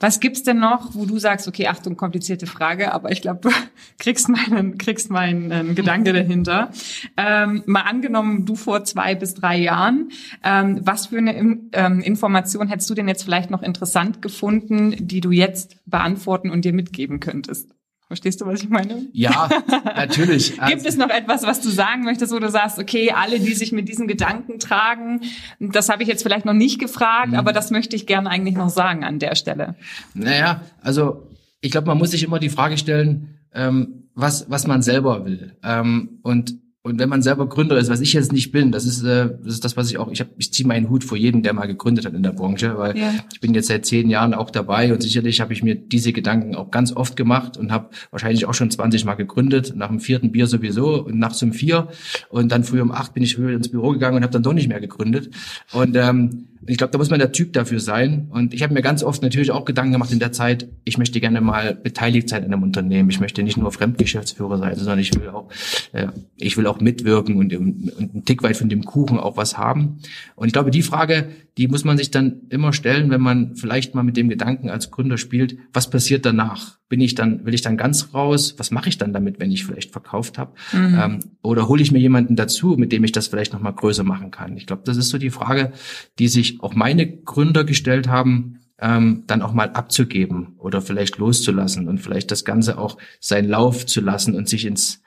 Was 0.00 0.20
gibt's 0.20 0.44
denn 0.44 0.60
noch, 0.60 0.94
wo 0.94 1.06
du 1.06 1.18
sagst, 1.18 1.48
okay, 1.48 1.66
Achtung, 1.66 1.96
komplizierte 1.96 2.46
Frage, 2.46 2.92
aber 2.92 3.10
ich 3.10 3.20
glaube, 3.20 3.40
du 3.42 3.50
kriegst 3.98 4.28
meinen, 4.28 4.78
kriegst 4.78 5.10
meinen 5.10 5.50
äh, 5.50 5.74
Gedanke 5.74 6.12
dahinter. 6.12 6.70
Ähm, 7.16 7.64
mal 7.66 7.82
angenommen, 7.82 8.46
du 8.46 8.54
vor 8.54 8.84
zwei 8.84 9.14
bis 9.16 9.34
drei 9.34 9.58
Jahren, 9.58 10.10
ähm, 10.44 10.80
was 10.82 11.08
für 11.08 11.18
eine 11.18 11.34
ähm, 11.72 12.00
Information 12.00 12.68
hättest 12.68 12.88
du 12.90 12.94
denn 12.94 13.08
jetzt 13.08 13.24
vielleicht 13.24 13.50
noch 13.50 13.62
interessant 13.62 14.22
gefunden, 14.22 14.94
die 14.98 15.20
du 15.20 15.32
jetzt 15.32 15.76
beantworten 15.86 16.50
und 16.50 16.64
dir 16.64 16.72
mitgeben 16.72 17.18
könntest? 17.18 17.77
Verstehst 18.08 18.40
du, 18.40 18.46
was 18.46 18.62
ich 18.62 18.70
meine? 18.70 19.06
Ja, 19.12 19.50
natürlich. 19.84 20.58
Gibt 20.66 20.86
es 20.86 20.96
noch 20.96 21.10
etwas, 21.10 21.42
was 21.42 21.60
du 21.60 21.68
sagen 21.68 22.04
möchtest, 22.04 22.32
wo 22.32 22.38
du 22.38 22.48
sagst, 22.48 22.78
okay, 22.78 23.12
alle, 23.14 23.38
die 23.38 23.52
sich 23.52 23.70
mit 23.70 23.86
diesen 23.86 24.08
Gedanken 24.08 24.58
tragen, 24.58 25.20
das 25.60 25.90
habe 25.90 26.02
ich 26.02 26.08
jetzt 26.08 26.22
vielleicht 26.22 26.46
noch 26.46 26.54
nicht 26.54 26.80
gefragt, 26.80 27.32
mhm. 27.32 27.34
aber 27.34 27.52
das 27.52 27.70
möchte 27.70 27.96
ich 27.96 28.06
gerne 28.06 28.30
eigentlich 28.30 28.56
noch 28.56 28.70
sagen 28.70 29.04
an 29.04 29.18
der 29.18 29.34
Stelle. 29.34 29.74
Naja, 30.14 30.62
also 30.80 31.28
ich 31.60 31.70
glaube, 31.70 31.86
man 31.86 31.98
muss 31.98 32.12
sich 32.12 32.22
immer 32.22 32.38
die 32.38 32.48
Frage 32.48 32.78
stellen, 32.78 33.38
ähm, 33.52 34.08
was, 34.14 34.50
was 34.50 34.66
man 34.66 34.80
selber 34.80 35.26
will. 35.26 35.56
Ähm, 35.62 36.20
und 36.22 36.54
und 36.88 36.98
wenn 36.98 37.08
man 37.08 37.22
selber 37.22 37.48
Gründer 37.48 37.76
ist, 37.76 37.90
was 37.90 38.00
ich 38.00 38.12
jetzt 38.14 38.32
nicht 38.32 38.50
bin, 38.50 38.72
das 38.72 38.86
ist, 38.86 39.02
äh, 39.02 39.30
das 39.44 39.54
ist 39.54 39.64
das, 39.64 39.76
was 39.76 39.90
ich 39.90 39.98
auch, 39.98 40.10
ich, 40.10 40.20
hab, 40.20 40.28
ich 40.38 40.52
ziehe 40.52 40.66
meinen 40.66 40.88
Hut 40.88 41.04
vor 41.04 41.18
jedem, 41.18 41.42
der 41.42 41.52
mal 41.52 41.66
gegründet 41.66 42.06
hat 42.06 42.14
in 42.14 42.22
der 42.22 42.32
Branche, 42.32 42.76
weil 42.78 42.96
ja. 42.96 43.12
ich 43.32 43.40
bin 43.40 43.54
jetzt 43.54 43.68
seit 43.68 43.86
zehn 43.86 44.08
Jahren 44.08 44.34
auch 44.34 44.50
dabei 44.50 44.92
und 44.92 45.02
sicherlich 45.02 45.40
habe 45.40 45.52
ich 45.52 45.62
mir 45.62 45.74
diese 45.74 46.12
Gedanken 46.12 46.54
auch 46.54 46.70
ganz 46.70 46.92
oft 46.92 47.16
gemacht 47.16 47.56
und 47.56 47.70
habe 47.70 47.90
wahrscheinlich 48.10 48.46
auch 48.46 48.54
schon 48.54 48.70
20 48.70 49.04
Mal 49.04 49.14
gegründet, 49.14 49.74
nach 49.76 49.88
dem 49.88 50.00
vierten 50.00 50.32
Bier 50.32 50.46
sowieso 50.46 51.04
und 51.04 51.18
nachts 51.18 51.42
um 51.42 51.52
vier 51.52 51.88
und 52.30 52.50
dann 52.50 52.64
früh 52.64 52.80
um 52.80 52.90
acht 52.90 53.14
bin 53.14 53.22
ich 53.22 53.36
früher 53.36 53.54
ins 53.54 53.68
Büro 53.68 53.90
gegangen 53.90 54.16
und 54.16 54.22
habe 54.22 54.32
dann 54.32 54.42
doch 54.42 54.54
nicht 54.54 54.68
mehr 54.68 54.80
gegründet. 54.80 55.30
Und 55.72 55.96
ähm, 55.96 56.48
ich 56.66 56.76
glaube, 56.76 56.90
da 56.90 56.98
muss 56.98 57.10
man 57.10 57.18
der 57.18 57.32
Typ 57.32 57.52
dafür 57.52 57.80
sein. 57.80 58.28
Und 58.30 58.54
ich 58.54 58.62
habe 58.62 58.74
mir 58.74 58.82
ganz 58.82 59.02
oft 59.02 59.22
natürlich 59.22 59.50
auch 59.50 59.64
Gedanken 59.64 59.92
gemacht 59.92 60.12
in 60.12 60.18
der 60.18 60.32
Zeit, 60.32 60.68
ich 60.84 60.98
möchte 60.98 61.20
gerne 61.20 61.40
mal 61.40 61.74
beteiligt 61.74 62.28
sein 62.28 62.44
in 62.44 62.52
einem 62.52 62.62
Unternehmen. 62.62 63.10
Ich 63.10 63.20
möchte 63.20 63.42
nicht 63.42 63.56
nur 63.56 63.70
Fremdgeschäftsführer 63.72 64.58
sein, 64.58 64.76
sondern 64.76 64.98
ich 64.98 65.14
will 65.14 65.28
auch, 65.28 65.50
äh, 65.92 66.08
ich 66.36 66.56
will 66.56 66.66
auch 66.66 66.80
mitwirken 66.80 67.36
und, 67.36 67.54
und, 67.54 67.92
und 67.92 68.14
ein 68.14 68.24
Tick 68.24 68.42
weit 68.42 68.56
von 68.56 68.68
dem 68.68 68.84
Kuchen 68.84 69.18
auch 69.18 69.36
was 69.36 69.56
haben. 69.56 69.98
Und 70.34 70.46
ich 70.48 70.52
glaube, 70.52 70.70
die 70.70 70.82
Frage, 70.82 71.28
die 71.56 71.68
muss 71.68 71.84
man 71.84 71.96
sich 71.96 72.10
dann 72.10 72.42
immer 72.48 72.72
stellen, 72.72 73.10
wenn 73.10 73.20
man 73.20 73.56
vielleicht 73.56 73.94
mal 73.94 74.02
mit 74.02 74.16
dem 74.16 74.28
Gedanken 74.28 74.70
als 74.70 74.90
Gründer 74.90 75.18
spielt, 75.18 75.56
was 75.72 75.90
passiert 75.90 76.26
danach? 76.26 76.78
bin 76.88 77.00
ich 77.00 77.14
dann, 77.14 77.44
will 77.44 77.54
ich 77.54 77.62
dann 77.62 77.76
ganz 77.76 78.14
raus? 78.14 78.54
Was 78.56 78.70
mache 78.70 78.88
ich 78.88 78.96
dann 78.96 79.12
damit, 79.12 79.40
wenn 79.40 79.50
ich 79.50 79.64
vielleicht 79.66 79.92
verkauft 79.92 80.38
habe? 80.38 80.52
Mhm. 80.72 80.98
Ähm, 80.98 81.18
oder 81.42 81.68
hole 81.68 81.82
ich 81.82 81.92
mir 81.92 81.98
jemanden 81.98 82.34
dazu, 82.34 82.76
mit 82.78 82.92
dem 82.92 83.04
ich 83.04 83.12
das 83.12 83.28
vielleicht 83.28 83.52
nochmal 83.52 83.74
größer 83.74 84.04
machen 84.04 84.30
kann? 84.30 84.56
Ich 84.56 84.66
glaube, 84.66 84.82
das 84.84 84.96
ist 84.96 85.10
so 85.10 85.18
die 85.18 85.30
Frage, 85.30 85.72
die 86.18 86.28
sich 86.28 86.47
auch 86.60 86.74
meine 86.74 87.20
Gründer 87.22 87.64
gestellt 87.64 88.08
haben, 88.08 88.60
ähm, 88.80 89.24
dann 89.26 89.42
auch 89.42 89.52
mal 89.52 89.70
abzugeben 89.70 90.54
oder 90.58 90.80
vielleicht 90.80 91.18
loszulassen 91.18 91.88
und 91.88 91.98
vielleicht 91.98 92.30
das 92.30 92.44
Ganze 92.44 92.78
auch 92.78 92.98
seinen 93.20 93.48
Lauf 93.48 93.86
zu 93.86 94.00
lassen 94.00 94.34
und 94.34 94.48
sich 94.48 94.64
ins 94.64 95.02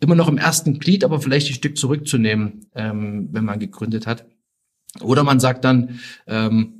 immer 0.00 0.14
noch 0.14 0.28
im 0.28 0.38
ersten 0.38 0.78
Glied, 0.78 1.04
aber 1.04 1.20
vielleicht 1.20 1.50
ein 1.50 1.54
Stück 1.54 1.76
zurückzunehmen, 1.76 2.66
ähm, 2.74 3.28
wenn 3.32 3.44
man 3.44 3.58
gegründet 3.58 4.06
hat. 4.06 4.26
Oder 5.00 5.24
man 5.24 5.40
sagt 5.40 5.64
dann, 5.64 5.98
ähm, 6.26 6.78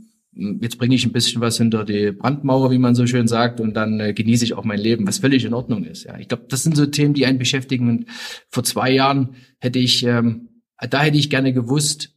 jetzt 0.60 0.78
bringe 0.78 0.94
ich 0.94 1.04
ein 1.04 1.12
bisschen 1.12 1.40
was 1.40 1.58
hinter 1.58 1.84
die 1.84 2.12
Brandmauer, 2.12 2.70
wie 2.70 2.78
man 2.78 2.94
so 2.94 3.06
schön 3.06 3.26
sagt, 3.26 3.60
und 3.60 3.74
dann 3.74 3.98
äh, 3.98 4.14
genieße 4.14 4.44
ich 4.44 4.54
auch 4.54 4.64
mein 4.64 4.78
Leben, 4.78 5.06
was 5.06 5.18
völlig 5.18 5.44
in 5.44 5.54
Ordnung 5.54 5.84
ist. 5.84 6.04
Ja, 6.04 6.16
ich 6.18 6.28
glaube, 6.28 6.44
das 6.48 6.62
sind 6.62 6.76
so 6.76 6.86
Themen, 6.86 7.14
die 7.14 7.26
einen 7.26 7.38
beschäftigen. 7.38 7.88
Und 7.88 8.06
vor 8.48 8.62
zwei 8.62 8.90
Jahren 8.90 9.34
hätte 9.58 9.80
ich, 9.80 10.04
ähm, 10.04 10.62
da 10.90 11.02
hätte 11.02 11.18
ich 11.18 11.28
gerne 11.28 11.52
gewusst, 11.52 12.14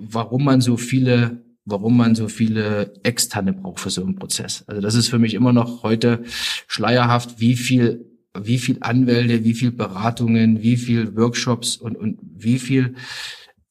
warum 0.00 0.44
man 0.44 0.60
so 0.60 0.76
viele 0.76 1.42
warum 1.70 1.98
man 1.98 2.14
so 2.14 2.28
viele 2.28 2.94
Externe 3.02 3.52
braucht 3.52 3.80
für 3.80 3.90
so 3.90 4.02
einen 4.02 4.16
Prozess. 4.16 4.64
Also 4.66 4.80
das 4.80 4.94
ist 4.94 5.08
für 5.08 5.18
mich 5.18 5.34
immer 5.34 5.52
noch 5.52 5.82
heute 5.82 6.22
schleierhaft, 6.66 7.40
wie 7.40 7.56
viel 7.56 8.06
wie 8.34 8.58
viel 8.58 8.78
Anwälte, 8.80 9.44
wie 9.44 9.54
viel 9.54 9.70
Beratungen, 9.70 10.62
wie 10.62 10.76
viel 10.76 11.16
Workshops 11.16 11.76
und, 11.76 11.96
und 11.96 12.18
wie 12.22 12.58
viel 12.58 12.94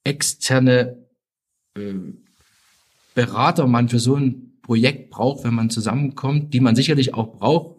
externe 0.03 0.97
äh, 1.75 1.93
Berater 3.13 3.65
man 3.65 3.89
für 3.89 3.99
so 3.99 4.15
ein 4.15 4.59
Projekt 4.61 5.09
braucht, 5.09 5.43
wenn 5.43 5.53
man 5.53 5.69
zusammenkommt, 5.69 6.53
die 6.53 6.59
man 6.59 6.75
sicherlich 6.75 7.13
auch 7.13 7.37
braucht, 7.37 7.76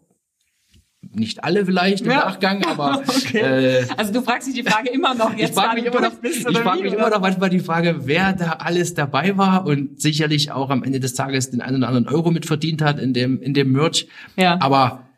nicht 1.01 1.45
alle 1.45 1.65
vielleicht 1.65 2.05
im 2.05 2.11
ja. 2.11 2.27
Nachgang, 2.27 2.65
aber 2.65 3.03
okay. 3.09 3.39
äh, 3.39 3.87
also 3.97 4.13
du 4.13 4.23
fragst 4.23 4.49
dich 4.49 4.55
die 4.55 4.63
Frage 4.63 4.91
immer 4.91 5.15
noch 5.15 5.35
jetzt. 5.37 5.51
Ich 5.51 5.55
frage 5.55 5.81
mich, 5.81 5.85
immer 5.85 6.01
noch, 6.01 6.13
ich 6.23 6.59
frag 6.59 6.81
mich 6.81 6.93
immer 6.93 7.11
noch 7.11 7.21
manchmal 7.21 7.51
die 7.51 7.61
Frage, 7.61 8.07
wer 8.07 8.33
da 8.33 8.53
alles 8.59 8.95
dabei 8.95 9.37
war 9.37 9.67
und 9.67 10.01
sicherlich 10.01 10.51
auch 10.51 10.71
am 10.71 10.83
Ende 10.83 11.01
des 11.01 11.15
Tages 11.15 11.51
den 11.51 11.61
einen 11.61 11.79
oder 11.79 11.89
anderen 11.89 12.09
Euro 12.09 12.31
mitverdient 12.31 12.83
hat 12.83 12.99
in 12.99 13.13
dem 13.13 13.41
in 13.41 13.55
dem 13.55 13.73
Merch. 13.73 14.09
Ja. 14.37 14.59
Aber 14.61 15.09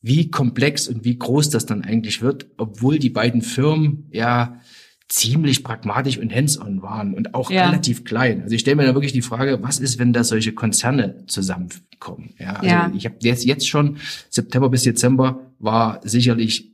wie 0.00 0.30
komplex 0.30 0.88
und 0.88 1.04
wie 1.04 1.18
groß 1.18 1.50
das 1.50 1.66
dann 1.66 1.82
eigentlich 1.82 2.22
wird, 2.22 2.46
obwohl 2.56 2.98
die 2.98 3.10
beiden 3.10 3.42
Firmen 3.42 4.08
ja 4.12 4.60
ziemlich 5.08 5.64
pragmatisch 5.64 6.18
und 6.18 6.34
hands-on 6.34 6.82
waren 6.82 7.14
und 7.14 7.34
auch 7.34 7.50
ja. 7.50 7.66
relativ 7.66 8.04
klein. 8.04 8.42
Also 8.42 8.54
ich 8.54 8.60
stelle 8.60 8.76
mir 8.76 8.86
da 8.86 8.94
wirklich 8.94 9.12
die 9.12 9.22
Frage, 9.22 9.62
was 9.62 9.78
ist, 9.78 9.98
wenn 9.98 10.12
da 10.12 10.22
solche 10.22 10.52
Konzerne 10.52 11.24
zusammenkommen? 11.26 12.34
Ja, 12.38 12.54
also 12.54 12.66
ja. 12.66 12.92
ich 12.94 13.06
habe 13.06 13.16
jetzt 13.20 13.44
jetzt 13.44 13.68
schon 13.68 13.96
September 14.28 14.68
bis 14.68 14.82
Dezember 14.82 15.40
war 15.58 16.00
sicherlich 16.04 16.72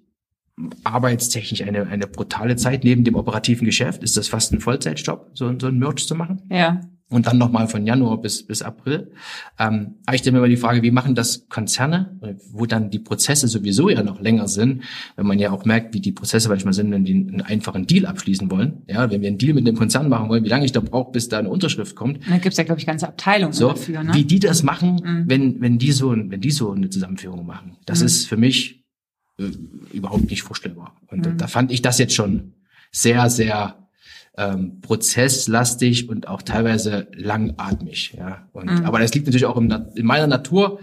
arbeitstechnisch 0.84 1.62
eine 1.62 1.86
eine 1.88 2.06
brutale 2.06 2.56
Zeit 2.56 2.84
neben 2.84 3.04
dem 3.04 3.14
operativen 3.14 3.64
Geschäft. 3.64 4.02
Ist 4.02 4.16
das 4.16 4.28
fast 4.28 4.52
ein 4.52 4.60
Vollzeitjob, 4.60 5.30
so, 5.34 5.52
so 5.58 5.66
ein 5.68 5.78
Merch 5.78 6.06
zu 6.06 6.14
machen? 6.14 6.42
Ja 6.50 6.80
und 7.14 7.26
dann 7.26 7.38
nochmal 7.38 7.68
von 7.68 7.86
Januar 7.86 8.20
bis, 8.20 8.46
bis 8.46 8.62
April. 8.62 9.12
Ähm, 9.58 9.94
aber 10.04 10.14
ich 10.14 10.20
stelle 10.20 10.34
mir 10.34 10.40
mal 10.40 10.48
die 10.48 10.56
Frage, 10.56 10.82
wie 10.82 10.90
machen 10.90 11.14
das 11.14 11.48
Konzerne, 11.48 12.18
wo 12.52 12.66
dann 12.66 12.90
die 12.90 12.98
Prozesse 12.98 13.48
sowieso 13.48 13.88
ja 13.88 14.02
noch 14.02 14.20
länger 14.20 14.48
sind, 14.48 14.82
wenn 15.16 15.26
man 15.26 15.38
ja 15.38 15.50
auch 15.50 15.64
merkt, 15.64 15.94
wie 15.94 16.00
die 16.00 16.12
Prozesse 16.12 16.48
manchmal 16.48 16.74
sind, 16.74 16.90
wenn 16.90 17.04
die 17.04 17.14
einen 17.14 17.40
einfachen 17.40 17.86
Deal 17.86 18.06
abschließen 18.06 18.50
wollen. 18.50 18.82
Ja, 18.88 19.10
wenn 19.10 19.20
wir 19.20 19.28
einen 19.28 19.38
Deal 19.38 19.54
mit 19.54 19.66
dem 19.66 19.76
Konzern 19.76 20.08
machen 20.08 20.28
wollen, 20.28 20.44
wie 20.44 20.48
lange 20.48 20.64
ich 20.64 20.72
da 20.72 20.80
brauche, 20.80 21.12
bis 21.12 21.28
da 21.28 21.38
eine 21.38 21.48
Unterschrift 21.48 21.94
kommt. 21.94 22.20
Da 22.28 22.38
gibt's 22.38 22.58
ja, 22.58 22.64
glaube 22.64 22.80
ich, 22.80 22.86
ganze 22.86 23.08
Abteilungen 23.08 23.52
so, 23.52 23.68
dafür. 23.68 24.02
Ne? 24.02 24.14
Wie 24.14 24.24
die 24.24 24.40
das 24.40 24.62
machen, 24.62 25.00
mhm. 25.04 25.24
wenn, 25.26 25.60
wenn, 25.60 25.78
die 25.78 25.92
so, 25.92 26.10
wenn 26.10 26.40
die 26.40 26.50
so 26.50 26.72
eine 26.72 26.90
Zusammenführung 26.90 27.46
machen. 27.46 27.76
Das 27.86 28.00
mhm. 28.00 28.06
ist 28.06 28.26
für 28.26 28.36
mich 28.36 28.84
äh, 29.38 29.44
überhaupt 29.92 30.30
nicht 30.30 30.42
vorstellbar. 30.42 30.96
Und 31.08 31.26
mhm. 31.26 31.38
da 31.38 31.46
fand 31.46 31.70
ich 31.70 31.82
das 31.82 31.98
jetzt 31.98 32.14
schon 32.14 32.54
sehr, 32.90 33.30
sehr 33.30 33.83
ähm, 34.36 34.80
prozesslastig 34.80 36.08
und 36.08 36.28
auch 36.28 36.42
teilweise 36.42 37.08
langatmig. 37.14 38.14
Ja. 38.18 38.48
Und, 38.52 38.70
mhm. 38.70 38.84
Aber 38.84 38.98
das 38.98 39.14
liegt 39.14 39.26
natürlich 39.26 39.46
auch 39.46 39.56
im, 39.56 39.70
in 39.94 40.06
meiner 40.06 40.26
Natur. 40.26 40.80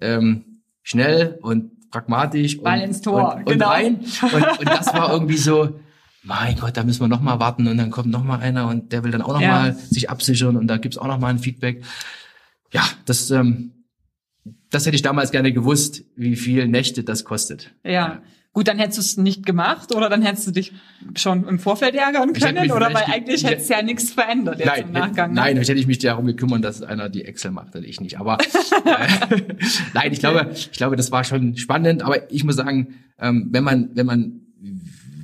Ähm, 0.00 0.62
schnell 0.82 1.38
und 1.42 1.90
pragmatisch 1.90 2.60
Ball 2.60 2.78
und, 2.78 2.84
ins 2.84 3.02
Tor, 3.02 3.36
und, 3.36 3.46
genau. 3.46 3.68
rein. 3.68 4.00
Und, 4.22 4.58
und 4.60 4.68
das 4.68 4.92
war 4.94 5.12
irgendwie 5.12 5.36
so, 5.36 5.78
mein 6.22 6.56
Gott, 6.56 6.76
da 6.76 6.84
müssen 6.84 7.00
wir 7.00 7.08
noch 7.08 7.20
mal 7.20 7.40
warten 7.40 7.66
und 7.68 7.76
dann 7.76 7.90
kommt 7.90 8.10
noch 8.10 8.24
mal 8.24 8.40
einer 8.40 8.68
und 8.68 8.92
der 8.92 9.04
will 9.04 9.10
dann 9.10 9.22
auch 9.22 9.34
noch 9.34 9.40
ja. 9.40 9.50
mal 9.50 9.74
sich 9.74 10.08
absichern 10.08 10.56
und 10.56 10.66
da 10.66 10.78
gibt's 10.78 10.98
auch 10.98 11.06
noch 11.06 11.18
mal 11.18 11.28
ein 11.28 11.38
Feedback. 11.38 11.84
Ja, 12.72 12.82
das, 13.04 13.30
ähm, 13.30 13.84
das 14.70 14.86
hätte 14.86 14.96
ich 14.96 15.02
damals 15.02 15.30
gerne 15.30 15.52
gewusst, 15.52 16.04
wie 16.16 16.36
viel 16.36 16.68
Nächte 16.68 17.04
das 17.04 17.24
kostet. 17.24 17.74
Ja. 17.84 18.22
Gut, 18.54 18.68
dann 18.68 18.78
hättest 18.78 18.98
du 18.98 19.00
es 19.00 19.16
nicht 19.16 19.46
gemacht 19.46 19.94
oder 19.94 20.10
dann 20.10 20.20
hättest 20.20 20.46
du 20.46 20.50
dich 20.50 20.72
schon 21.16 21.48
im 21.48 21.58
Vorfeld 21.58 21.94
ärgern 21.94 22.34
können 22.34 22.70
oder 22.70 22.92
weil 22.92 23.04
eigentlich 23.06 23.44
hättest 23.44 23.70
du 23.70 23.74
ja 23.74 23.82
nichts 23.82 24.12
verändert 24.12 24.58
jetzt 24.58 24.66
nein, 24.66 24.84
im 24.88 24.92
Nachgang. 24.92 25.30
Ne? 25.30 25.40
Nein, 25.40 25.56
hätte 25.56 25.72
ich 25.72 25.86
mich 25.86 25.98
darum 26.00 26.26
gekümmert, 26.26 26.62
dass 26.62 26.82
einer 26.82 27.08
die 27.08 27.24
Excel 27.24 27.50
macht 27.50 27.74
und 27.76 27.84
ich 27.84 28.00
nicht. 28.02 28.20
Aber 28.20 28.36
äh, 28.84 29.36
nein, 29.94 30.12
ich 30.12 30.18
glaube, 30.18 30.50
ich 30.52 30.70
glaube, 30.72 30.96
das 30.96 31.10
war 31.10 31.24
schon 31.24 31.56
spannend. 31.56 32.02
Aber 32.02 32.30
ich 32.30 32.44
muss 32.44 32.56
sagen, 32.56 32.94
ähm, 33.18 33.48
wenn 33.52 33.64
man, 33.64 33.90
wenn 33.94 34.04
man 34.04 34.40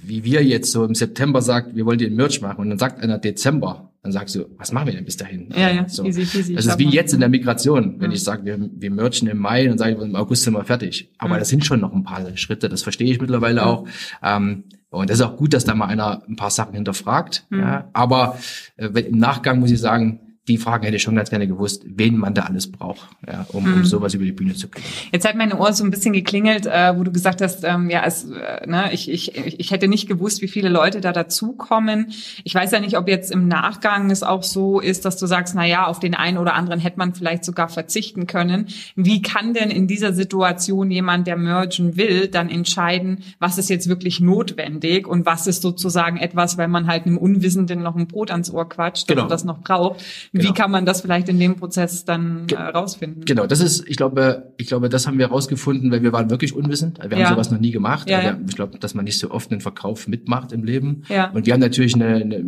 wie 0.09 0.25
wir 0.25 0.43
jetzt 0.43 0.73
so 0.73 0.85
im 0.85 0.95
September 0.95 1.43
sagt, 1.43 1.77
wir 1.77 1.85
wollen 1.85 1.99
den 1.99 2.17
Merch 2.17 2.41
machen 2.41 2.63
und 2.63 2.71
dann 2.71 2.79
sagt 2.79 3.03
einer 3.03 3.19
Dezember, 3.19 3.88
dann 4.03 4.13
sagst 4.13 4.35
du, 4.37 4.47
was 4.57 4.73
machen 4.73 4.87
wir 4.87 4.95
denn 4.95 5.05
bis 5.05 5.17
dahin? 5.17 5.51
Ja, 5.57 5.71
ja, 5.71 5.89
so. 5.89 6.05
easy, 6.05 6.23
easy. 6.23 6.55
Das 6.55 6.67
ist 6.67 6.79
wie 6.79 6.89
jetzt 6.89 7.13
in 7.13 7.21
der 7.21 7.29
Migration, 7.29 7.97
wenn 7.99 8.09
mhm. 8.09 8.15
ich 8.15 8.23
sage, 8.23 8.45
wir, 8.45 8.59
wir 8.59 8.91
merchen 8.91 9.29
im 9.29 9.39
Mai, 9.39 9.67
dann 9.67 9.77
sage 9.77 9.93
ich, 9.93 10.01
im 10.01 10.15
August 10.15 10.45
sind 10.45 10.55
wir 10.55 10.65
fertig. 10.65 11.11
Aber 11.19 11.35
mhm. 11.35 11.39
das 11.41 11.49
sind 11.49 11.65
schon 11.65 11.81
noch 11.81 11.93
ein 11.93 12.05
paar 12.05 12.37
Schritte, 12.37 12.69
das 12.69 12.83
verstehe 12.83 13.11
ich 13.11 13.21
mittlerweile 13.21 13.63
mhm. 13.63 13.67
auch. 13.67 13.89
Ähm, 14.23 14.65
und 14.91 15.11
das 15.11 15.19
ist 15.19 15.25
auch 15.25 15.37
gut, 15.37 15.53
dass 15.53 15.65
da 15.65 15.75
mal 15.75 15.87
einer 15.87 16.23
ein 16.29 16.37
paar 16.37 16.51
Sachen 16.51 16.75
hinterfragt. 16.75 17.47
Mhm. 17.51 17.61
Ja. 17.61 17.91
Aber 17.93 18.39
äh, 18.77 18.87
im 18.87 19.19
Nachgang 19.19 19.59
muss 19.59 19.71
ich 19.71 19.81
sagen, 19.81 20.21
die 20.49 20.57
Fragen 20.57 20.85
hätte 20.85 20.97
ich 20.97 21.03
schon 21.03 21.15
ganz 21.15 21.31
gerne 21.31 21.47
gewusst, 21.47 21.83
wen 21.87 22.17
man 22.17 22.35
da 22.35 22.43
alles 22.43 22.71
braucht, 22.73 23.09
ja, 23.27 23.47
um, 23.53 23.65
um 23.65 23.79
mhm. 23.79 23.85
sowas 23.85 24.15
über 24.15 24.25
die 24.25 24.33
Bühne 24.33 24.55
zu 24.55 24.69
kriegen. 24.69 24.87
Jetzt 25.13 25.29
hat 25.29 25.37
meine 25.37 25.59
Ohr 25.59 25.73
so 25.75 25.85
ein 25.85 25.91
bisschen 25.91 26.15
geklingelt, 26.15 26.67
äh, 26.67 26.97
wo 26.97 27.05
du 27.05 27.13
gesagt 27.13 27.43
hast, 27.43 27.65
ähm, 27.65 27.91
ja, 27.91 28.03
es, 28.05 28.25
äh, 28.25 28.67
ne, 28.67 28.93
ich, 28.93 29.11
ich, 29.11 29.37
ich 29.37 29.71
hätte 29.71 29.89
nicht 29.89 30.09
gewusst, 30.09 30.41
wie 30.41 30.49
viele 30.49 30.71
Leute 30.71 31.01
da 31.01 31.13
dazukommen. 31.13 32.13
Ich 32.45 32.55
weiß 32.55 32.71
ja 32.71 32.81
nicht, 32.81 32.97
ob 32.97 33.09
jetzt 33.09 33.31
im 33.31 33.47
Nachgang 33.47 34.11
es 34.11 34.23
auch 34.23 34.43
so 34.43 34.81
ist, 34.81 35.05
dass 35.05 35.19
du 35.19 35.27
sagst, 35.27 35.55
na 35.55 35.67
ja, 35.67 35.87
auf 35.87 36.01
den 36.01 36.15
einen 36.15 36.39
oder 36.39 36.55
anderen 36.55 36.81
hätte 36.81 36.99
man 36.99 37.15
vielleicht 37.15 37.45
sogar 37.45 37.69
verzichten 37.69 38.27
können. 38.27 38.69
Wie 38.97 39.21
kann 39.21 39.53
denn 39.53 39.71
in 39.71 39.87
dieser 39.87 40.15
Situation 40.15 40.91
jemand, 40.91 41.27
der 41.27 41.37
mergen 41.37 41.97
will, 41.97 42.29
dann 42.29 42.49
entscheiden, 42.49 43.19
was 43.39 43.59
ist 43.59 43.69
jetzt 43.69 43.89
wirklich 43.89 44.21
notwendig 44.21 45.07
und 45.07 45.27
was 45.27 45.47
ist 45.47 45.61
sozusagen 45.61 46.17
etwas, 46.17 46.57
weil 46.57 46.69
man 46.69 46.87
halt 46.87 47.05
einem 47.05 47.19
Unwissenden 47.19 47.83
noch 47.83 47.97
ein 47.97 48.07
Brot 48.07 48.31
ans 48.31 48.51
Ohr 48.51 48.69
quatscht, 48.69 49.09
genau. 49.09 49.27
das 49.27 49.45
noch 49.45 49.61
braucht 49.61 50.03
Genau. 50.39 50.51
Wie 50.51 50.55
kann 50.55 50.71
man 50.71 50.87
das 50.87 51.01
vielleicht 51.01 51.29
in 51.29 51.39
dem 51.39 51.57
Prozess 51.57 52.05
dann 52.05 52.47
äh, 52.49 52.57
rausfinden? 52.57 53.25
Genau, 53.25 53.47
das 53.47 53.61
ist, 53.61 53.89
ich 53.89 53.97
glaube, 53.97 54.53
ich 54.57 54.67
glaube, 54.67 54.89
das 54.89 55.07
haben 55.07 55.19
wir 55.19 55.27
rausgefunden, 55.27 55.91
weil 55.91 56.03
wir 56.03 56.13
waren 56.13 56.31
wirklich 56.31 56.55
unwissend. 56.55 56.99
Wir 57.03 57.19
ja. 57.19 57.27
haben 57.27 57.35
sowas 57.35 57.51
noch 57.51 57.61
nie 57.61 57.71
gemacht. 57.71 58.09
Ja, 58.09 58.23
ja. 58.23 58.39
Ich 58.49 58.57
glaube, 58.57 58.79
dass 58.79 58.95
man 58.95 59.05
nicht 59.05 59.19
so 59.19 59.31
oft 59.31 59.51
einen 59.51 59.61
Verkauf 59.61 60.09
mitmacht 60.09 60.53
im 60.53 60.65
Leben. 60.65 61.03
Ja. 61.09 61.31
Und 61.31 61.47
wir 61.47 61.53
haben 61.53 61.61
natürlich 61.61 61.95
eine, 61.95 62.17
eine, 62.17 62.45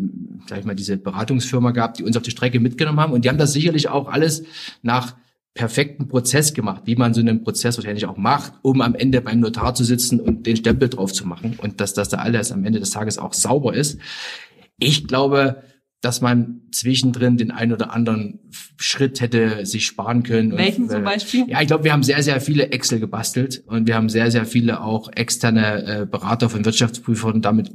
sag 0.48 0.60
ich 0.60 0.64
mal, 0.64 0.74
diese 0.74 0.96
Beratungsfirma 0.96 1.72
gehabt, 1.72 1.98
die 1.98 2.04
uns 2.04 2.16
auf 2.16 2.22
die 2.22 2.30
Strecke 2.30 2.60
mitgenommen 2.60 3.00
haben. 3.00 3.12
Und 3.12 3.24
die 3.24 3.28
haben 3.28 3.38
das 3.38 3.52
sicherlich 3.52 3.88
auch 3.88 4.08
alles 4.08 4.44
nach 4.82 5.14
perfekten 5.54 6.08
Prozess 6.08 6.54
gemacht, 6.54 6.82
wie 6.86 6.96
man 6.96 7.12
so 7.12 7.20
einen 7.20 7.42
Prozess 7.42 7.76
wahrscheinlich 7.76 8.06
auch 8.06 8.16
macht, 8.16 8.52
um 8.62 8.80
am 8.80 8.94
Ende 8.94 9.20
beim 9.20 9.40
Notar 9.40 9.74
zu 9.74 9.84
sitzen 9.84 10.20
und 10.20 10.46
den 10.46 10.56
Stempel 10.56 10.88
drauf 10.88 11.12
zu 11.12 11.26
machen 11.26 11.56
und 11.58 11.80
dass 11.80 11.92
das 11.92 12.08
da 12.08 12.18
alles 12.18 12.52
am 12.52 12.64
Ende 12.64 12.78
des 12.78 12.90
Tages 12.90 13.18
auch 13.18 13.34
sauber 13.34 13.74
ist. 13.74 13.98
Ich 14.78 15.08
glaube, 15.08 15.62
dass 16.00 16.20
man 16.20 16.62
zwischendrin 16.72 17.36
den 17.36 17.50
einen 17.50 17.72
oder 17.72 17.92
anderen 17.92 18.40
Schritt 18.78 19.20
hätte 19.20 19.66
sich 19.66 19.86
sparen 19.86 20.22
können. 20.22 20.56
Welchen 20.56 20.84
und, 20.84 20.90
zum 20.90 21.04
Beispiel? 21.04 21.44
Ja, 21.48 21.60
ich 21.60 21.66
glaube, 21.66 21.84
wir 21.84 21.92
haben 21.92 22.02
sehr, 22.02 22.22
sehr 22.22 22.40
viele 22.40 22.72
Excel 22.72 23.00
gebastelt 23.00 23.62
und 23.66 23.86
wir 23.86 23.96
haben 23.96 24.08
sehr, 24.08 24.30
sehr 24.30 24.46
viele 24.46 24.80
auch 24.80 25.10
externe 25.12 25.84
äh, 26.02 26.06
Berater 26.06 26.48
von 26.48 26.64
Wirtschaftsprüfern 26.64 27.42
damit 27.42 27.70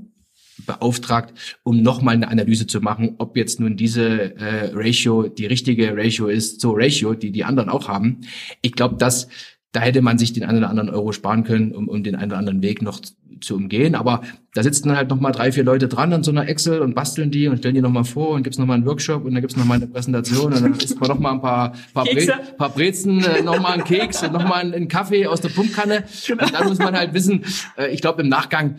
beauftragt, 0.66 1.34
um 1.64 1.82
nochmal 1.82 2.16
eine 2.16 2.30
Analyse 2.30 2.66
zu 2.66 2.82
machen, 2.82 3.16
ob 3.18 3.36
jetzt 3.38 3.60
nun 3.60 3.76
diese 3.76 4.36
äh, 4.38 4.72
Ratio 4.74 5.28
die 5.28 5.46
richtige 5.46 5.96
Ratio 5.96 6.28
ist, 6.28 6.62
so 6.62 6.72
Ratio, 6.74 7.14
die 7.14 7.32
die 7.32 7.44
anderen 7.44 7.70
auch 7.70 7.88
haben. 7.88 8.22
Ich 8.62 8.72
glaube, 8.72 8.96
dass 8.96 9.28
da 9.76 9.82
hätte 9.82 10.02
man 10.02 10.18
sich 10.18 10.32
den 10.32 10.44
einen 10.44 10.60
oder 10.60 10.70
anderen 10.70 10.90
Euro 10.90 11.12
sparen 11.12 11.44
können, 11.44 11.74
um, 11.74 11.90
um 11.90 12.02
den 12.02 12.16
einen 12.16 12.32
oder 12.32 12.38
anderen 12.38 12.62
Weg 12.62 12.82
noch 12.82 13.02
zu 13.42 13.56
umgehen. 13.56 13.94
Aber 13.94 14.22
da 14.54 14.64
sitzen 14.64 14.88
dann 14.88 14.96
halt 14.96 15.10
nochmal 15.10 15.34
drei, 15.34 15.52
vier 15.52 15.66
Leute 15.66 15.90
dran 15.90 16.14
an 16.14 16.24
so 16.24 16.32
einer 16.32 16.48
Excel 16.48 16.80
und 16.80 16.96
basteln 16.96 17.30
die 17.30 17.50
und 17.50 17.58
stellen 17.58 17.76
die 17.76 17.82
nochmal 17.82 18.06
vor 18.06 18.30
und 18.30 18.44
gibt's 18.44 18.58
nochmal 18.58 18.78
einen 18.78 18.86
Workshop 18.86 19.26
und 19.26 19.34
dann 19.34 19.42
gibt's 19.42 19.58
nochmal 19.58 19.78
eine 19.78 19.88
Präsentation 19.88 20.54
und 20.54 20.62
dann 20.62 20.74
isst 20.76 20.98
man 21.00 21.10
nochmal 21.10 21.34
ein 21.34 21.42
paar, 21.42 21.74
paar, 21.94 22.06
Bre 22.06 22.40
paar 22.58 22.70
Brezen, 22.70 23.22
äh, 23.22 23.42
nochmal 23.42 23.74
einen 23.74 23.84
Keks 23.84 24.24
und 24.24 24.32
nochmal 24.32 24.62
einen, 24.62 24.74
einen 24.74 24.88
Kaffee 24.88 25.28
aus 25.28 25.42
der 25.42 25.50
Pumpkanne. 25.50 26.06
Genau. 26.26 26.46
Und 26.46 26.54
dann 26.54 26.68
muss 26.70 26.80
man 26.80 26.96
halt 26.96 27.14
wissen, 27.14 27.44
äh, 27.78 27.94
ich 27.94 28.00
glaube 28.00 28.22
im 28.22 28.30
Nachgang, 28.30 28.78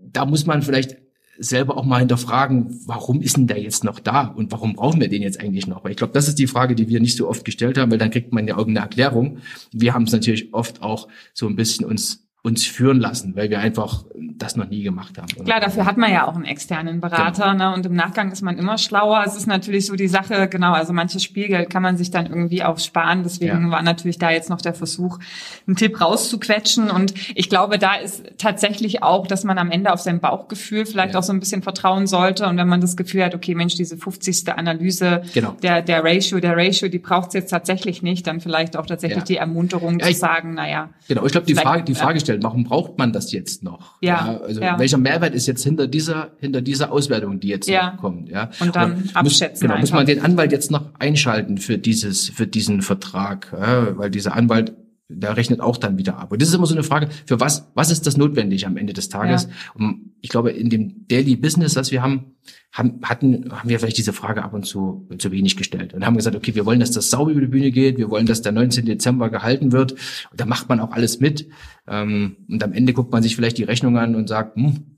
da 0.00 0.26
muss 0.26 0.46
man 0.46 0.62
vielleicht 0.62 0.96
selber 1.38 1.76
auch 1.76 1.84
mal 1.84 1.98
hinterfragen, 1.98 2.80
warum 2.86 3.20
ist 3.20 3.36
denn 3.36 3.46
der 3.46 3.60
jetzt 3.60 3.84
noch 3.84 4.00
da 4.00 4.26
und 4.26 4.52
warum 4.52 4.74
brauchen 4.74 5.00
wir 5.00 5.08
den 5.08 5.22
jetzt 5.22 5.40
eigentlich 5.40 5.66
noch? 5.66 5.84
Weil 5.84 5.92
ich 5.92 5.96
glaube, 5.96 6.12
das 6.12 6.28
ist 6.28 6.38
die 6.38 6.46
Frage, 6.46 6.74
die 6.74 6.88
wir 6.88 7.00
nicht 7.00 7.16
so 7.16 7.28
oft 7.28 7.44
gestellt 7.44 7.78
haben, 7.78 7.90
weil 7.90 7.98
dann 7.98 8.10
kriegt 8.10 8.32
man 8.32 8.46
ja 8.46 8.56
irgendeine 8.56 8.86
Erklärung. 8.86 9.38
Wir 9.72 9.94
haben 9.94 10.04
es 10.04 10.12
natürlich 10.12 10.52
oft 10.54 10.82
auch 10.82 11.08
so 11.32 11.46
ein 11.46 11.56
bisschen 11.56 11.84
uns 11.84 12.23
uns 12.44 12.66
führen 12.66 13.00
lassen, 13.00 13.34
weil 13.36 13.48
wir 13.48 13.58
einfach 13.58 14.04
das 14.36 14.54
noch 14.54 14.68
nie 14.68 14.82
gemacht 14.82 15.16
haben. 15.16 15.28
Klar, 15.46 15.60
dafür 15.60 15.86
hat 15.86 15.96
man 15.96 16.12
ja 16.12 16.28
auch 16.28 16.34
einen 16.34 16.44
externen 16.44 17.00
Berater, 17.00 17.52
genau. 17.52 17.70
ne? 17.70 17.74
Und 17.74 17.86
im 17.86 17.94
Nachgang 17.94 18.30
ist 18.32 18.42
man 18.42 18.58
immer 18.58 18.76
schlauer. 18.76 19.24
Es 19.26 19.34
ist 19.34 19.46
natürlich 19.46 19.86
so 19.86 19.96
die 19.96 20.08
Sache, 20.08 20.46
genau, 20.48 20.74
also 20.74 20.92
manches 20.92 21.22
Spielgeld 21.22 21.70
kann 21.70 21.82
man 21.82 21.96
sich 21.96 22.10
dann 22.10 22.26
irgendwie 22.26 22.62
auch 22.62 22.78
sparen. 22.78 23.22
Deswegen 23.22 23.64
ja. 23.64 23.70
war 23.70 23.80
natürlich 23.80 24.18
da 24.18 24.30
jetzt 24.30 24.50
noch 24.50 24.60
der 24.60 24.74
Versuch, 24.74 25.20
einen 25.66 25.76
Tipp 25.76 25.98
rauszuquetschen. 25.98 26.90
Und 26.90 27.14
ich 27.34 27.48
glaube, 27.48 27.78
da 27.78 27.94
ist 27.94 28.24
tatsächlich 28.36 29.02
auch, 29.02 29.26
dass 29.26 29.44
man 29.44 29.56
am 29.56 29.70
Ende 29.70 29.90
auf 29.90 30.00
sein 30.00 30.20
Bauchgefühl 30.20 30.84
vielleicht 30.84 31.14
ja. 31.14 31.20
auch 31.20 31.24
so 31.24 31.32
ein 31.32 31.40
bisschen 31.40 31.62
vertrauen 31.62 32.06
sollte. 32.06 32.46
Und 32.46 32.58
wenn 32.58 32.68
man 32.68 32.82
das 32.82 32.94
Gefühl 32.94 33.24
hat, 33.24 33.34
okay, 33.34 33.54
Mensch, 33.54 33.76
diese 33.76 33.96
50. 33.96 34.52
Analyse 34.54 35.22
genau. 35.32 35.56
der, 35.62 35.80
der 35.80 36.04
Ratio, 36.04 36.40
der 36.40 36.58
Ratio, 36.58 36.88
die 36.88 36.98
braucht 36.98 37.28
es 37.28 37.34
jetzt 37.34 37.48
tatsächlich 37.48 38.02
nicht, 38.02 38.26
dann 38.26 38.40
vielleicht 38.40 38.76
auch 38.76 38.84
tatsächlich 38.84 39.20
ja. 39.20 39.24
die 39.24 39.36
Ermunterung 39.38 39.98
zu 39.98 40.12
sagen, 40.12 40.52
naja. 40.52 40.90
Genau, 41.08 41.24
ich 41.24 41.32
glaube, 41.32 41.46
die 41.46 41.54
Frage, 41.54 41.84
die 41.84 41.94
Frage 41.94 42.20
stellt, 42.20 42.33
warum 42.42 42.64
braucht 42.64 42.98
man 42.98 43.12
das 43.12 43.32
jetzt 43.32 43.62
noch? 43.62 43.94
Ja. 44.00 44.32
ja, 44.32 44.40
also 44.40 44.60
ja. 44.60 44.78
welcher 44.78 44.98
Mehrwert 44.98 45.34
ist 45.34 45.46
jetzt 45.46 45.64
hinter 45.64 45.86
dieser, 45.86 46.32
hinter 46.40 46.60
dieser 46.60 46.92
Auswertung, 46.92 47.40
die 47.40 47.48
jetzt 47.48 47.68
ja. 47.68 47.90
kommt, 48.00 48.28
ja. 48.28 48.50
Und 48.60 48.74
dann 48.76 49.02
muss, 49.02 49.16
abschätzen. 49.16 49.68
Genau, 49.68 49.80
muss 49.80 49.92
man 49.92 50.06
den 50.06 50.20
Anwalt 50.20 50.52
jetzt 50.52 50.70
noch 50.70 50.90
einschalten 50.98 51.58
für 51.58 51.78
dieses, 51.78 52.28
für 52.28 52.46
diesen 52.46 52.82
Vertrag, 52.82 53.52
ja, 53.52 53.96
weil 53.96 54.10
dieser 54.10 54.34
Anwalt 54.34 54.72
der 55.20 55.36
rechnet 55.36 55.60
auch 55.60 55.76
dann 55.76 55.98
wieder 55.98 56.18
ab. 56.18 56.32
Und 56.32 56.42
das 56.42 56.48
ist 56.48 56.54
immer 56.54 56.66
so 56.66 56.74
eine 56.74 56.82
Frage, 56.82 57.08
für 57.26 57.40
was, 57.40 57.70
was 57.74 57.90
ist 57.90 58.06
das 58.06 58.16
notwendig 58.16 58.66
am 58.66 58.76
Ende 58.76 58.92
des 58.92 59.08
Tages? 59.08 59.44
Ja. 59.44 59.50
Und 59.74 60.12
ich 60.20 60.30
glaube, 60.30 60.50
in 60.50 60.70
dem 60.70 61.06
Daily 61.08 61.36
Business, 61.36 61.74
das 61.74 61.90
wir 61.90 62.02
haben, 62.02 62.36
haben, 62.72 63.00
hatten, 63.02 63.50
haben 63.50 63.68
wir 63.68 63.78
vielleicht 63.78 63.98
diese 63.98 64.12
Frage 64.12 64.42
ab 64.42 64.52
und 64.52 64.64
zu 64.64 65.08
zu 65.18 65.30
wenig 65.30 65.56
gestellt 65.56 65.94
und 65.94 66.04
haben 66.04 66.16
gesagt, 66.16 66.36
okay, 66.36 66.54
wir 66.54 66.66
wollen, 66.66 66.80
dass 66.80 66.90
das 66.90 67.10
sauber 67.10 67.30
über 67.30 67.40
die 67.40 67.46
Bühne 67.46 67.70
geht, 67.70 67.98
wir 67.98 68.10
wollen, 68.10 68.26
dass 68.26 68.42
der 68.42 68.52
19. 68.52 68.84
Dezember 68.84 69.30
gehalten 69.30 69.72
wird. 69.72 69.92
Und 69.92 70.40
da 70.40 70.46
macht 70.46 70.68
man 70.68 70.80
auch 70.80 70.92
alles 70.92 71.20
mit. 71.20 71.48
Ähm, 71.86 72.36
und 72.48 72.62
am 72.62 72.72
Ende 72.72 72.92
guckt 72.92 73.12
man 73.12 73.22
sich 73.22 73.36
vielleicht 73.36 73.58
die 73.58 73.64
Rechnung 73.64 73.96
an 73.96 74.14
und 74.14 74.28
sagt, 74.28 74.56
hm, 74.56 74.96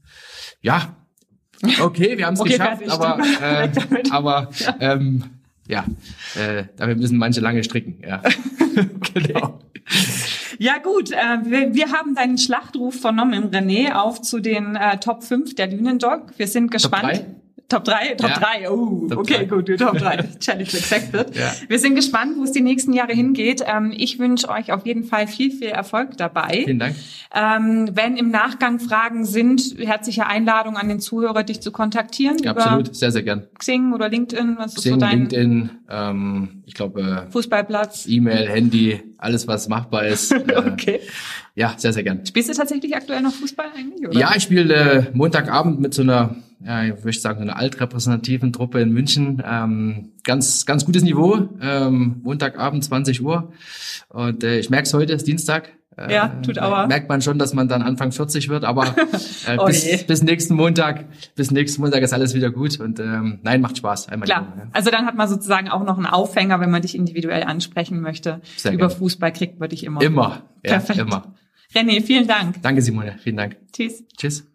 ja, 0.63 0.97
okay, 1.81 2.17
wir 2.17 2.27
haben 2.27 2.35
es 2.35 2.41
okay, 2.41 2.51
geschafft, 2.53 2.89
aber, 2.89 3.19
äh, 3.43 3.69
aber 4.11 4.51
ähm, 4.81 5.25
ja, 5.69 5.85
äh, 6.37 6.65
damit 6.77 6.99
müssen 6.99 7.19
manche 7.19 7.41
lange 7.41 7.65
stricken. 7.65 8.01
Ja, 8.07 8.23
genau. 9.15 9.61
Ja 10.59 10.79
gut, 10.79 11.11
äh, 11.11 11.17
wir, 11.45 11.75
wir 11.75 11.93
haben 11.93 12.15
deinen 12.15 12.39
Schlachtruf 12.39 12.99
vernommen 12.99 13.35
im 13.35 13.51
René 13.51 13.93
auf 13.93 14.23
zu 14.23 14.41
den 14.41 14.75
äh, 14.75 14.99
Top 14.99 15.23
5 15.23 15.55
der 15.55 15.67
Lünendog. 15.67 16.33
Wir 16.39 16.49
sind 16.49 16.71
gespannt. 16.71 17.19
Top 17.19 17.46
3? 17.69 18.15
Top 18.15 18.33
3, 18.35 18.63
ja. 18.63 18.71
oh, 18.71 19.07
Top 19.09 19.19
okay, 19.19 19.39
3. 19.39 19.45
gut, 19.47 19.79
Top 19.79 19.99
3. 19.99 20.17
Challenge 20.41 20.69
accepted. 20.69 21.35
Ja. 21.37 21.53
Wir 21.69 21.79
sind 21.79 21.95
gespannt, 21.97 22.37
wo 22.37 22.45
es 22.45 22.53
die 22.53 22.61
nächsten 22.61 22.93
Jahre 22.93 23.13
hingeht. 23.13 23.63
Ähm, 23.67 23.93
ich 23.97 24.19
wünsche 24.19 24.49
euch 24.49 24.73
auf 24.73 24.87
jeden 24.87 25.05
Fall 25.05 25.27
viel, 25.27 25.51
viel 25.51 25.69
Erfolg 25.69 26.17
dabei. 26.17 26.63
Vielen 26.65 26.79
Dank. 26.79 26.97
Ähm, 27.35 27.91
wenn 27.93 28.17
im 28.17 28.31
Nachgang 28.31 28.79
Fragen 28.79 29.25
sind, 29.25 29.77
herzliche 29.79 30.27
Einladung 30.27 30.77
an 30.77 30.89
den 30.89 31.01
Zuhörer, 31.01 31.43
dich 31.43 31.61
zu 31.61 31.73
kontaktieren. 31.73 32.39
Ja, 32.39 32.53
absolut, 32.53 32.95
sehr, 32.95 33.11
sehr 33.11 33.23
gern. 33.23 33.47
Xing 33.59 33.93
oder 33.93 34.09
LinkedIn, 34.09 34.57
was 34.59 34.75
Xing, 34.75 34.95
ist 34.95 35.01
so 35.01 35.07
dein... 35.07 35.19
LinkedIn, 35.19 35.71
ähm, 35.91 36.63
ich 36.67 36.75
glaube... 36.75 37.27
Fußballplatz. 37.31 38.07
E-Mail, 38.09 38.49
Handy, 38.49 39.03
alles, 39.19 39.49
was 39.49 39.69
machbar 39.69 40.07
ist. 40.07 40.35
Äh, 40.47 40.59
okay. 40.59 41.01
Ja, 41.57 41.75
sehr, 41.77 41.93
sehr 41.93 42.03
gern. 42.05 42.25
Spielst 42.25 42.51
du 42.51 42.55
tatsächlich 42.55 42.95
aktuell 42.95 43.23
noch 43.23 43.33
Fußball 43.33 43.67
eigentlich? 43.77 44.07
Oder? 44.07 44.19
Ja, 44.19 44.33
ich 44.37 44.43
spiele 44.45 44.75
äh, 44.75 45.05
Montagabend 45.13 45.81
mit 45.81 45.95
so 45.95 46.03
einer 46.03 46.37
ja, 46.65 46.85
ich 46.85 47.05
möchte 47.05 47.21
sagen, 47.21 47.43
einer 47.43 47.59
altrepräsentativen 47.59 48.53
Truppe 48.53 48.81
in 48.81 48.91
München. 48.91 49.43
Ähm, 49.47 50.13
ganz, 50.25 50.65
ganz 50.65 50.87
gutes 50.87 51.03
Niveau. 51.03 51.49
Ähm, 51.61 52.21
Montagabend 52.23 52.83
20 52.83 53.23
Uhr. 53.23 53.53
Und 54.09 54.43
äh, 54.43 54.59
ich 54.59 54.71
merke 54.71 54.85
es 54.85 54.95
heute, 54.95 55.13
ist 55.13 55.27
Dienstag. 55.27 55.69
Äh, 55.97 56.13
ja, 56.13 56.29
tut 56.43 56.59
aber. 56.59 56.87
Merkt 56.87 57.09
man 57.09 57.23
schon, 57.23 57.39
dass 57.39 57.55
man 57.55 57.69
dann 57.69 57.83
Anfang 57.83 58.13
40 58.13 58.49
wird, 58.49 58.65
aber 58.65 58.85
äh, 59.47 59.57
oh 59.59 59.65
bis, 59.65 60.07
bis 60.07 60.23
nächsten 60.23 60.55
Montag, 60.55 61.07
bis 61.37 61.51
nächsten 61.51 61.81
Montag 61.81 62.03
ist 62.03 62.13
alles 62.13 62.35
wieder 62.35 62.51
gut 62.51 62.79
und 62.81 63.01
ähm, 63.01 63.39
nein, 63.43 63.63
macht 63.63 63.79
Spaß. 63.79 64.09
Einmal 64.09 64.27
Klar. 64.27 64.41
Immer, 64.41 64.65
ja. 64.65 64.71
Also 64.73 64.91
dann 64.91 65.07
hat 65.07 65.15
man 65.15 65.27
sozusagen 65.27 65.69
auch 65.69 65.85
noch 65.85 65.97
einen 65.97 66.07
Aufhänger, 66.07 66.61
wenn 66.61 66.71
man 66.71 66.83
dich 66.83 66.95
individuell 66.95 67.45
ansprechen 67.45 68.01
möchte. 68.01 68.43
Sehr 68.57 68.73
Über 68.73 68.89
gerne. 68.89 68.99
Fußball 68.99 69.33
kriegt 69.33 69.59
man 69.59 69.71
dich 69.71 69.85
immer. 69.85 70.03
Immer. 70.03 70.43
Ja, 70.63 70.73
Perfekt. 70.73 70.99
Immer. 70.99 71.35
René, 71.75 72.01
vielen 72.01 72.27
Dank. 72.27 72.63
Danke, 72.63 72.83
Simone. 72.83 73.19
Vielen 73.23 73.37
Dank. 73.37 73.57
Tschüss. 73.73 74.05
Tschüss. 74.17 74.47